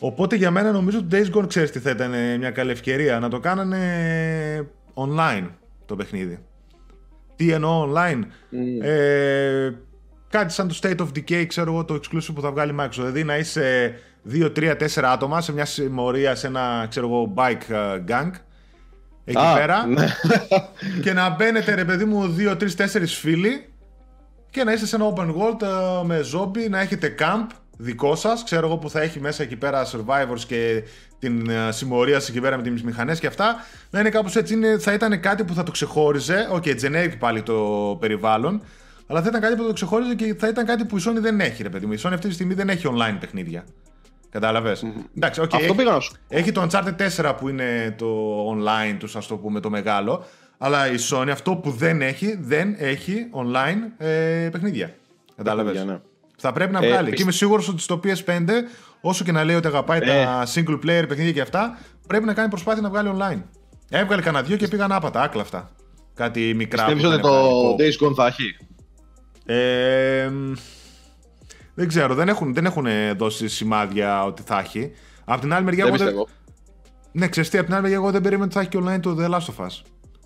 Οπότε 0.00 0.36
για 0.36 0.50
μένα 0.50 0.72
νομίζω 0.72 0.98
ότι 0.98 1.08
Days 1.10 1.38
Gone 1.38 1.48
ξέρεις 1.48 1.70
τι 1.70 1.78
θα 1.78 1.90
ήταν 1.90 2.12
ε, 2.12 2.36
μια 2.36 2.50
καλή 2.50 2.70
ευκαιρία 2.70 3.18
να 3.18 3.28
το 3.28 3.40
κάνανε 3.40 4.70
online 4.94 5.48
το 5.86 5.96
παιχνίδι. 5.96 6.38
Τι 7.36 7.50
εννοώ 7.50 7.92
online; 7.92 8.20
Ε, 8.82 9.70
κάτι 10.32 10.52
σαν 10.52 10.68
το 10.68 10.78
State 10.82 10.96
of 10.96 11.08
Decay, 11.18 11.44
ξέρω 11.46 11.72
εγώ, 11.72 11.84
το 11.84 11.94
exclusive 11.94 12.34
που 12.34 12.40
θα 12.40 12.50
βγάλει 12.50 12.72
η 12.72 12.76
Microsoft. 12.78 12.90
Δηλαδή 12.94 13.24
να 13.24 13.36
είσαι 13.36 13.94
2, 14.32 14.52
3, 14.56 14.76
4 14.94 15.02
άτομα 15.02 15.40
σε 15.40 15.52
μια 15.52 15.64
συμμορία 15.64 16.34
σε 16.34 16.46
ένα 16.46 16.86
ξέρω 16.88 17.06
εγώ, 17.06 17.34
bike 17.36 17.74
ε, 17.74 18.02
gang. 18.08 18.30
Εκεί 19.24 19.38
Α, 19.38 19.54
πέρα. 19.54 19.86
ναι. 19.86 20.06
και 21.02 21.12
να 21.12 21.30
μπαίνετε 21.30 21.74
ρε 21.74 21.84
παιδί 21.84 22.04
μου 22.04 22.36
2, 22.38 22.50
3, 22.50 22.56
4 22.56 23.02
φίλοι 23.06 23.68
και 24.50 24.64
να 24.64 24.72
είστε 24.72 24.86
σε 24.86 24.96
ένα 24.96 25.12
open 25.16 25.26
world 25.26 25.62
ε, 25.62 26.04
με 26.04 26.20
zombie, 26.34 26.70
να 26.70 26.80
έχετε 26.80 27.14
camp 27.18 27.46
δικό 27.76 28.14
σας. 28.14 28.44
Ξέρω 28.44 28.66
εγώ 28.66 28.76
που 28.76 28.90
θα 28.90 29.00
έχει 29.00 29.20
μέσα 29.20 29.42
εκεί 29.42 29.56
πέρα 29.56 29.86
survivors 29.86 30.40
και 30.46 30.82
την 31.18 31.50
ε, 31.50 31.72
συμμορία 31.72 32.20
σας 32.20 32.28
εκεί 32.28 32.40
πέρα 32.40 32.56
με 32.56 32.62
τις 32.62 32.82
μηχανές 32.82 33.20
και 33.20 33.26
αυτά. 33.26 33.56
Να 33.90 34.00
είναι 34.00 34.10
κάπως 34.10 34.36
έτσι. 34.36 34.54
Είναι, 34.54 34.78
θα 34.78 34.92
ήταν 34.92 35.20
κάτι 35.20 35.44
που 35.44 35.54
θα 35.54 35.62
το 35.62 35.70
ξεχώριζε. 35.70 36.48
OK, 36.50 36.62
okay, 36.66 36.74
generic 36.80 37.12
πάλι 37.18 37.42
το 37.42 37.96
περιβάλλον. 38.00 38.62
Αλλά 39.12 39.22
θα 39.22 39.28
ήταν 39.28 39.40
κάτι 39.40 39.54
που 39.56 39.60
θα 39.62 39.66
το 39.68 39.72
ξεχώριζε 39.74 40.14
και 40.14 40.34
θα 40.38 40.48
ήταν 40.48 40.66
κάτι 40.66 40.84
που 40.84 40.96
η 40.96 41.02
Sony 41.06 41.20
δεν 41.20 41.40
έχει, 41.40 41.62
ρε 41.62 41.68
παιδί 41.68 41.86
μου. 41.86 41.92
Η 41.92 41.98
Sony 42.02 42.10
αυτή 42.12 42.28
τη 42.28 42.34
στιγμή 42.34 42.54
δεν 42.54 42.68
έχει 42.68 42.86
online 42.94 43.16
παιχνίδια. 43.20 43.64
Κατάλαβες; 44.30 44.84
Εντάξει, 45.16 45.40
okay, 45.42 45.48
Αυτό 45.52 45.64
έχει, 45.64 45.74
πήγα 45.74 45.90
να 45.92 46.00
σου. 46.00 46.12
έχει 46.28 46.52
το 46.52 46.66
Uncharted 46.70 46.94
4 47.16 47.34
που 47.38 47.48
είναι 47.48 47.94
το 47.98 48.06
online 48.50 48.96
τους, 48.98 49.16
ας 49.16 49.26
το 49.26 49.36
πούμε, 49.36 49.60
το 49.60 49.70
μεγάλο. 49.70 50.24
Αλλά 50.58 50.90
η 50.92 50.94
Sony 51.10 51.28
αυτό 51.32 51.56
που 51.56 51.70
δεν 51.70 52.02
έχει, 52.02 52.38
δεν 52.40 52.74
έχει 52.78 53.26
online 53.32 54.04
ε, 54.06 54.48
παιχνίδια. 54.52 54.94
Κατάλαβες; 55.36 55.72
Παιχνίδια, 55.72 55.94
ναι. 55.94 56.00
Θα 56.36 56.52
πρέπει 56.52 56.72
να 56.72 56.84
Ε, 56.84 56.88
βγάλει. 56.88 57.04
πισ- 57.04 57.16
Και 57.16 57.22
είμαι 57.22 57.32
σίγουρος 57.32 57.68
ότι 57.68 57.80
στο 57.82 58.00
PS5, 58.04 58.48
όσο 59.00 59.24
και 59.24 59.32
να 59.32 59.44
λέει 59.44 59.56
ότι 59.56 59.66
αγαπάει 59.66 59.98
Ε. 60.02 60.06
τα 60.24 60.46
single 60.54 60.74
player 60.78 61.04
παιχνίδια 61.08 61.32
και 61.32 61.40
αυτά, 61.40 61.78
πρέπει 62.06 62.24
να 62.24 62.34
κάνει 62.34 62.48
προσπάθεια 62.48 62.82
να 62.82 62.88
βγάλει 62.88 63.10
online. 63.18 63.42
Έβγαλε 63.90 64.22
κανένα 64.22 64.44
δυο 64.44 64.56
και 64.56 64.68
πήγαν 64.68 64.92
άπατα, 64.92 65.22
άκλα 65.22 65.42
αυτά. 65.42 65.70
Κάτι 66.14 66.54
μικρά. 66.54 66.84
Πιστεύεις 66.84 67.02
που 67.02 67.08
ότι 67.08 67.18
είχαν 67.18 67.32
το 67.32 67.74
βγάλει. 67.74 67.76
Days 68.00 68.06
Gone 68.06 68.14
θα 68.14 68.26
έχει; 68.26 68.56
Ε, 69.54 70.28
μ, 70.32 70.52
δεν 71.74 71.88
ξέρω, 71.88 72.14
δεν 72.14 72.28
έχουν, 72.28 72.54
δεν 72.54 72.64
έχουν 72.64 72.86
δώσει 73.16 73.48
σημάδια 73.48 74.24
ότι 74.24 74.42
θα 74.42 74.58
έχει. 74.58 74.92
Απ' 75.24 75.40
την 75.40 75.52
άλλη 75.52 75.64
μεριά, 75.64 75.84
Δεν 75.84 75.94
εγώ 75.94 76.04
πιστεύω. 76.04 76.28
ναι, 77.12 77.28
ξέρεις 77.28 77.50
τι, 77.50 77.58
απ' 77.58 77.64
την 77.64 77.72
άλλη 77.74 77.82
μεριά, 77.82 77.96
εγώ 77.98 78.10
δεν 78.10 78.20
περίμενα 78.22 78.44
ότι 78.44 78.54
θα 78.54 78.60
έχει 78.60 78.68
και 78.68 78.78
online 78.82 79.00
το 79.00 79.16
The 79.20 79.30
Last 79.30 79.54
of 79.54 79.66
Us. 79.66 79.82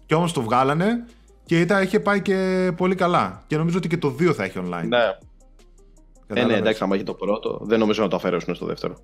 Και 0.06 0.14
όμως 0.14 0.32
το 0.32 0.42
βγάλανε 0.42 1.04
και 1.44 1.60
ήταν, 1.60 1.82
είχε 1.82 2.00
πάει 2.00 2.22
και 2.22 2.70
πολύ 2.76 2.94
καλά. 2.94 3.42
Και 3.46 3.56
νομίζω 3.56 3.76
ότι 3.78 3.88
και 3.88 3.96
το 3.96 4.16
2 4.20 4.32
θα 4.34 4.44
έχει 4.44 4.58
online. 4.64 4.86
Ναι. 4.88 4.96
Ε, 4.98 6.34
ναι, 6.34 6.34
Κατάλαβες. 6.34 6.58
εντάξει, 6.58 6.82
άμα 6.82 6.94
έχει 6.94 7.04
το 7.04 7.14
πρώτο, 7.14 7.60
δεν 7.62 7.78
νομίζω 7.78 8.02
να 8.02 8.08
το 8.08 8.16
αφαιρέσουν 8.16 8.54
στο 8.54 8.66
δεύτερο. 8.66 8.96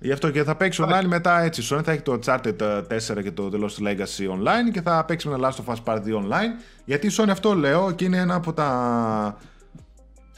Γι' 0.00 0.12
αυτό 0.12 0.30
και 0.30 0.44
θα 0.44 0.56
παίξει 0.56 0.84
online 0.86 1.06
μετά 1.06 1.40
έτσι. 1.40 1.68
Sony 1.70 1.80
θα 1.84 1.92
έχει 1.92 2.02
το 2.02 2.18
Uncharted 2.22 2.60
ε, 2.60 2.98
4 3.16 3.22
και 3.22 3.30
το 3.30 3.50
The 3.52 3.56
Lost 3.56 3.88
Legacy 3.88 4.30
online 4.30 4.70
και 4.72 4.80
θα 4.82 5.04
παίξει 5.04 5.28
με 5.28 5.34
ένα 5.34 5.52
Last 5.52 5.64
of 5.64 5.74
Us 5.74 5.82
Part 5.84 5.96
2 5.96 6.00
online. 6.00 6.62
Γιατί 6.84 7.06
η 7.06 7.10
Sony 7.16 7.28
αυτό 7.30 7.54
λέω 7.54 7.90
και 7.90 8.04
είναι 8.04 8.16
ένα 8.16 8.34
από 8.34 8.52
τα, 8.52 9.38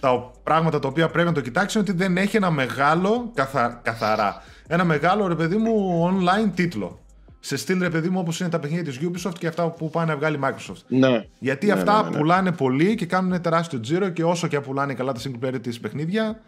τα 0.01 0.31
πράγματα 0.43 0.79
τα 0.79 0.89
οποία 0.89 1.09
πρέπει 1.09 1.29
να 1.29 1.35
το 1.35 1.41
κοιτάξουν 1.41 1.81
ότι 1.81 1.93
δεν 1.93 2.17
έχει 2.17 2.37
ένα 2.37 2.51
μεγάλο 2.51 3.31
καθα, 3.35 3.81
καθαρά. 3.83 4.43
Ένα 4.67 4.85
μεγάλο 4.85 5.27
ρε 5.27 5.35
παιδί 5.35 5.57
μου 5.57 6.05
online 6.11 6.51
τίτλο. 6.55 6.99
Σε 7.41 7.57
στυλ 7.57 7.81
ρε 7.81 7.91
παιδί 7.91 8.09
μου 8.09 8.21
όπως 8.21 8.41
είναι 8.41 8.49
τα 8.49 8.59
παιχνίδια 8.59 8.85
της 8.85 9.01
Ubisoft 9.03 9.35
και 9.39 9.47
αυτά 9.47 9.71
που 9.71 9.91
πάνε 9.91 10.13
να 10.13 10.19
βγάλει 10.19 10.37
η 10.37 10.41
Microsoft. 10.43 10.83
Ναι. 10.87 11.25
Γιατί 11.39 11.67
Ναι, 11.67 11.73
αυτά 11.73 12.03
ναι, 12.03 12.09
ναι. 12.09 12.17
πουλάνε 12.17 12.53
πολύ 12.53 12.95
και 12.95 13.07
κάνουν 13.07 13.41
τεράστιο 13.41 13.81
τζίρο 13.81 14.09
και 14.09 14.25
όσο 14.25 14.47
και 14.47 14.61
πουλάνε 14.61 14.95
καλά 14.95 15.13
τα 15.13 15.21
single 15.21 15.45
player 15.47 15.63
της 15.63 15.81
παιχνίδια, 15.81 16.41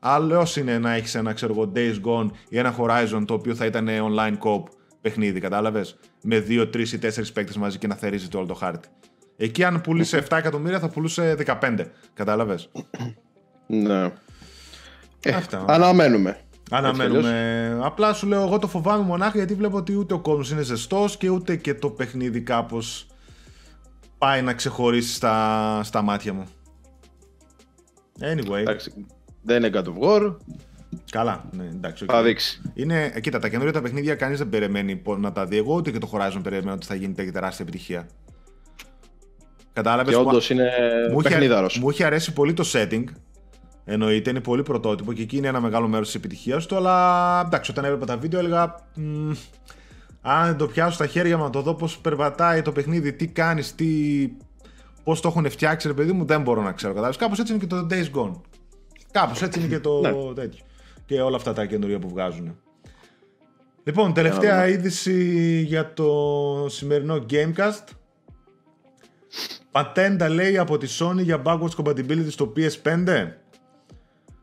άλλο 0.00 0.46
είναι 0.58 0.78
να 0.78 0.92
έχεις 0.92 1.14
ένα 1.14 1.32
ξέρω 1.32 1.52
εγώ, 1.52 1.72
Days 1.74 2.00
Gone 2.04 2.30
ή 2.48 2.58
ένα 2.58 2.76
Horizon 2.78 3.22
το 3.26 3.34
οποίο 3.34 3.54
θα 3.54 3.66
ήταν 3.66 3.88
online 3.88 4.38
co 4.38 4.62
παιχνίδι, 5.00 5.40
κατάλαβες; 5.40 5.98
Με 6.22 6.44
2, 6.48 6.70
3 6.70 6.92
ή 6.92 6.98
4 6.98 7.32
παίκτες 7.32 7.56
μαζί 7.56 7.78
και 7.78 7.86
να 7.86 7.94
θερίζεται 7.94 8.36
όλο 8.36 8.46
το 8.46 8.54
χάρτη. 8.54 8.88
Εκεί, 9.36 9.64
αν 9.64 9.80
πουλούσε 9.80 10.26
7 10.28 10.36
εκατομμύρια, 10.36 10.78
θα 10.78 10.88
πουλούσε 10.88 11.34
15. 11.34 11.86
Κατάλαβες; 12.14 12.70
Ναι. 13.66 14.12
Ε, 15.22 15.30
Αυτά. 15.34 15.64
Αναμένουμε. 15.68 16.40
Αναμένουμε. 16.70 17.78
Απλά 17.82 18.12
σου 18.12 18.26
λέω, 18.26 18.42
εγώ 18.42 18.58
το 18.58 18.66
φοβάμαι 18.66 19.04
μονάχα 19.04 19.36
γιατί 19.36 19.54
βλέπω 19.54 19.76
ότι 19.76 19.96
ούτε 19.96 20.14
ο 20.14 20.18
κόσμος 20.18 20.50
είναι 20.50 20.62
ζεστός 20.62 21.16
και 21.16 21.28
ούτε 21.28 21.56
και 21.56 21.74
το 21.74 21.90
παιχνίδι 21.90 22.40
κάπως 22.40 23.06
πάει 24.18 24.42
να 24.42 24.54
ξεχωρίσει 24.54 25.14
στα, 25.14 25.80
στα 25.82 26.02
μάτια 26.02 26.32
μου. 26.32 26.44
Anyway. 28.20 28.58
Εντάξει, 28.58 29.06
δεν 29.42 29.64
είναι 29.64 29.70
God 29.74 29.84
of 29.86 29.98
War, 30.08 30.36
Καλά, 31.10 31.44
ναι, 31.50 31.64
εντάξει. 31.64 32.04
οκ. 32.04 32.10
θα 32.12 32.22
δείξει. 32.22 32.60
Είναι, 32.74 33.10
ε, 33.14 33.20
κοίτα, 33.20 33.38
τα 33.38 33.48
καινούργια 33.48 33.72
τα 33.72 33.80
παιχνίδια 33.80 34.14
κανείς 34.14 34.38
δεν 34.38 34.48
περιμένει 34.48 34.96
πο- 34.96 35.16
να 35.16 35.32
τα 35.32 35.44
δει. 35.46 35.56
Εγώ 35.56 35.74
ούτε 35.74 35.90
και 35.90 35.98
το 35.98 36.10
Horizon 36.12 36.40
περιμένω 36.42 36.72
ότι 36.72 36.86
θα 36.86 36.94
γίνει 36.94 37.12
τέτοια 37.14 37.32
τεράστια 37.32 37.64
επιτυχία. 37.68 38.06
Κατάλαβες. 39.72 40.14
Και 40.14 40.20
όντως 40.20 40.50
είναι 40.50 40.70
μου, 41.12 41.20
είχε- 41.20 41.28
παιχνίδαρος. 41.28 41.78
μου 41.78 41.90
είχε 41.90 42.04
αρέσει 42.04 42.32
πολύ 42.32 42.52
το 42.52 42.64
setting. 42.72 43.04
Εννοείται, 43.84 44.30
είναι 44.30 44.40
πολύ 44.40 44.62
πρωτότυπο 44.62 45.12
και 45.12 45.22
εκεί 45.22 45.36
είναι 45.36 45.48
ένα 45.48 45.60
μεγάλο 45.60 45.88
μέρος 45.88 46.06
της 46.06 46.14
επιτυχίας 46.14 46.66
του. 46.66 46.76
Αλλά 46.76 47.40
εντάξει, 47.46 47.70
όταν 47.70 47.84
έβλεπα 47.84 48.06
τα 48.06 48.16
βίντεο 48.16 48.38
έλεγα. 48.40 48.74
«Μμ, 48.94 49.30
αν 50.22 50.56
το 50.56 50.66
πιάσω 50.66 50.92
στα 50.92 51.06
χέρια 51.06 51.36
μου 51.36 51.42
να 51.42 51.50
το 51.50 51.60
δω 51.62 51.74
πώς 51.74 51.98
περπατάει 51.98 52.62
το 52.62 52.72
παιχνίδι, 52.72 53.12
τι 53.12 53.26
κάνεις, 53.26 53.74
τι. 53.74 53.86
Πώς 55.04 55.20
το 55.20 55.28
έχουν 55.28 55.50
φτιάξει, 55.50 55.88
ρε 55.88 55.94
παιδί 55.94 56.12
μου, 56.12 56.24
δεν 56.24 56.42
μπορώ 56.42 56.62
να 56.62 56.72
ξέρω. 56.72 56.92
Κατάλαβες. 56.92 57.16
Κάπως 57.18 57.38
έτσι 57.38 57.52
είναι 57.52 57.60
και 57.60 57.66
το 57.66 57.86
Days 57.90 58.18
Gone. 58.20 58.40
Κάπως 59.10 59.42
έτσι 59.42 59.58
είναι 59.58 59.68
και 59.68 59.78
το 59.80 60.00
Ναι. 60.00 60.34
τέτοιο. 60.34 60.64
Και 61.06 61.20
όλα 61.20 61.36
αυτά 61.36 61.52
τα 61.52 61.66
καινούργια 61.66 61.98
που 61.98 62.08
βγάζουν. 62.08 62.58
Λοιπόν, 63.84 64.12
τελευταία 64.14 64.68
είδηση 64.68 65.60
για 65.66 65.92
το 65.92 66.66
σημερινό 66.68 67.24
Gamecast. 67.30 67.84
Πατέντα 69.70 70.28
λέει 70.28 70.58
από 70.58 70.78
τη 70.78 70.96
Sony 70.98 71.18
για 71.22 71.42
backwards 71.44 71.74
compatibility 71.84 72.26
στο 72.30 72.52
PS5. 72.56 73.26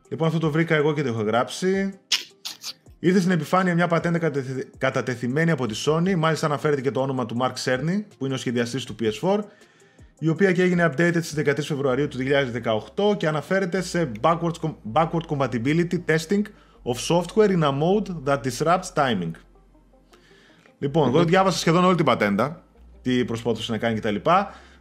Λοιπόν, 0.08 0.26
αυτό 0.26 0.38
το 0.38 0.50
βρήκα 0.50 0.74
εγώ 0.74 0.92
και 0.94 1.02
το 1.02 1.08
έχω 1.08 1.22
γράψει. 1.22 1.98
Ήρθε 2.98 3.18
στην 3.20 3.30
επιφάνεια 3.32 3.74
μια 3.74 3.86
πατέντα 3.86 4.18
κατεθε- 4.18 4.68
κατατεθειμένη 4.78 5.50
από 5.50 5.66
τη 5.66 5.82
Sony, 5.86 6.14
μάλιστα 6.14 6.46
αναφέρεται 6.46 6.80
και 6.80 6.90
το 6.90 7.00
όνομα 7.00 7.26
του 7.26 7.36
Mark 7.40 7.52
Cerny, 7.64 8.04
που 8.18 8.24
είναι 8.24 8.34
ο 8.34 8.36
σχεδιαστής 8.36 8.84
του 8.84 8.94
PS4, 9.00 9.38
η 10.18 10.28
οποία 10.28 10.52
και 10.52 10.62
έγινε 10.62 10.92
updated 10.92 11.22
στις 11.22 11.34
13 11.36 11.52
Φεβρουαρίου 11.62 12.08
του 12.08 12.18
2018 13.04 13.16
και 13.16 13.28
αναφέρεται 13.28 13.82
σε 13.82 14.10
backwards, 14.20 14.60
com- 14.60 14.74
backward 14.92 15.26
compatibility 15.28 15.98
testing 16.08 16.42
of 16.82 16.96
software 17.08 17.50
in 17.50 17.62
a 17.62 17.72
mode 17.72 18.24
that 18.24 18.40
disrupts 18.42 18.92
timing. 18.94 19.30
Λοιπόν, 20.78 21.08
εγώ 21.08 21.24
διάβασα 21.24 21.58
σχεδόν 21.58 21.84
όλη 21.84 21.96
την 21.96 22.04
πατέντα, 22.04 22.62
τι 23.02 23.24
προσπάθησε 23.24 23.72
να 23.72 23.78
κάνει 23.78 23.98
κτλ. 24.00 24.16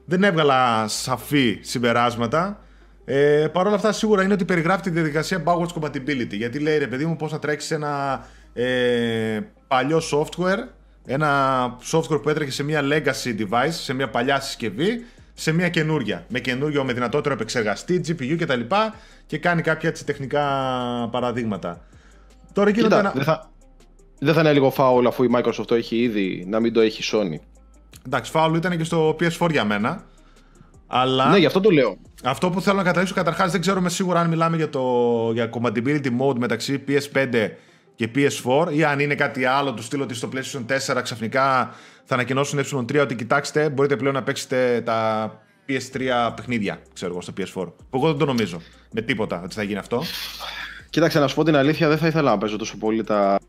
Δεν 0.05 0.23
έβγαλα 0.23 0.87
σαφή 0.87 1.59
συμπεράσματα. 1.61 2.61
Ε, 3.05 3.47
Παρ' 3.53 3.65
όλα 3.65 3.75
αυτά, 3.75 3.91
σίγουρα 3.91 4.23
είναι 4.23 4.33
ότι 4.33 4.45
περιγράφει 4.45 4.81
τη 4.81 4.89
διαδικασία 4.89 5.43
backwards 5.45 5.81
compatibility. 5.81 6.29
Γιατί 6.31 6.59
λέει 6.59 6.77
ρε 6.77 6.87
παιδί 6.87 7.05
μου, 7.05 7.15
πώς 7.15 7.31
θα 7.31 7.39
τρέξεις 7.39 7.71
ένα 7.71 8.25
ε, 8.53 9.39
παλιό 9.67 10.01
software, 10.11 10.67
ένα 11.05 11.65
software 11.91 12.21
που 12.21 12.29
έτρεχε 12.29 12.51
σε 12.51 12.63
μια 12.63 12.81
legacy 12.83 13.39
device, 13.39 13.69
σε 13.69 13.93
μια 13.93 14.09
παλιά 14.09 14.39
συσκευή, 14.39 15.05
σε 15.39 15.51
μια 15.51 15.69
καινούρια. 15.69 16.25
Με 16.29 16.39
καινούριο, 16.39 16.83
με 16.83 16.93
δυνατότερο 16.93 17.33
επεξεργαστή, 17.33 18.01
GPU 18.07 18.35
κτλ. 18.39 18.61
Και 19.25 19.37
κάνει 19.37 19.61
κάποια 19.61 19.89
έτσι, 19.89 20.05
τεχνικά 20.05 20.43
παραδείγματα. 21.11 21.81
Τώρα 22.53 22.69
γίνονται 22.69 22.95
Κοίτα, 22.95 22.99
ένα... 22.99 23.11
δεν 23.15 23.23
θα, 23.23 23.49
δεν 24.19 24.33
θα 24.33 24.39
είναι 24.39 24.53
λίγο 24.53 24.69
φάουλ 24.71 25.07
αφού 25.07 25.23
η 25.23 25.29
Microsoft 25.35 25.65
το 25.67 25.75
έχει 25.75 25.97
ήδη, 25.97 26.45
να 26.47 26.59
μην 26.59 26.73
το 26.73 26.81
έχει 26.81 27.01
η 27.01 27.05
Sony. 27.11 27.41
Εντάξει, 28.05 28.31
φάουλ 28.31 28.55
ήταν 28.55 28.77
και 28.77 28.83
στο 28.83 29.15
PS4 29.19 29.49
για 29.51 29.65
μένα. 29.65 30.03
Αλλά 30.87 31.29
Ναι, 31.29 31.37
γι' 31.37 31.45
αυτό 31.45 31.59
το 31.59 31.69
λέω. 31.69 31.97
αυτό 32.23 32.49
που 32.49 32.61
θέλω 32.61 32.77
να 32.77 32.83
καταλήξω 32.83 33.13
καταρχάς 33.13 33.51
δεν 33.51 33.61
ξέρουμε 33.61 33.89
σίγουρα 33.89 34.19
αν 34.19 34.29
μιλάμε 34.29 34.55
για, 34.57 34.69
το, 34.69 34.81
για 35.33 35.49
compatibility 35.53 36.07
mode 36.19 36.37
μεταξύ 36.37 36.83
PS5 36.87 37.49
και 37.97 38.09
PS4 38.15 38.73
ή 38.73 38.83
αν 38.83 38.99
είναι 38.99 39.15
κάτι 39.15 39.45
άλλο 39.45 39.73
του 39.73 39.83
στείλω 39.83 40.03
ότι 40.03 40.13
στο 40.13 40.29
PlayStation 40.33 40.95
4 40.95 41.01
ξαφνικά 41.03 41.73
θα 42.03 42.13
ανακοινώσουν 42.13 42.59
ε3 42.59 42.99
ότι 43.01 43.15
κοιτάξτε 43.15 43.69
μπορείτε 43.69 43.95
πλέον 43.95 44.13
να 44.13 44.23
παίξετε 44.23 44.81
τα 44.85 45.31
PS3 45.67 46.31
παιχνίδια, 46.35 46.81
ξέρω 46.93 47.11
εγώ, 47.11 47.21
στο 47.21 47.33
PS4. 47.37 47.71
Που 47.89 47.97
εγώ 47.97 48.07
δεν 48.07 48.17
το 48.17 48.25
νομίζω 48.25 48.61
με 48.91 49.01
τίποτα 49.01 49.41
ότι 49.43 49.55
θα 49.55 49.63
γίνει 49.63 49.79
αυτό. 49.79 50.03
Κοίταξε, 50.89 51.19
να 51.19 51.27
σου 51.27 51.35
πω 51.35 51.43
την 51.43 51.55
αλήθεια, 51.55 51.87
δεν 51.87 51.97
θα 51.97 52.07
ήθελα 52.07 52.29
να 52.29 52.37
παίζω 52.37 52.57
τόσο 52.57 52.77
πολύ 52.77 53.03
τα, 53.03 53.39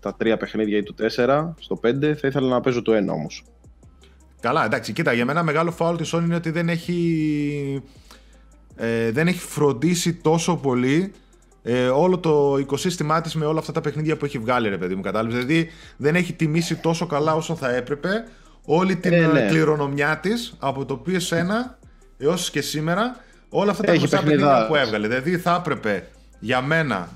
τα 0.00 0.14
τρία 0.14 0.36
παιχνίδια 0.36 0.78
ή 0.78 0.82
το 0.82 0.94
4. 1.16 1.52
Στο 1.58 1.80
5 1.84 2.14
θα 2.14 2.28
ήθελα 2.28 2.48
να 2.48 2.60
παίζω 2.60 2.82
το 2.82 2.92
1 2.92 3.08
όμως. 3.08 3.44
Καλά, 4.40 4.64
εντάξει, 4.64 4.92
κοίτα, 4.92 5.12
για 5.12 5.24
μένα 5.24 5.42
μεγάλο 5.42 5.70
φάουλ 5.70 5.96
της 5.96 6.14
Sony 6.14 6.22
είναι 6.22 6.34
ότι 6.34 6.50
δεν 6.50 6.68
έχει, 6.68 7.82
ε, 8.76 9.10
δεν 9.10 9.26
έχει 9.26 9.40
φροντίσει 9.40 10.14
τόσο 10.14 10.56
πολύ 10.56 11.12
ε, 11.70 11.88
όλο 11.88 12.18
το 12.18 12.56
οικοσύστημά 12.60 13.20
της 13.20 13.34
με 13.34 13.44
όλα 13.44 13.58
αυτά 13.58 13.72
τα 13.72 13.80
παιχνίδια 13.80 14.16
που 14.16 14.24
έχει 14.24 14.38
βγάλει, 14.38 14.68
ρε 14.68 14.78
παιδί 14.78 14.94
μου, 14.94 15.00
κατάλαβες; 15.02 15.44
Δηλαδή 15.44 15.70
δεν 15.96 16.14
έχει 16.14 16.32
τιμήσει 16.32 16.76
τόσο 16.76 17.06
καλά 17.06 17.34
όσο 17.34 17.54
θα 17.56 17.74
έπρεπε 17.74 18.08
όλη 18.64 18.96
την 18.96 19.12
Ε, 19.12 19.16
ε, 19.16 19.26
ναι. 19.26 19.46
κληρονομιά 19.48 20.18
της 20.22 20.54
από 20.58 20.84
το 20.84 21.02
PS1 21.06 21.76
έως 22.18 22.50
και 22.50 22.60
σήμερα 22.60 23.16
όλα 23.48 23.70
αυτά 23.70 23.82
τα 23.82 23.90
Έχει 23.90 23.98
γνωστά 23.98 24.16
παιχνιδά. 24.16 24.46
παιχνίδια 24.46 24.66
που 24.66 24.74
έβγαλε. 24.76 25.08
Δηλαδή 25.08 25.38
θα 25.38 25.54
έπρεπε 25.60 26.06
για 26.38 26.60
μένα 26.62 27.08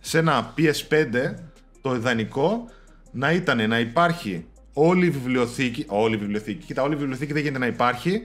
σε 0.00 0.18
ένα 0.18 0.54
PS5 0.58 1.34
το 1.80 1.94
ιδανικό 1.94 2.64
να 3.10 3.32
ήταν 3.32 3.68
να 3.68 3.78
υπάρχει 3.78 4.44
όλη 4.72 5.06
η 5.06 5.10
βιβλιοθήκη. 5.10 5.84
Όλη 5.88 6.14
η 6.14 6.18
βιβλιοθήκη. 6.18 6.66
Κοίτα, 6.66 6.82
όλη 6.82 6.94
η 6.94 6.96
βιβλιοθήκη 6.96 7.32
δεν 7.32 7.42
γίνεται 7.42 7.60
να 7.60 7.66
υπάρχει. 7.66 8.22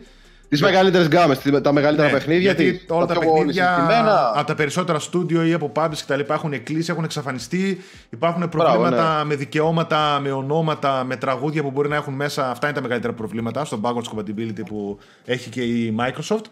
Τη 0.50 0.58
Τι 0.58 0.64
μεγαλύτερες 0.64 1.08
γκάμες, 1.08 1.40
τα 1.62 1.72
μεγαλύτερα 1.74 2.08
Ναι, 2.08 2.14
παιχνίδια. 2.14 2.42
Γιατί 2.42 2.74
τι, 2.74 2.94
όλα 2.94 3.06
τα 3.06 3.14
πιο 3.20 3.32
παιχνίδια 3.32 3.68
συστημένα. 3.68 4.32
από 4.36 4.48
τα 4.48 4.56
περισσότερα 4.56 5.00
στούντιο 5.00 5.46
ή 5.46 5.54
από 5.54 5.72
pubs 5.76 5.96
και 5.96 6.04
τα 6.08 6.16
λοιπά 6.16 6.34
έχουν 6.34 6.64
κλείσει, 6.64 6.92
έχουν 6.92 7.04
εξαφανιστεί. 7.04 7.82
Υπάρχουν 8.10 8.50
προβλήματα 8.50 9.18
ναι. 9.18 9.24
με 9.24 9.36
δικαιώματα, 9.36 10.20
με 10.22 10.32
ονόματα, 10.32 11.04
με 11.04 11.16
τραγούδια 11.16 11.62
που 11.62 11.72
μπορεί 11.72 11.90
να 11.90 11.96
έχουν 11.96 12.14
μέσα. 12.14 12.50
Αυτά 12.50 12.68
είναι 12.68 12.76
τα 12.76 12.82
μεγαλύτερα 12.82 13.14
προβλήματα 13.14 13.66
στο 13.66 13.80
backwards 13.84 14.16
compatibility 14.16 14.66
που 14.66 15.00
έχει 15.26 15.50
και 15.50 15.62
η 15.62 15.96
Microsoft. 16.00 16.46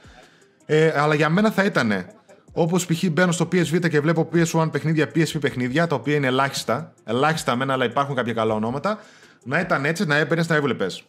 Ε, 0.65 0.91
αλλά 0.95 1.15
για 1.15 1.29
μένα 1.29 1.51
θα 1.51 1.63
ήταν 1.63 2.05
όπως 2.53 2.85
π.χ. 2.85 3.03
μπαίνω 3.11 3.31
στο 3.31 3.47
PSV 3.51 3.89
και 3.89 3.99
βλέπω 3.99 4.29
PS1 4.33 4.69
παιχνίδια, 4.71 5.11
PSP 5.15 5.39
παιχνίδια, 5.39 5.87
τα 5.87 5.95
οποία 5.95 6.15
είναι 6.15 6.27
ελάχιστα. 6.27 6.93
Ελάχιστα 7.03 7.55
μένα, 7.55 7.73
αλλά 7.73 7.85
υπάρχουν 7.85 8.15
κάποια 8.15 8.33
καλά 8.33 8.53
ονόματα. 8.53 8.99
Να 9.43 9.59
ήταν 9.59 9.85
έτσι, 9.85 10.05
να 10.05 10.15
έπαιρνε, 10.15 10.43
να 10.47 10.55
έβλεπες. 10.55 11.03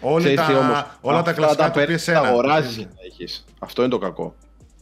Όλοι 0.00 0.18
Ξέρεις 0.24 0.40
τα, 0.40 0.46
τι 0.46 0.52
όμως, 0.54 0.84
όλα 1.00 1.14
τα 1.14 1.18
αυτά 1.30 1.32
κλασικά 1.32 1.64
του 1.66 1.78
παίρνεις, 1.78 2.08
PS1. 2.08 2.12
Τα 2.12 2.20
αγοράζεις 2.20 2.76
για 2.76 2.86
να 2.86 3.00
έχεις. 3.06 3.44
Αυτό 3.58 3.82
είναι 3.82 3.90
το 3.90 3.98
κακό. 3.98 4.34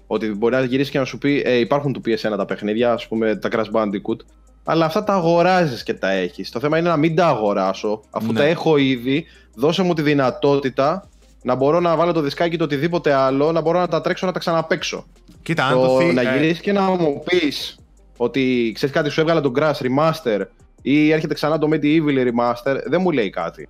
Ότι 0.06 0.28
μπορεί 0.28 0.54
να 0.54 0.60
γυρίσεις 0.62 0.92
και 0.92 0.98
να 0.98 1.04
σου 1.04 1.18
πει: 1.18 1.42
ε, 1.44 1.52
Υπάρχουν 1.58 1.92
του 1.92 2.00
PS1 2.06 2.36
τα 2.36 2.44
παιχνίδια, 2.44 2.92
ας 2.92 3.08
πούμε 3.08 3.36
τα 3.36 3.48
Crash 3.52 3.70
Bandicoot, 3.80 4.18
αλλά 4.64 4.84
αυτά 4.84 5.04
τα 5.04 5.12
αγοράζεις 5.14 5.82
και 5.82 5.94
τα 5.94 6.10
έχεις. 6.10 6.50
Το 6.50 6.60
θέμα 6.60 6.78
είναι 6.78 6.88
να 6.88 6.96
μην 6.96 7.14
τα 7.16 7.26
αγοράσω, 7.26 8.00
αφού 8.10 8.32
Ναι. 8.32 8.38
τα 8.38 8.44
έχω 8.44 8.76
ήδη. 8.76 9.24
Δώσε 9.54 9.82
μου 9.82 9.94
τη 9.94 10.02
δυνατότητα 10.02 11.08
να 11.42 11.54
μπορώ 11.54 11.80
να 11.80 11.96
βάλω 11.96 12.12
το 12.12 12.20
δισκάκι 12.20 12.56
το 12.58 12.64
οτιδήποτε 12.64 13.12
άλλο, 13.12 13.52
να 13.52 13.60
μπορώ 13.60 13.78
να 13.78 13.88
τα 13.88 14.00
τρέξω 14.00 14.26
να 14.26 14.32
τα 14.32 14.38
ξαναπέξω. 14.38 15.06
Κοίτα, 15.42 15.64
αν 15.64 15.72
Το, 15.74 15.86
το 15.86 15.98
θύ- 16.00 16.12
να 16.14 16.20
ε, 16.22 16.32
γυρίσεις 16.36 16.60
και 16.60 16.72
να 16.72 16.80
μου 16.82 17.22
πεις 17.24 17.78
ότι 18.16 18.72
ξέρεις 18.74 18.94
κάτι, 18.94 19.08
σου 19.10 19.20
έβγαλα 19.20 19.40
τον 19.40 19.52
Crash 19.58 19.72
Remaster 19.72 20.40
ή 20.82 21.10
έρχεται 21.12 21.34
ξανά 21.34 21.58
το 21.58 21.68
Medieval 21.72 22.26
Remaster, 22.28 22.76
δεν 22.86 23.00
μου 23.00 23.10
λέει 23.10 23.30
κάτι. 23.30 23.68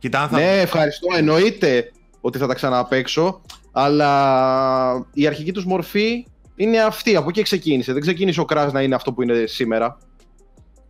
Κοίτα, 0.00 0.20
αν 0.20 0.28
θα... 0.28 0.38
Ναι, 0.38 0.60
ευχαριστώ. 0.60 1.06
Εννοείται 1.16 1.90
ότι 2.20 2.38
θα 2.38 2.46
τα 2.46 2.54
ξαναπέξω, 2.54 3.40
αλλά 3.72 5.06
η 5.12 5.26
αρχική 5.26 5.52
τους 5.52 5.64
μορφή 5.64 6.26
είναι 6.56 6.78
αυτή. 6.78 7.16
Από 7.16 7.28
εκεί 7.28 7.42
ξεκίνησε. 7.42 7.92
Δεν 7.92 8.00
ξεκίνησε 8.00 8.40
ο 8.40 8.44
Crash 8.48 8.68
να 8.72 8.82
είναι 8.82 8.94
αυτό 8.94 9.12
που 9.12 9.22
είναι 9.22 9.46
σήμερα. 9.46 9.98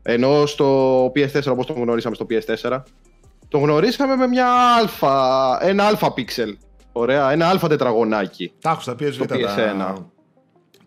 Ενώ 0.03 0.47
στο 0.47 1.05
PS4, 1.15 1.47
όπως 1.47 1.67
το 1.67 1.73
γνωρίσαμε 1.73 2.15
στο 2.15 2.27
PS4, 2.31 2.83
το 3.49 3.59
γνωρίσαμε 3.59 4.17
με 4.17 4.27
μια 4.27 4.49
αλφα, 4.79 5.59
ένα 5.63 5.85
αλφα 5.85 6.13
πίξελ. 6.13 6.57
Ωραία, 6.93 7.31
ένα 7.31 7.49
αλφα 7.49 7.69
τετραγωνάκι. 7.69 8.53
Τα 8.61 8.71
έχω 8.71 8.81
στα 8.81 8.93
PSV 8.93 9.15
Το 9.19 9.25
τα, 9.25 9.37
PS1. 9.37 10.05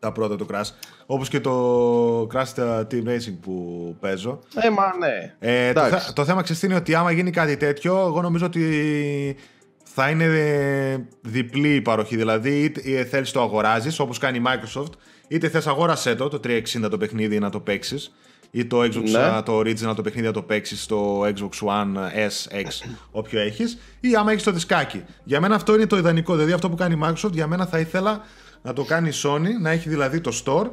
Τα 0.04 0.12
πρώτα 0.12 0.36
του 0.36 0.45
Crash. 0.51 0.70
Όπως 1.06 1.30
και 1.30 1.39
το 1.39 2.28
Crash 2.34 2.54
Team 2.91 3.08
Racing 3.08 3.38
που 3.41 3.95
παίζω. 3.99 4.39
Ε, 4.56 4.70
μα 4.70 4.84
ναι. 4.99 5.34
Ε, 5.39 5.74
το, 5.74 5.80
Εντάξει. 5.80 6.06
θε- 6.06 6.16
το 6.16 6.26
θέμα 6.26 6.41
ξέρεις 6.41 6.62
τι 6.62 6.68
είναι 6.68 6.76
ότι 6.76 6.95
άμα 6.95 7.12
γίνει 7.12 7.32
κάτι 7.32 7.58
τέτοιο, 7.58 7.97
εγώ 7.97 8.22
νομίζω 8.22 8.45
ότι 8.45 9.36
θα 9.84 10.10
είναι 10.10 10.24
ε, 10.24 10.97
διπλή 11.22 11.76
η 11.76 11.82
παροχή. 11.82 12.16
Δηλαδή, 12.16 12.64
είτε 12.64 12.82
ε, 12.99 13.06
θέλεις 13.06 13.32
το 13.32 13.41
αγοράζεις, 13.41 13.99
όπως 13.99 14.18
κάνει 14.18 14.38
η 14.38 14.41
Microsoft, 14.45 14.91
είτε 15.28 15.49
θες 15.49 15.68
αγόρασέ 15.68 16.16
το, 16.16 16.28
το 16.28 16.39
360 16.43 16.62
το 16.89 16.97
παιχνίδι 16.97 17.39
να 17.39 17.49
το 17.49 17.60
παίξεις. 17.60 18.14
Ή 18.56 18.66
το 18.66 18.80
Xbox, 18.82 19.10
Ναι. 19.12 19.18
α, 19.20 19.43
το 19.43 19.60
original 19.60 19.93
το 19.95 20.01
παιχνίδι 20.01 20.28
να 20.28 20.34
το 20.34 20.41
παίξεις 20.41 20.84
στο 20.84 21.20
Xbox 21.22 21.68
One 21.68 21.95
S, 22.28 22.56
X, 22.62 22.68
όποιο 23.12 23.39
έχεις, 23.39 23.78
ή 23.99 24.16
άμα 24.16 24.32
έχεις 24.32 24.43
το 24.43 24.51
δισκάκι. 24.51 25.04
Για 25.24 25.41
μένα 25.41 25.56
αυτό 25.56 25.76
είναι 25.76 25.86
το 25.88 25.97
ιδανικό. 25.97 26.34
Δηλαδή, 26.34 26.51
αυτό 26.51 26.70
που 26.70 26.76
κάνει 26.76 26.93
η 26.93 26.99
Microsoft, 27.04 27.32
για 27.32 27.47
μένα 27.47 27.66
θα 27.66 27.80
ήθελα 27.80 28.22
να 28.64 28.74
το 28.74 28.84
κάνει 28.84 29.07
η 29.09 29.14
Sony, 29.24 29.61
να 29.61 29.70
έχει 29.70 29.89
δηλαδή 29.89 30.22
το 30.22 30.41
store 30.45 30.70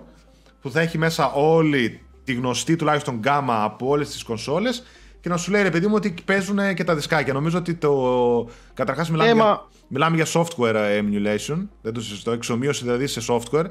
που 0.60 0.70
θα 0.70 0.80
έχει 0.80 0.98
μέσα 0.98 1.32
όλη 1.32 2.00
τη 2.24 2.34
γνωστή 2.34 2.76
τουλάχιστον 2.76 3.14
γκάμα 3.14 3.62
από 3.64 3.88
όλες 3.88 4.08
τις 4.10 4.22
κονσόλες 4.22 4.82
και 5.20 5.28
να 5.28 5.36
σου 5.36 5.50
λέει 5.50 5.62
ρε 5.62 5.70
παιδί 5.70 5.86
μου 5.86 5.94
ότι 5.96 6.14
παίζουν 6.24 6.74
και 6.74 6.84
τα 6.84 6.94
δισκάκια. 6.94 7.32
Νομίζω 7.32 7.58
ότι 7.58 7.74
το. 7.74 8.48
Καταρχάς 8.74 9.10
μιλάμε, 9.10 9.30
Ε, 9.30 9.34
για... 9.34 9.44
μα- 9.44 9.68
μιλάμε 9.88 10.16
για 10.16 10.26
software 10.26 10.74
emulation. 11.00 11.66
Δεν 11.82 11.92
το 11.92 12.00
συζητώ. 12.00 12.30
Εξομοίωση 12.30 12.84
δηλαδή 12.84 13.06
σε 13.06 13.20
software. 13.28 13.64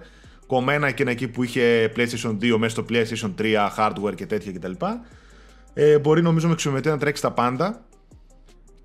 Κομμένα 0.47 0.88
εκείνα 0.88 1.11
εκεί 1.11 1.28
που 1.28 1.43
είχε 1.43 1.91
PlayStation 1.95 2.38
2 2.41 2.55
μέσα 2.57 2.70
στο 2.70 2.86
PlayStation 2.89 3.34
3, 3.41 3.55
hardware 3.78 4.15
και 4.15 4.26
τέτοια 4.26 4.51
κτλ. 4.51 4.72
Ε, 5.74 5.99
μπορεί 5.99 6.22
νομίζω 6.22 6.47
με 6.47 6.53
εξομοιωτή 6.53 6.89
να 6.89 6.97
τρέξει 6.97 7.22
τα 7.22 7.32
πάντα. 7.32 7.82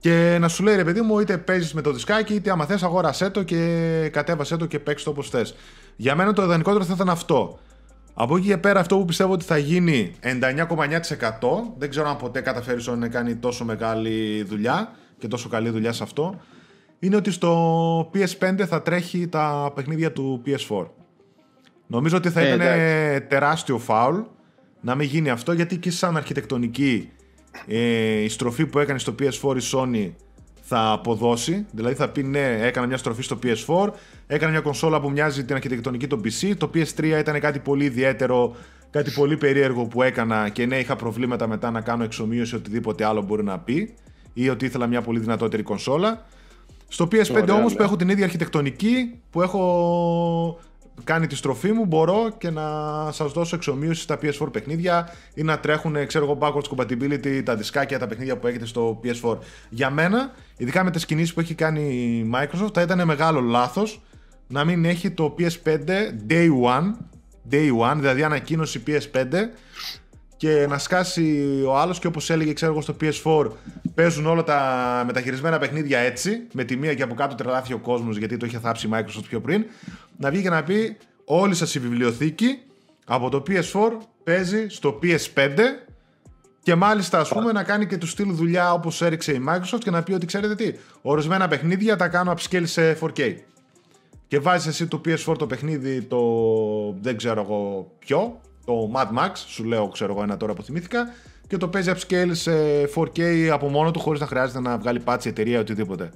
Και 0.05 0.37
να 0.41 0.49
σου 0.49 0.63
λέει 0.63 0.77
ρε 0.77 0.85
παιδί 0.85 1.01
μου, 1.01 1.19
είτε 1.19 1.39
παίζεις 1.39 1.75
με 1.75 1.81
το 1.81 1.93
δισκάκι, 1.93 2.35
είτε 2.35 2.51
άμα 2.51 2.67
θες, 2.67 2.83
αγόρασέ 2.83 3.31
το 3.31 3.43
και 3.43 4.11
κατέβασέ 4.13 4.57
το 4.57 4.67
και 4.67 4.79
παίξει 4.79 5.05
το 5.05 5.11
όπως 5.11 5.29
θες. 5.31 5.55
Για 5.97 6.15
μένα 6.15 6.33
το 6.33 6.43
ιδανικότερο 6.43 6.85
θα 6.85 6.93
ήταν 6.95 7.09
αυτό. 7.09 7.59
Από 8.15 8.37
εκεί 8.37 8.47
και 8.47 8.59
πέρα, 8.59 8.81
αυτό 8.81 8.97
που 8.97 9.05
πιστεύω 9.05 9.33
ότι 9.33 9.45
θα 9.45 9.59
γίνει 9.59 10.13
99,9% 10.23 10.31
δεν 11.79 11.91
ξέρω 11.91 12.09
αν 12.09 12.17
ποτέ 12.17 12.41
καταφέρεις 12.41 12.91
Sony 12.91 12.97
να 12.97 13.09
κάνει 13.09 13.35
τόσο 13.35 13.65
μεγάλη 13.65 14.43
δουλειά 14.43 14.93
και 15.19 15.29
τόσο 15.29 15.49
καλή 15.49 15.71
δουλειά 15.71 15.93
σε 15.93 16.03
αυτό. 16.03 16.41
Είναι 16.99 17.17
ότι 17.17 17.31
στο 17.31 18.11
PS5 18.15 18.65
θα 18.67 18.83
τρέχει 18.83 19.29
τα 19.29 19.73
παιχνίδια 19.75 20.13
του 20.13 20.43
PS4. 20.47 20.87
Νομίζω 21.87 22.17
ότι 22.17 22.31
θα 22.31 22.41
Ε, 22.41 22.47
ήταν 22.47 22.61
εντάξει. 22.61 23.27
τεράστιο 23.27 23.79
φάουλ 23.79 24.17
να 24.81 24.95
μην 24.95 25.09
γίνει 25.09 25.31
αυτό 25.31 25.53
γιατί 25.53 25.77
και 25.77 25.91
σαν 25.91 26.17
αρχιτεκτονική 26.17 27.09
ε, 27.67 28.23
η 28.23 28.29
στροφή 28.29 28.67
που 28.67 28.79
έκανε 28.79 28.99
στο 28.99 29.15
PS4 29.19 29.57
η 29.57 29.65
Sony 29.73 30.11
θα 30.63 30.91
αποδώσει. 30.93 31.67
Δηλαδή 31.71 31.95
θα 31.95 32.09
πει 32.09 32.23
ναι, 32.23 32.59
έκανα 32.61 32.87
μια 32.87 32.97
στροφή 32.97 33.23
στο 33.23 33.39
PS4, 33.43 33.89
έκανα 34.27 34.51
μια 34.51 34.61
κονσόλα 34.61 35.01
που 35.01 35.11
μοιάζει 35.11 35.45
την 35.45 35.55
αρχιτεκτονική 35.55 36.07
το 36.07 36.21
PC. 36.25 36.57
Το 36.59 36.71
PS3 36.75 37.05
ήταν 37.05 37.41
κάτι 37.41 37.59
πολύ 37.59 37.85
ιδιαίτερο, 37.85 38.57
κάτι 38.91 39.11
πολύ 39.11 39.37
περίεργο 39.37 39.85
που 39.85 40.03
έκανα 40.03 40.49
και 40.49 40.67
ναι, 40.67 40.79
είχα 40.79 40.97
προβλήματα 40.97 41.47
μετά 41.47 41.71
να 41.71 41.81
κάνω 41.81 42.05
εξομοίωση 42.05 42.55
οτιδήποτε 42.55 43.05
άλλο 43.05 43.23
μπορεί 43.23 43.45
να 43.45 43.59
πει 43.59 43.95
ή 44.33 44.49
ότι 44.49 44.65
ήθελα 44.65 44.87
μια 44.87 45.03
πολύ 45.03 45.19
δυνατότερη 45.19 45.63
κονσόλα. 45.63 46.27
Στο 46.89 47.09
PS5 47.13 47.31
Ωραία, 47.33 47.55
όμως 47.55 47.73
ναι. 47.73 47.77
που 47.77 47.83
έχω 47.83 47.97
την 47.97 48.09
ίδια 48.09 48.25
αρχιτεκτονική, 48.25 49.21
που 49.31 49.43
έχω 49.43 50.61
κάνει 51.05 51.27
τη 51.27 51.37
στροφή 51.37 51.73
μου, 51.73 51.87
μπορώ 51.87 52.35
και 52.39 52.51
να 52.51 52.63
σας 53.13 53.33
δώσω 53.33 53.57
εξομοίωση 53.57 54.03
στα 54.03 54.19
PS4 54.23 54.53
παιχνίδια 54.53 55.15
ή 55.35 55.43
να 55.43 55.59
τρέχουν, 55.59 56.07
ξέρω 56.07 56.25
εγώ, 56.25 56.39
backwards 56.41 56.77
compatibility, 56.77 57.43
τα 57.45 57.57
δισκάκια, 57.57 57.99
τα 57.99 58.07
παιχνίδια 58.07 58.37
που 58.37 58.47
έχετε 58.47 58.67
στο 58.67 59.01
PS4. 59.05 59.39
Για 59.69 59.91
μένα, 59.91 60.33
ειδικά 60.57 60.85
με 60.85 60.91
τις 60.91 61.07
κινήσεις 61.07 61.35
που 61.35 61.41
έχει 61.41 61.55
κάνει 61.55 61.81
η 61.81 62.31
Microsoft, 62.35 62.75
θα 62.75 62.83
ήταν 62.83 63.07
μεγάλο 63.07 63.41
λάθος 63.41 64.03
να 64.47 64.65
μην 64.65 64.85
έχει 64.85 65.11
το 65.11 65.35
PS5 65.39 65.79
day 66.29 66.49
one, 66.63 66.93
day 67.51 67.91
one, 67.91 67.97
δηλαδή 67.97 68.23
ανακοίνωση 68.23 68.83
PS5 68.87 69.27
και 70.45 70.67
να 70.69 70.79
σκάσει 70.79 71.63
ο 71.67 71.79
άλλος 71.79 71.99
και 71.99 72.07
όπως 72.07 72.31
έλεγε 72.31 72.53
ξέρω 72.53 72.73
εγώ 72.73 72.81
στο 72.81 72.97
PS4 73.01 73.51
παίζουν 73.95 74.27
όλα 74.27 74.43
τα 74.43 75.03
μεταχειρισμένα 75.07 75.59
παιχνίδια 75.59 75.99
έτσι 75.99 76.47
με 76.53 76.65
τη 76.65 76.77
μία 76.77 76.95
και 76.95 77.03
από 77.03 77.15
κάτω 77.15 77.35
τρελάθει 77.35 77.73
ο 77.73 77.79
κόσμος 77.79 78.17
γιατί 78.17 78.37
το 78.37 78.47
είχε 78.47 78.59
θάψει 78.59 78.87
η 78.87 78.91
Microsoft 78.93 79.25
πιο 79.29 79.41
πριν 79.41 79.65
να 80.17 80.31
βγει 80.31 80.43
και 80.43 80.51
να 80.51 80.63
πει 80.63 80.97
όλη 81.25 81.55
σας 81.55 81.75
η 81.75 81.79
βιβλιοθήκη 81.79 82.59
από 83.07 83.29
το 83.29 83.43
PS4 83.49 83.91
παίζει 84.25 84.69
στο 84.69 84.99
PS5 85.03 85.59
και 86.63 86.75
μάλιστα 86.75 87.19
ας 87.19 87.29
πούμε 87.29 87.53
να 87.53 87.63
κάνει 87.63 87.87
και 87.87 87.97
του 87.97 88.07
στυλ 88.07 88.35
δουλειά 88.35 88.73
όπως 88.73 89.03
έριξε 89.03 89.33
η 89.33 89.45
Microsoft 89.49 89.79
και 89.79 89.91
να 89.91 90.03
πει 90.03 90.13
ότι 90.13 90.27
ξέρετε 90.27 90.55
τι 90.55 90.79
ορισμένα 91.03 91.49
παιχνίδια 91.49 91.97
τα 91.97 92.09
κάνω 92.09 92.35
upscale 92.37 92.67
σε 92.67 92.99
4K 93.01 93.35
και 94.27 94.39
βάζεις 94.39 94.67
εσύ 94.67 94.87
το 94.87 95.01
PS4 95.05 95.39
το 95.39 95.47
παιχνίδι 95.47 96.03
το 96.03 96.19
δεν 97.01 97.17
ξέρω 97.17 97.41
εγώ 97.41 97.91
ποιο 97.99 98.41
το 98.65 98.91
Mad 98.95 99.19
Max, 99.19 99.31
σου 99.47 99.65
λέω 99.65 99.89
ξέρω 99.89 100.13
εγώ 100.13 100.23
ένα 100.23 100.37
τώρα 100.37 100.55
που 100.55 100.63
θυμήθηκα 100.63 101.07
και 101.47 101.57
το 101.57 101.69
παίζει 101.69 101.93
upscale 101.95 102.31
σε 102.31 102.53
4K 102.95 103.47
από 103.53 103.69
μόνο 103.69 103.91
του 103.91 104.01
χωρίς 104.01 104.21
να 104.21 104.27
χρειάζεται 104.27 104.61
να 104.61 104.79
βγάλει 104.79 105.01
πάτσι 105.01 105.29
εταιρεία 105.29 105.57
ή 105.57 105.61
οτιδήποτε. 105.61 106.11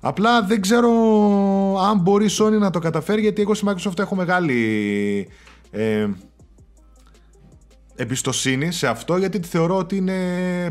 Απλά 0.00 0.42
δεν 0.42 0.60
ξέρω 0.60 0.90
αν 1.80 1.98
μπορεί 1.98 2.24
η 2.24 2.30
Sony 2.38 2.58
να 2.58 2.70
το 2.70 2.78
καταφέρει 2.78 3.20
γιατί 3.20 3.42
εγώ 3.42 3.54
στη 3.54 3.66
Microsoft 3.68 3.98
έχω 3.98 4.14
μεγάλη 4.14 5.28
ε, 5.70 6.06
εμπιστοσύνη 7.96 8.72
σε 8.72 8.86
αυτό 8.86 9.16
γιατί 9.16 9.40
τη 9.40 9.48
θεωρώ 9.48 9.76
ότι 9.76 9.96
είναι 9.96 10.16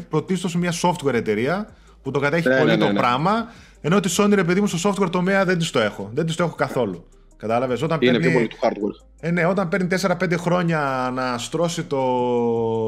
πρωτίστως 0.09 0.55
μια 0.55 0.73
software 0.81 1.13
εταιρεία 1.13 1.69
που 2.01 2.11
το 2.11 2.19
κατέχει 2.19 2.47
Ναι, 2.47 2.57
πολύ 2.57 2.69
ναι, 2.69 2.75
ναι, 2.75 2.85
το 2.85 2.91
ναι. 2.91 2.99
πράγμα 2.99 3.47
ενώ 3.81 3.99
τη 3.99 4.15
Sony 4.17 4.31
ρε 4.33 4.43
παιδί 4.43 4.61
μου 4.61 4.67
στο 4.67 4.89
software 4.89 5.11
τομέα 5.11 5.45
δεν 5.45 5.57
της 5.57 5.71
το 5.71 5.79
έχω. 5.79 6.09
Δεν 6.13 6.25
της 6.25 6.35
το 6.35 6.43
έχω 6.43 6.55
καθόλου. 6.55 7.07
Κατάλαβες, 7.37 7.81
όταν 7.81 7.97
Είναι 8.01 8.11
παίρνει... 8.11 8.25
πιο 8.27 8.33
πολύ 8.35 8.47
του 8.47 8.57
hardware. 8.61 9.05
Ε, 9.19 9.31
ναι, 9.31 9.45
όταν 9.45 9.69
παίρνει 9.69 9.87
4-5 10.01 10.33
χρόνια 10.37 11.11
να 11.13 11.37
στρώσει 11.37 11.83
το 11.83 11.99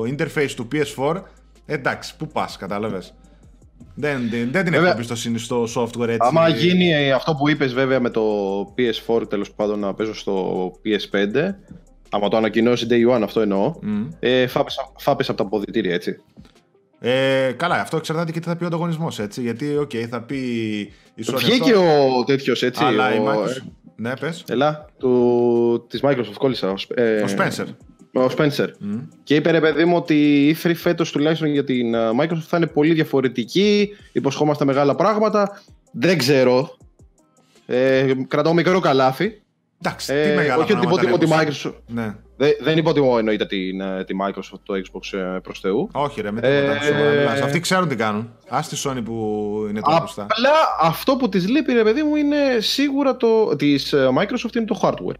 interface 0.02 0.52
του 0.56 0.68
PS4, 0.72 1.22
εντάξει, 1.66 2.16
πού 2.18 2.28
πας, 2.28 2.58
κατάλαβες. 2.58 3.14
Δεν, 3.96 4.30
δεν, 4.30 4.50
δεν 4.52 4.64
την 4.64 4.74
έχω 4.74 4.82
Βέβαια. 4.82 4.92
εμπιστοσύνη 4.92 5.40
στο 5.40 5.64
software 5.76 6.08
έτσι. 6.08 6.20
Άμα 6.20 6.50
γίνει 6.50 6.94
ε, 6.94 7.12
αυτό 7.12 7.36
που 7.36 7.50
είπες 7.50 7.74
βέβαια 7.74 8.00
με 8.00 8.10
το 8.10 8.22
PS4 8.78 9.30
τέλος 9.30 9.52
πάντων 9.52 9.80
να 9.80 9.94
παίζω 9.94 10.14
στο 10.14 10.72
PS5 10.86 11.50
άμα 12.10 12.28
το 12.28 12.38
ανακοινώσει 12.38 12.88
Day 12.90 13.16
One 13.18 13.22
αυτό 13.24 13.42
εννοώ 13.42 13.74
Μμ. 13.82 14.06
ε, 14.20 14.48
φάπες, 14.48 14.76
φάπες 14.98 15.30
από 15.30 15.38
τα 15.38 15.44
αποδυτήρια 15.44 15.94
έτσι 15.94 16.22
Ε, 17.00 17.52
καλά, 17.58 17.76
αυτό 17.82 17.98
εξαρτάται 17.98 18.32
και 18.32 18.40
τι 18.40 18.48
θα 18.48 18.56
πει 18.56 18.64
ο 18.64 18.68
ανταγωνισμός, 18.68 19.20
έτσι. 19.20 19.42
Γιατί, 19.42 19.78
οκ, 19.78 19.92
θα 20.10 20.22
πει 20.22 20.38
η 21.16 21.24
Sony 21.26 21.36
Βγήκε 21.36 21.72
αυτό, 21.72 22.18
ο 22.20 22.24
τέτοιος 22.24 22.64
έτσι 22.64 22.84
αλλά 22.84 23.16
η 23.16 23.18
ο, 23.18 23.26
Microsoft... 23.28 23.62
Ναι, 24.00 24.14
πες. 24.18 24.44
Ελά, 24.48 24.86
του, 24.98 25.86
της 25.90 26.00
Microsoft 26.04 26.34
κόλλησα. 26.38 26.72
Ο, 26.72 26.78
Σπ- 26.78 27.00
ε, 27.00 27.22
Ο 27.22 27.26
Spencer. 27.38 27.66
Ο 28.14 28.26
Spencer. 28.38 28.68
Και 29.24 29.36
είπε 29.36 29.52
ρε 29.52 29.60
παιδί 29.60 29.86
μου 29.86 29.96
ότι 29.96 30.48
η 30.48 30.58
E3 30.64 30.72
φέτος 30.76 31.12
τουλάχιστον 31.12 31.48
για 31.50 31.64
την 31.64 31.94
ε, 31.94 32.10
Microsoft 32.22 32.44
θα 32.48 32.58
είναι 32.58 32.68
πολύ 32.68 32.94
διαφορετική. 32.94 33.90
Υποσχόμαστε 34.12 34.66
μεγάλα 34.66 34.96
πράγματα. 34.96 35.62
Δεν 35.92 36.18
ξέρω. 36.18 36.78
Ε, 37.66 38.14
κρατάω 38.28 38.54
μικρό 38.54 38.80
καλάθι. 38.80 39.42
Εντάξει, 39.82 40.08
τι 40.08 40.36
μεγάλα 40.36 40.64
όχι 40.64 40.74
ότι 40.74 40.82
πράγματα 40.82 41.02
υποτιμώ 41.08 41.18
τη 41.38 41.44
λέγεις. 41.44 41.66
Microsoft. 41.68 41.74
Ναι. 41.88 42.16
Δεν, 42.40 42.52
δεν 42.60 42.78
υποτιμώ 42.78 43.16
εννοείται 43.18 43.46
την, 43.46 43.82
ε, 43.82 44.04
τη 44.04 44.14
Microsoft 44.22 44.60
το 44.64 44.74
Xbox 44.74 45.18
ε, 45.18 45.40
προς 45.44 45.60
Θεού. 45.60 45.90
Όχι 45.92 46.22
ρε, 46.22 46.32
με 46.32 46.42
τίποτα. 46.42 46.76
Ε, 46.76 46.86
σοβαρά 46.86 47.10
μιλάς. 47.10 47.42
Αυτοί 47.42 47.60
ξέρουν 47.60 47.88
τι 47.88 47.96
κάνουν. 47.96 48.32
Ας 48.50 48.68
τη 48.68 48.82
Sony 48.86 49.02
που 49.06 49.14
είναι 49.70 49.82
τώρα 49.82 49.98
μπροστά. 49.98 50.22
Απλά 50.22 50.52
αυτό 50.82 51.16
που 51.16 51.30
της 51.30 51.48
λείπει 51.48 51.74
ρε 51.74 51.84
παιδί 51.84 52.04
μου 52.04 52.16
είναι 52.16 52.38
σίγουρα 52.60 53.18
το, 53.18 53.56
της 53.56 53.94
ε, 53.94 54.08
Microsoft 54.18 54.56
είναι 54.56 54.66
το 54.66 54.80
hardware. 54.82 55.20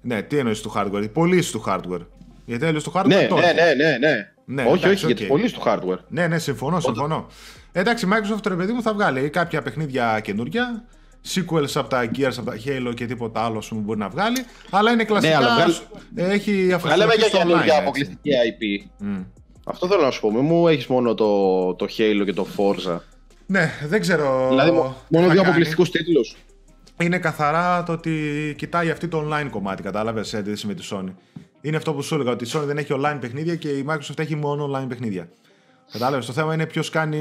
Ναι, 0.00 0.22
τι 0.22 0.38
εννοείς 0.38 0.60
του 0.60 0.72
hardware. 0.76 1.02
Η 1.02 1.08
πώληση 1.08 1.52
του 1.52 1.64
hardware. 1.66 2.06
Γιατί 2.44 2.64
έλεγες 2.64 2.82
του 2.82 2.92
hardware 2.94 3.06
Ναι, 3.06 3.26
το 3.26 3.34
ναι, 3.34 3.44
όχι. 3.44 3.54
ναι, 3.54 3.74
ναι, 3.74 3.96
ναι. 3.98 4.32
Ναι, 4.44 4.62
όχι, 4.62 4.84
εντάξει, 4.84 4.88
όχι, 4.88 4.98
για 5.06 5.08
οκ. 5.08 5.16
τις 5.16 5.26
πωλήσεις 5.26 5.52
του 5.52 5.62
hardware. 5.64 5.98
Ναι, 6.08 6.26
ναι, 6.26 6.38
συμφωνώ, 6.38 6.80
συμφωνώ. 6.80 7.26
Εντάξει, 7.72 8.06
η 8.06 8.08
Microsoft 8.12 8.46
ρε 8.46 8.54
παιδί 8.54 8.72
μου 8.72 8.82
θα 8.82 8.92
βγάλει 8.92 9.30
κάποια 9.30 9.62
παιχνίδια 9.62 10.20
καινούργια, 10.20 10.84
sequels 11.34 11.70
από 11.74 11.88
τα 11.88 12.10
Gears, 12.16 12.32
από 12.38 12.44
τα 12.50 12.56
Halo 12.64 12.92
και 12.94 13.06
τίποτα 13.06 13.40
άλλο 13.40 13.62
που 13.68 13.74
μπορεί 13.80 13.98
να 13.98 14.08
βγάλει, 14.08 14.44
αλλά 14.70 14.90
είναι 14.92 15.04
κλασικά, 15.04 15.36
αλλά 15.36 15.54
βγάλει- 15.54 15.80
έχει 16.14 16.50
Λέμε 16.50 16.66
για 16.66 16.76
αφοσιωθεί 16.76 17.20
στο 17.20 17.38
online. 17.38 17.40
καινούργια 17.40 17.64
έτσι. 17.64 17.76
αποκλειστική 17.78 18.30
IP. 18.30 18.90
Μμ. 18.98 19.20
Αυτό 19.66 19.86
θέλω 19.86 20.02
να 20.02 20.10
σου 20.10 20.20
πω. 20.20 20.32
Μην 20.32 20.44
μου 20.44 20.68
έχεις 20.68 20.86
μόνο 20.86 21.14
το, 21.14 21.74
το 21.74 21.86
Halo 21.98 22.22
και 22.24 22.32
το 22.32 22.46
Forza. 22.56 22.98
Ναι, 23.46 23.70
δεν 23.86 24.00
ξέρω. 24.00 24.46
δηλαδή, 24.48 24.70
τι 24.70 24.76
μο- 24.76 24.82
θα 24.82 24.94
μόνο 25.08 25.26
δύο 25.26 25.34
κάνει. 25.36 25.40
αποκλειστικούς 25.46 25.90
τίτλους. 25.90 26.36
Είναι 27.02 27.18
καθαρά 27.18 27.82
το 27.82 27.92
ότι 27.92 28.54
κοιτάει 28.58 28.90
αυτή 28.90 29.08
το 29.08 29.28
online 29.28 29.46
κομμάτι, 29.50 29.82
κατάλαβες, 29.82 30.28
σε 30.28 30.36
αντίθεση 30.36 30.66
με 30.66 30.74
τη 30.74 30.88
Sony. 30.90 31.12
Είναι 31.60 31.76
αυτό 31.76 31.92
που 31.92 32.02
σου 32.02 32.14
έλεγα, 32.14 32.30
ότι 32.30 32.44
η 32.44 32.48
Sony 32.52 32.62
δεν 32.64 32.78
έχει 32.78 32.92
online 32.96 33.16
παιχνίδια 33.20 33.54
και 33.56 33.68
η 33.68 33.84
Microsoft 33.88 34.18
έχει 34.18 34.36
μόνο 34.36 34.70
online 34.72 34.88
παιχνίδια. 34.88 35.28
Κατάλαβες. 35.92 36.26
Το 36.26 36.32
θέμα 36.32 36.54
είναι 36.54 36.66
ποιος 36.66 36.90
κάνει. 36.90 37.20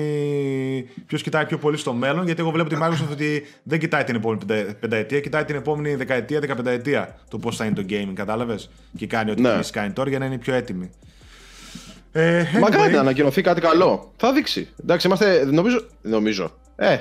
Ποιος 1.08 1.22
κοιτάει 1.22 1.46
πιο 1.46 1.58
πολύ 1.58 1.78
στο 1.78 1.94
μέλλον, 1.94 2.26
γιατί 2.26 2.42
εγώ 2.42 2.52
βλέπω 2.52 2.70
τη 2.70 2.76
Microsoft 2.82 3.12
ότι 3.12 3.46
δεν 3.64 3.80
κοιτάει 3.80 4.04
την 4.04 4.16
επόμενη 4.16 4.46
πεντα- 4.46 4.74
πενταετία, 4.80 5.20
κοιτάει 5.20 5.44
την 5.46 5.56
επόμενη 5.56 5.96
δεκαετία, 5.96 6.40
δεκαπενταετία 6.40 7.16
το 7.30 7.38
πώς 7.38 7.56
θα 7.56 7.66
είναι 7.66 7.76
το 7.76 7.86
gaming, 7.90 8.14
κατάλαβες; 8.14 8.70
Και 8.98 9.08
κάνει 9.08 9.32
ό,τι 9.32 9.42
Ναι. 9.42 9.50
ναι. 9.56 9.62
κάνει 9.72 9.92
τώρα 9.94 10.10
για 10.10 10.20
να 10.20 10.26
είναι 10.26 10.38
πιο 10.38 10.54
έτοιμη. 10.54 10.90
Ε, 12.12 12.44
Μακάρι 12.60 12.92
να 12.92 12.98
anyway, 12.98 13.02
ανακοινωθεί 13.02 13.42
κάτι 13.42 13.62
καλό. 13.62 14.12
Θα 14.18 14.34
δείξει. 14.34 14.68
Εντάξει, 14.82 15.08
είμαστε. 15.08 15.46
Νομίζω. 15.46 15.86
νομίζω. 16.02 16.52
Ε, 16.76 16.98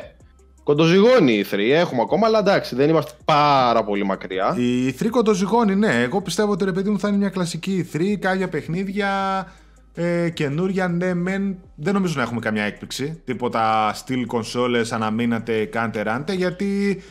κοντοζυγώνει 0.63 1.33
η 1.33 1.45
3. 1.51 1.59
Έχουμε 1.73 2.03
ακόμα, 2.03 2.27
αλλά 2.27 2.39
εντάξει, 2.39 2.75
δεν 2.75 2.89
είμαστε 2.89 3.13
πάρα 3.25 3.85
πολύ 3.85 4.05
μακριά. 4.05 4.55
Η 4.59 4.93
3 4.93 5.09
κοντοζυγώνει, 5.11 5.75
ναι. 5.77 6.03
Εγώ 6.03 6.21
πιστεύω 6.23 6.53
ότι 6.53 6.65
ρε 6.65 6.73
παιδί 6.73 6.91
μου 6.91 6.99
θα 6.99 7.09
είναι 7.09 7.17
μια 7.17 7.29
κλασική 7.29 7.89
3, 7.93 8.17
κάποια 8.17 8.49
παιχνίδια 8.49 9.09
ε, 9.95 10.31
καινούρια, 10.31 10.89
ναι, 10.89 11.15
μεν. 11.15 11.57
Δεν 11.75 11.95
νομίζω 11.95 12.15
να 12.17 12.23
έχουμε 12.23 12.41
καμιά 12.41 12.63
έκπληξη. 12.63 13.21
Τίποτα 13.25 13.95
steel 13.95 14.27
consoles, 14.27 14.87
αναμείνατε, 14.91 15.65
κάντε 15.65 16.03
ράντε, 16.03 16.33
γιατί 16.33 17.03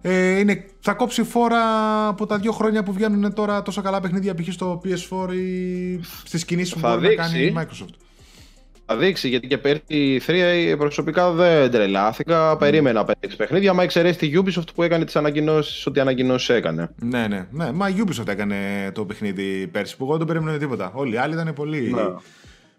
ε, 0.00 0.38
είναι, 0.38 0.64
θα 0.80 0.92
κόψει 0.92 1.22
φόρα 1.22 1.62
από 2.08 2.26
τα 2.26 2.38
δύο 2.38 2.52
χρόνια 2.52 2.82
που 2.82 2.92
βγαίνουν 2.92 3.34
τώρα 3.34 3.62
τόσο 3.62 3.82
καλά 3.82 4.00
παιχνίδια 4.00 4.34
π.χ. 4.34 4.52
στο 4.52 4.80
PS4 4.84 5.34
ή 5.34 6.00
στις 6.24 6.44
κινήσεις 6.44 6.72
που 6.72 6.80
Θα 6.80 6.94
μπορεί 6.96 7.08
να 7.08 7.14
κάνει 7.22 7.38
ή 7.38 7.42
δείξει. 7.42 7.56
Microsoft. 7.58 7.94
Θα 8.86 8.96
δείξει 8.96 9.28
γιατί 9.28 9.46
και 9.46 9.58
πέρσι 9.58 9.82
E3 9.86 10.74
προσωπικά 10.78 11.30
δεν 11.30 11.70
τρελάθηκα. 11.70 12.56
Περίμενα 12.56 13.04
5-6 13.06 13.12
παιχνίδια. 13.36 13.72
Με 13.72 13.82
εξαίρεση 13.82 14.18
τη 14.18 14.32
Ubisoft 14.34 14.74
που 14.74 14.82
έκανε 14.82 15.04
τις 15.04 15.16
ανακοινώσεις, 15.16 15.86
ό,τι 15.86 16.00
ανακοινώσεις 16.00 16.48
έκανε. 16.48 16.90
Ναι, 16.96 17.26
ναι, 17.26 17.46
ναι. 17.50 17.72
Μα 17.72 17.88
η 17.88 17.94
Ubisoft 18.06 18.28
έκανε 18.28 18.90
το 18.94 19.04
παιχνίδι 19.04 19.66
πέρσι 19.66 19.96
που 19.96 20.04
εγώ 20.04 20.16
δεν 20.16 20.26
περίμενα 20.26 20.58
τίποτα. 20.58 20.92
Όλοι 20.94 21.14
οι 21.14 21.16
άλλοι 21.16 21.32
ήταν 21.32 21.52
πολύ 21.54 21.92
Ναι. 21.94 22.02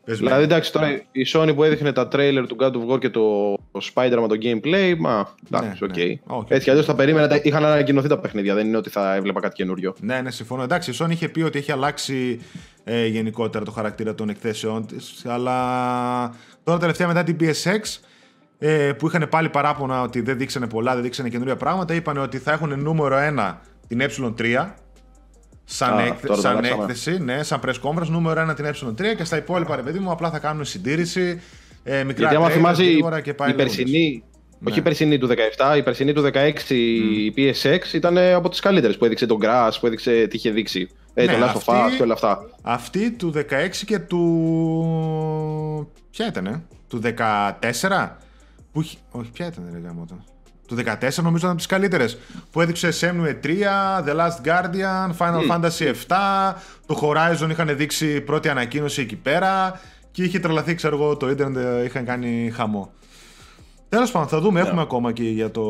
Πεσμένοι. 0.05 0.27
Δηλαδή, 0.27 0.43
εντάξει, 0.43 0.71
τώρα 0.71 0.89
η 1.11 1.21
Sony 1.33 1.51
που 1.55 1.63
έδειχνε 1.63 1.91
τα 1.91 2.07
trailer 2.11 2.45
του 2.47 2.55
God 2.59 2.71
of 2.71 2.93
War 2.93 2.99
και 2.99 3.09
το, 3.09 3.53
το 3.71 3.79
Spider-Man 3.93 4.25
το 4.29 4.35
gameplay, 4.41 4.95
μα 4.99 5.29
εντάξει, 5.51 5.83
Ναι, 5.83 5.87
οκ. 5.89 5.97
ναι. 5.97 6.35
Όχι. 6.35 6.45
Έτσι 6.47 6.63
κι 6.63 6.69
αλλιώς 6.69 6.85
τα 6.85 6.95
περίμενα, 6.95 7.27
τα- 7.27 7.39
είχαν 7.43 7.65
ανακοινωθεί 7.65 8.07
τα 8.07 8.19
παιχνίδια. 8.19 8.53
Δεν 8.53 8.67
είναι 8.67 8.77
ότι 8.77 8.89
θα 8.89 9.15
έβλεπα 9.15 9.39
κάτι 9.39 9.55
καινούριο. 9.55 9.95
Ναι, 9.99 10.21
ναι, 10.21 10.31
συμφωνώ. 10.31 10.63
Εντάξει, 10.63 10.91
η 10.91 10.95
Sony 10.99 11.09
είχε 11.11 11.29
πει 11.29 11.41
ότι 11.41 11.57
έχει 11.57 11.71
αλλάξει 11.71 12.39
ε, 12.83 13.05
γενικότερα 13.05 13.65
το 13.65 13.71
χαρακτήρα 13.71 14.15
των 14.15 14.29
εκθέσεών 14.29 14.85
της, 14.85 15.25
αλλά 15.25 15.57
τώρα 16.63 16.79
τελευταία 16.79 17.07
μετά 17.07 17.23
την 17.23 17.37
PSX 17.39 17.99
ε, 18.59 18.91
που 18.97 19.07
είχαν 19.07 19.27
πάλι 19.29 19.49
παράπονα 19.49 20.01
ότι 20.01 20.21
δεν 20.21 20.37
δείξανε 20.37 20.67
πολλά, 20.67 20.93
δεν 20.93 21.03
δείξανε 21.03 21.29
καινούρια 21.29 21.55
πράγματα, 21.55 21.93
είπαν 21.93 22.17
ότι 22.17 22.37
θα 22.37 22.51
έχουν 22.51 22.79
νούμερο 22.81 23.17
1 23.37 23.53
την 23.87 24.01
Ε3 24.01 24.67
σαν, 25.65 25.97
Α, 25.97 26.01
έκθε- 26.01 26.21
τώρα 26.21 26.35
το 26.35 26.41
σαν 26.41 26.51
αλλάξαμε. 26.57 26.83
έκθεση, 26.83 27.23
ναι, 27.23 27.43
σαν 27.43 27.59
press 27.65 27.79
conference, 27.89 28.07
νούμερο 28.07 28.41
1 28.41 28.53
την 28.55 28.65
Ε3 28.65 29.15
και 29.17 29.23
στα 29.23 29.37
υπόλοιπα, 29.37 29.75
ρε 29.75 29.81
παιδί 29.81 29.99
μου, 29.99 30.11
απλά 30.11 30.29
θα 30.29 30.39
κάνουν 30.39 30.65
συντήρηση. 30.65 31.41
Ε, 31.83 32.03
μικρά 32.03 32.19
Γιατί 32.29 32.35
άμα 32.35 32.47
trailers, 32.47 32.51
θυμάσαι 32.51 32.83
η, 32.83 32.91
γρήγορα 32.91 33.21
και 33.21 33.33
πάει 33.33 33.49
η 33.49 33.53
λέγοντας. 33.55 33.75
περσινή, 33.75 34.23
Ναι. 34.59 34.69
όχι 34.69 34.79
η 34.79 34.81
περσινή 34.81 35.17
του 35.17 35.27
17, 35.27 35.77
η 35.77 35.83
περσινή 35.83 36.13
του 36.13 36.21
16 36.21 36.75
η 36.75 37.33
PSX 37.37 37.93
ήταν 37.93 38.17
από 38.17 38.49
τις 38.49 38.59
καλύτερες 38.59 38.97
που 38.97 39.05
έδειξε 39.05 39.25
τον 39.25 39.37
Grass, 39.41 39.69
που 39.79 39.85
έδειξε 39.87 40.27
τι 40.29 40.35
είχε 40.35 40.49
δείξει. 40.51 40.89
Ε, 41.13 41.25
Ναι, 41.25 41.31
το 41.33 41.37
Last 41.37 41.49
of 41.49 41.55
αυτή- 41.55 41.71
Us 41.71 41.95
και 41.97 42.03
όλα 42.03 42.13
αυτά. 42.13 42.49
Αυτή 42.61 43.11
του 43.11 43.31
16 43.31 43.85
και 43.85 43.99
του. 43.99 45.91
Ποια 46.11 46.27
ήταν, 46.27 46.67
του 46.87 46.99
14. 46.99 48.17
Που... 48.71 48.81
είχε- 48.81 48.97
Όχι, 49.11 49.31
ποια 49.31 49.45
ήταν, 49.45 49.69
ρε 49.73 49.79
γάμο 49.79 50.05
το. 50.67 50.75
Του 50.75 50.81
14 50.81 51.15
νομίζω 51.15 51.37
ήταν 51.37 51.49
από 51.49 51.57
τις 51.57 51.65
καλύτερες. 51.65 52.17
Που 52.51 52.61
έδειξε 52.61 52.89
Semnue 52.99 53.45
3, 53.45 53.49
The 54.07 54.15
Last 54.15 54.47
Guardian, 54.47 55.11
Final 55.17 55.51
Fantasy 55.51 55.93
7. 56.07 56.53
Το 56.85 56.99
Horizon 57.01 57.49
είχαν 57.49 57.77
δείξει 57.77 58.21
πρώτη 58.21 58.49
ανακοίνωση 58.49 59.01
εκεί 59.01 59.15
πέρα. 59.15 59.79
Και 60.11 60.23
είχε 60.23 60.39
τρελαθεί, 60.39 60.75
ξέρω 60.75 60.95
εγώ, 60.95 61.17
το 61.17 61.29
Ιντερνετ 61.29 61.65
ε, 61.65 61.83
είχαν 61.83 62.05
κάνει 62.05 62.51
χαμό. 62.53 62.91
Τέλος 63.89 64.11
πάντων, 64.11 64.27
θα 64.27 64.39
δούμε. 64.39 64.59
Έχουμε 64.59 64.81
ακόμα 64.81 65.11
και 65.11 65.23
για 65.23 65.51
το 65.51 65.63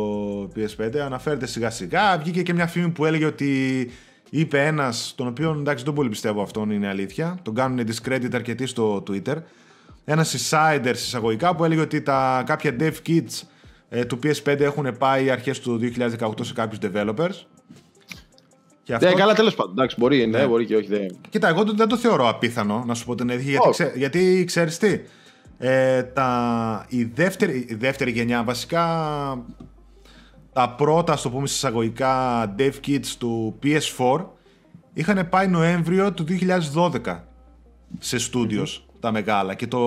PS5. 0.56 0.98
Αναφέρεται 1.06 1.46
σιγά 1.46 1.70
σιγά. 1.70 2.18
Βγήκε 2.18 2.42
και 2.42 2.54
μια 2.54 2.68
φήμη 2.68 2.90
που 2.90 3.06
έλεγε 3.06 3.26
ότι 3.26 3.92
είπε 4.30 4.66
ένας, 4.66 5.14
τον 5.18 5.28
οποίο 5.28 5.56
εντάξει 5.60 5.84
δεν 5.84 5.94
πολύ 5.94 6.10
πιστεύω 6.10 6.42
αυτόν 6.42 6.72
είναι 6.72 6.88
αλήθεια. 6.88 7.38
Τον 7.42 7.56
κάνουν 7.56 7.88
discredit 7.88 8.30
αρκετοί 8.34 8.66
στο 8.66 9.04
Twitter. 9.10 9.36
Ένας 10.06 10.36
insider 10.36 10.92
εισαγωγικά 10.94 11.56
που 11.56 11.64
έλεγε 11.64 11.82
ότι 11.82 12.02
τα 12.02 12.44
κάποια 12.46 12.76
dev 12.80 12.94
kits 13.08 13.42
ε, 13.96 14.06
του 14.06 14.20
PS5 14.24 14.60
έχουν 14.60 14.98
πάει 14.98 15.30
αρχές 15.30 15.60
του 15.60 15.80
2018 16.20 16.32
σε 16.42 16.54
κάποιους 16.54 16.92
developers. 16.94 17.46
Και 18.84 18.94
αυτό... 18.94 19.08
Ναι, 19.08 19.14
καλά, 19.14 19.34
τέλος 19.34 19.56
πάντων. 19.56 19.72
Εντάξει, 19.72 19.96
μπορεί, 20.00 20.26
ναι, 20.28 20.38
Ναι. 20.40 20.48
μπορεί 20.48 20.66
και 20.66 20.76
όχι. 20.76 20.88
Δεν... 20.88 21.18
Κοίτα, 21.30 21.48
εγώ 21.48 21.64
το- 21.64 21.74
δεν 21.74 21.88
το 21.88 21.98
θεωρώ 21.98 22.28
απίθανο, 22.30 22.84
να 22.88 22.94
σου 22.94 23.06
πω 23.06 23.16
την 23.16 23.32
αλήθεια. 23.32 23.50
Γιατί, 23.52 23.68
Όχι. 23.68 23.84
ξέ, 23.84 23.94
γιατί 23.96 24.44
ξέρεις 24.48 24.78
τι, 24.78 25.00
ε, 25.58 26.04
τα, 26.04 26.86
η, 26.90 27.04
δεύτερη, 27.04 27.66
η 27.70 27.76
δεύτερη 27.76 28.12
γενιά, 28.12 28.44
βασικά 28.44 28.84
τα 30.54 30.70
πρώτα, 30.70 31.16
στο 31.16 31.30
πούμε 31.30 31.44
εισαγωγικά, 31.44 32.46
dev 32.58 32.72
kits 32.88 33.08
του 33.18 33.60
PS4 33.64 34.26
είχαν 34.94 35.30
πάει 35.30 35.48
Νοέμβριο 35.48 36.14
του 36.14 36.26
2012 36.74 37.20
σε 38.00 38.18
studios 38.32 38.82
τα 39.00 39.12
μεγάλα 39.12 39.54
και 39.54 39.68
το 39.68 39.80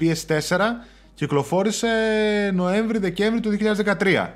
PS4 0.00 0.58
κυκλοφόρησε 1.14 1.88
Νοέμβρη-Δεκέμβρη 2.54 3.40
του 3.40 3.50
2013. 3.50 4.26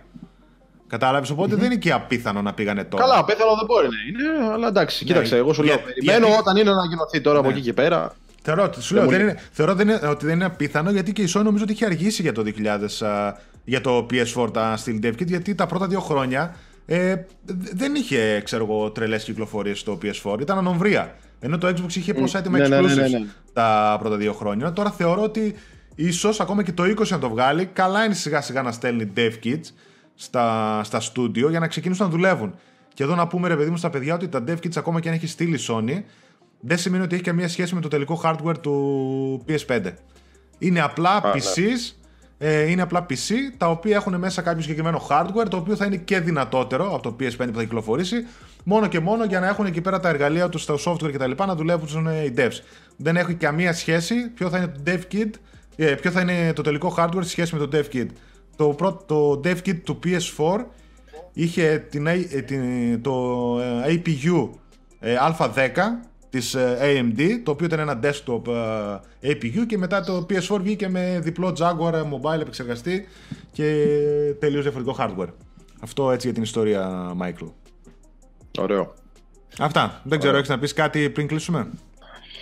Κατάλαβες, 0.88 1.30
οπότε 1.30 1.54
δεν 1.54 1.64
είναι 1.64 1.76
και 1.76 1.92
απίθανο 1.92 2.42
να 2.42 2.54
πήγανε 2.54 2.84
τώρα. 2.84 3.02
Καλά, 3.04 3.24
πέθανο 3.24 3.54
δεν 3.56 3.64
μπορεί 3.66 3.88
να 3.88 3.94
είναι, 4.08 4.52
αλλά 4.52 4.68
εντάξει, 4.68 5.04
κοίταξε, 5.04 5.36
εγώ 5.36 5.52
σου 5.52 5.62
λέω. 5.62 5.74
Ναι, 5.74 5.80
Για- 5.80 5.92
Περιμένω 5.94 6.26
γιατί- 6.26 6.40
όταν 6.40 6.56
είναι 6.56 6.70
να 6.70 6.76
ανακοινωθεί 6.76 7.20
τώρα 7.20 7.38
από 7.38 7.48
Ναι. 7.48 7.54
εκεί 7.54 7.62
και 7.62 7.72
πέρα. 7.72 8.14
Θεωρώ, 8.42 8.62
ότι- 8.62 8.82
σου 8.82 8.94
λέω, 8.94 9.04
μου 9.04 9.10
δεν 9.10 9.18
λέει. 9.18 9.28
είναι, 9.28 9.38
θεωρώ 9.52 9.74
δεν 9.74 9.88
είναι, 9.88 10.00
ότι 10.08 10.26
δεν 10.26 10.34
είναι 10.34 10.44
απίθανο 10.44 10.90
γιατί 10.90 11.12
και 11.12 11.22
η 11.22 11.28
Sony 11.36 11.42
νομίζω 11.42 11.62
ότι 11.64 11.72
είχε 11.72 11.84
αργήσει 11.84 12.22
για 12.22 12.32
το 12.32 12.42
2000, 12.42 13.02
α, 13.02 13.34
για 13.64 13.80
το 13.80 14.06
PS4 14.10 14.50
τα 14.52 14.78
Steel 14.84 15.04
Dev 15.04 15.08
Kit 15.12 15.26
γιατί 15.26 15.54
τα 15.54 15.66
πρώτα 15.66 15.86
δύο 15.86 16.00
χρόνια 16.00 16.56
ε, 16.86 17.14
δ- 17.44 17.68
δεν 17.74 17.94
είχε 17.94 18.40
ξέρω 18.44 18.64
εγώ, 18.64 18.90
τρελές 18.90 19.24
κυκλοφορίες 19.24 19.78
στο 19.78 19.98
PS4, 20.02 20.40
ήταν 20.40 20.58
ανομβρία. 20.58 21.14
Ενώ 21.40 21.58
το 21.58 21.68
Xbox 21.68 21.94
είχε 21.94 22.14
πόσα 22.14 22.38
έτοιμα 22.38 22.58
ναι, 22.58 22.68
ναι, 22.68 22.80
ναι, 22.80 22.86
exclusives 22.92 22.96
ναι, 23.10 23.18
ναι. 23.18 23.24
τα 23.52 23.96
πρώτα 24.00 24.16
δύο 24.16 24.32
χρόνια. 24.32 24.72
Τώρα 24.72 24.90
θεωρώ 24.90 25.22
ότι 25.22 25.54
ίσως 25.97 26.40
ακόμα 26.40 26.62
και 26.62 26.72
το 26.72 26.82
20 26.82 27.09
να 27.09 27.18
το 27.18 27.28
βγάλει, 27.28 27.66
καλά 27.66 28.05
είναι 28.05 28.14
σιγά 28.14 28.40
σιγά 28.40 28.62
να 28.62 28.72
στέλνει 28.72 29.12
Dev 29.16 29.32
Kits 29.44 29.64
στα, 30.14 30.80
στα 30.84 31.01
studio 31.01 31.49
για 31.51 31.61
να 31.61 31.66
ξεκινήσουν 31.66 32.05
να 32.05 32.11
δουλεύουν. 32.11 32.55
Και 32.94 33.03
εδώ 33.03 33.14
να 33.14 33.26
πούμε 33.26 33.49
ρε 33.49 33.57
παιδί 33.57 33.70
μου 33.70 33.76
στα 33.76 33.90
παιδιά 33.90 34.14
ότι 34.14 34.28
τα 34.28 34.44
Dev 34.47 34.55
Kits 34.55 34.76
ακόμα 34.76 35.01
και 35.01 35.09
αν 35.09 35.14
έχει 35.14 35.26
στείλει 35.26 35.57
η 35.57 35.64
Sony, 35.68 36.03
δεν 36.61 36.78
σημαίνει 36.78 37.05
ότι 37.05 37.14
έχει 37.14 37.24
καμία 37.24 37.49
σχέση 37.49 37.74
με 37.74 37.80
το 37.80 37.88
τελικό 37.88 38.20
hardware 38.24 38.59
του 38.61 39.44
PS5. 39.49 39.92
Είναι 40.59 40.80
απλά 40.80 41.20
ναι. 41.20 41.30
PCs, 41.32 41.97
ε, 42.38 42.70
είναι 42.70 42.82
απλά 42.82 43.07
PC 43.11 43.34
τα 43.57 43.70
οποία 43.70 43.97
έχουν 43.97 44.18
μέσα 44.18 44.42
κάποιο 44.42 44.62
συγκεκριμένο 44.62 45.07
hardware 45.11 45.49
το 45.51 45.57
οποίο 45.57 45.76
θα 45.76 45.84
είναι 45.84 45.97
και 45.97 46.20
δυνατότερο 46.20 46.94
από 46.94 47.03
το 47.03 47.16
PS5 47.20 47.47
που 47.47 47.55
θα 47.55 47.62
κυκλοφορήσει 47.62 48.26
μόνο 48.64 48.86
και 48.86 49.01
μόνο 49.01 49.24
για 49.24 49.40
να 49.40 49.47
έχουν 49.47 49.66
εκεί 49.66 49.80
πέρα 49.80 50.01
τα 50.01 50.09
εργαλεία 50.09 50.49
τους 50.49 50.62
στο 50.62 50.78
software 50.84 51.12
κτλ. 51.12 51.30
να 51.47 51.55
δουλεύουν 51.55 52.07
ε, 52.07 52.24
οι 52.24 52.34
devs. 52.36 52.61
Δεν 52.97 53.16
έχει 53.16 53.34
καμία 53.34 53.72
σχέση 53.72 54.28
ποιο 54.28 54.49
θα 54.49 54.59
είναι 54.59 54.66
το 54.66 54.82
dev 54.86 55.14
kit, 55.14 55.30
ε, 55.76 55.94
ποιο 55.94 56.10
θα 56.10 56.20
είναι 56.20 56.52
το 56.52 56.62
τελικό 56.62 56.94
hardware 56.98 57.20
σε 57.22 57.28
σχέση 57.28 57.54
με 57.56 57.66
το 57.66 57.78
dev 57.78 57.94
kit; 57.96 58.06
Το, 58.56 58.68
πρώτο, 58.68 59.04
το 59.06 59.40
dev 59.44 59.56
kit 59.68 59.80
του 59.84 59.98
PS4 60.04 60.64
είχε 61.32 61.86
την, 61.90 62.06
A- 62.08 62.26
ε, 62.30 62.40
την, 62.40 63.02
το 63.02 63.58
ε, 63.84 63.94
APU 64.04 64.48
ε, 65.00 65.16
Α10 65.38 65.70
της 66.30 66.54
ε, 66.54 66.78
AMD, 66.82 67.40
το 67.44 67.50
οποίο 67.50 67.66
ήταν 67.66 67.78
ένα 67.78 68.00
desktop 68.02 68.46
ε, 69.20 69.32
APU 69.32 69.66
και 69.66 69.78
μετά 69.78 70.00
το 70.04 70.26
PS4 70.30 70.58
βγήκε 70.60 70.88
με 70.88 71.18
διπλό 71.22 71.56
Jaguar 71.58 71.92
mobile 71.92 72.40
επεξεργαστή 72.40 73.06
και 73.52 73.86
τελείως 74.38 74.62
διαφορετικό 74.62 74.96
hardware. 74.98 75.32
Αυτό 75.80 76.10
έτσι 76.10 76.26
για 76.26 76.34
την 76.34 76.42
ιστορία, 76.42 77.12
Michael. 77.22 77.50
Ωραίο. 78.58 78.94
Αυτά. 79.58 80.00
Δεν 80.04 80.18
ξέρω, 80.18 80.36
έχεις 80.36 80.48
να 80.48 80.58
πεις 80.58 80.72
κάτι 80.72 81.10
πριν 81.10 81.26
κλείσουμε; 81.26 81.70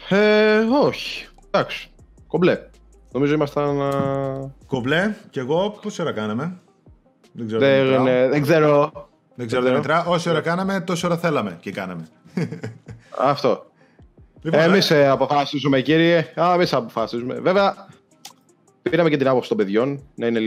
Ε, 0.08 0.58
όχι. 0.82 1.26
Εντάξει. 1.50 1.88
Κομπλέ. 2.26 2.58
Νομίζω 3.14 3.34
ήμασταν. 3.34 3.78
Κομπλέ 4.66 5.14
και 5.30 5.40
εγώ 5.40 5.78
πόση 5.82 6.02
ώρα 6.02 6.12
κάναμε; 6.12 6.60
Δεν 7.32 7.46
ξέρω. 7.46 7.60
Δεν, 7.60 8.02
ναι, 8.02 8.28
δεν 8.28 8.42
ξέρω. 8.42 8.92
Δεν 9.34 9.46
ξέρω, 9.46 9.62
δεν 9.62 9.72
μετρά. 9.72 10.04
Όση 10.04 10.30
ώρα 10.30 10.40
κάναμε, 10.40 10.80
τόση 10.80 11.06
ώρα 11.06 11.16
θέλαμε 11.16 11.58
και 11.60 11.70
κάναμε. 11.70 12.08
Αυτό. 13.32 13.66
Λοιπόν, 14.42 14.60
Εμείς 14.60 14.90
ε, 14.90 15.08
αποφασίζουμε, 15.08 15.80
κύριε. 15.80 16.32
Εμείς 16.54 16.72
αποφασίζουμε. 16.72 17.34
Βέβαια, 17.34 17.88
πήραμε 18.82 19.10
και 19.10 19.16
την 19.16 19.28
άποψη 19.28 19.48
των 19.48 19.56
παιδιών 19.56 20.02
να 20.14 20.26
είναι 20.26 20.40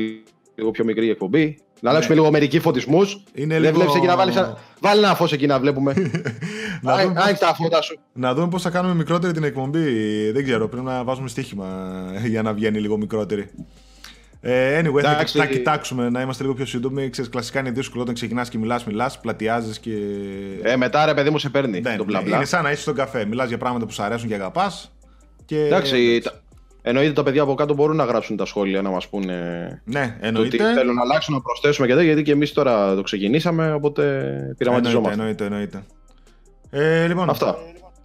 λίγο 0.56 0.72
πιο 0.72 0.84
μικρή 0.86 1.06
η 1.06 1.10
εκπομπή. 1.10 1.58
Να 1.80 1.90
αλλάξουμε 1.90 2.16
ναι. 2.16 2.22
λίγο 2.22 2.32
μερικοί 2.32 2.60
φωτισμούς. 2.60 3.24
Δεν 3.34 3.60
λίγο... 3.60 3.74
βλέπεις 3.74 3.96
εκεί 3.96 4.06
να 4.06 4.16
βάλεις. 4.16 4.36
Βάλει 4.80 5.04
ένα 5.04 5.16
φως 5.16 5.32
εκεί 5.32 5.48
να 5.48 5.60
βλέπουμε. 5.60 5.94
να 6.82 6.98
δούμε 6.98 7.14
πώς... 7.30 7.40
τα 7.40 7.54
φώτα 7.54 7.82
σου. 7.82 8.00
Να 8.14 8.34
δούμε 8.34 8.48
πώς 8.48 8.62
θα 8.62 8.70
κάνουμε 8.70 8.96
μικρότερη 8.96 9.34
την 9.34 9.44
εκπομπή. 9.44 10.32
Δεν 10.32 10.44
ξέρω. 10.44 10.68
Πρέπει 10.68 10.86
να 10.86 11.04
βάζουμε 11.04 11.28
στοίχημα 11.28 11.68
για 12.26 12.42
να 12.42 12.54
βγαίνει 12.54 12.80
λίγο 12.80 12.98
μικρότερη. 12.98 13.50
Ε, 14.42 14.82
anyway, 14.82 15.02
θα, 15.02 15.24
θα, 15.26 15.46
κοιτάξουμε 15.46 16.10
να 16.10 16.22
είμαστε 16.22 16.44
λίγο 16.44 16.56
πιο 16.56 16.66
σύντομοι. 16.66 17.10
Ξέρεις, 17.10 17.30
κλασικά 17.30 17.60
είναι 17.60 17.72
δύσκολο 17.72 18.02
όταν 18.02 18.14
ξεκινάς 18.14 18.50
και 18.50 18.58
μιλάς, 18.58 18.86
μιλάς, 18.86 19.20
πλατιάζεις 19.20 19.80
και. 19.80 19.96
Ε, 20.62 20.76
μετά 20.76 21.06
ρε 21.06 21.14
παιδί 21.14 21.30
μου 21.30 21.38
σε 21.38 21.50
παίρνει. 21.50 21.80
Ναι, 21.80 21.96
το 21.96 22.04
μπλα, 22.04 22.22
μπλα. 22.22 22.36
Είναι 22.36 22.46
σαν 22.46 22.64
να 22.64 22.72
είσαι 22.72 22.82
στον 22.82 22.96
καφέ. 22.96 23.26
Μιλάς 23.26 23.48
για 23.48 23.58
πράγματα 23.58 23.86
που 23.86 23.92
σου 23.92 24.04
αρέσουν 24.04 24.28
και 24.28 24.34
αγαπάς. 24.34 24.92
Και... 25.46 25.66
Εντάξει, 25.66 26.22
Εννοείται 26.90 27.14
τα 27.14 27.24
παιδιά 27.24 27.42
από 27.42 27.54
κάτω 27.54 27.74
μπορούν 27.74 27.96
να 27.96 28.04
γράψουν 28.04 28.38
τα 28.38 28.46
σχόλια 28.46 28.82
να 28.82 28.90
μας 28.90 29.08
πούνε. 29.08 29.34
Ναι, 29.84 30.18
εννοείται. 30.20 30.58
Το 30.58 30.64
τι 30.64 30.74
θέλουν 30.74 30.96
να 30.96 31.02
αλλάξουν, 31.02 31.34
να 31.34 31.42
προσθέσουμε 31.42 31.88
και 31.88 31.94
τέτοια. 31.94 32.08
Γιατί 32.08 32.24
και 32.24 32.32
εμείς 32.32 32.54
τώρα 32.54 32.96
το 32.96 33.02
ξεκινήσαμε, 33.02 33.72
οπότε 33.72 34.04
πειραματιζόμαστε. 34.58 35.20
Εννοείται, 35.20 35.46
εννοείται. 35.46 35.84
εννοείται. 36.70 37.04
Ε, 37.04 37.08
λοιπόν, 37.08 37.30
αυτά. 37.30 37.56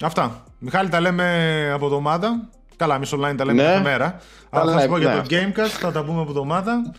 αυτά. 0.03 0.45
Μιχάλη, 0.59 0.89
τα 0.89 1.01
λέμε 1.01 1.71
από 1.75 1.85
εβδομάδα. 1.85 2.49
Καλά, 2.77 2.95
εμείς 2.95 3.15
online 3.15 3.35
τα 3.37 3.45
λέμε 3.45 3.63
ναι. 3.63 3.69
κάθε 3.69 3.83
μέρα. 3.83 4.21
Αλλά 4.51 4.73
θα 4.73 4.79
σας 4.79 4.89
πω 4.89 4.99
για 4.99 5.23
το 5.23 5.37
Gamecast, 5.37 5.67
θα 5.81 5.93
τα 5.93 6.05
πούμε 6.05 6.21
από 6.21 6.31
εβδομάδα. 6.31 6.93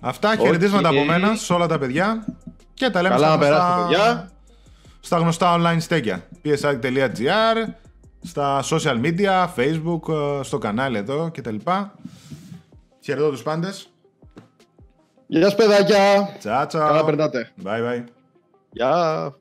Αυτά, 0.00 0.36
χαιρετίσματα 0.36 0.88
από 0.88 1.04
μένα 1.04 1.34
σε 1.34 1.52
όλα 1.52 1.66
τα 1.66 1.78
παιδιά. 1.78 2.24
Και 2.74 2.90
τα 2.90 3.02
λέμε 3.02 3.14
Καλά 3.14 3.26
στα, 3.26 3.36
γνωστά, 3.36 3.86
παιδιά. 3.88 4.30
στα 5.00 5.18
γνωστά 5.18 5.56
online 5.58 5.80
στέκια. 5.80 6.26
psi.gr 6.44 7.68
στα 8.22 8.62
social 8.62 9.00
media, 9.04 9.46
facebook, 9.56 10.08
ε, 10.08 10.42
στο 10.42 10.58
κανάλι 10.58 10.98
εδώ 10.98 11.30
κτλ. 11.34 11.56
Χαιρετώ 13.00 13.30
τους 13.30 13.42
πάντες. 13.42 13.92
Γεια 15.26 15.42
σας 15.42 15.54
παιδάκια. 15.54 16.36
Τσάτσο. 16.38 16.78
Καλά 16.78 17.04
περνάτε. 17.04 17.52
Bye 17.64 17.80
bye. 17.80 18.04
Γεια. 18.70 19.34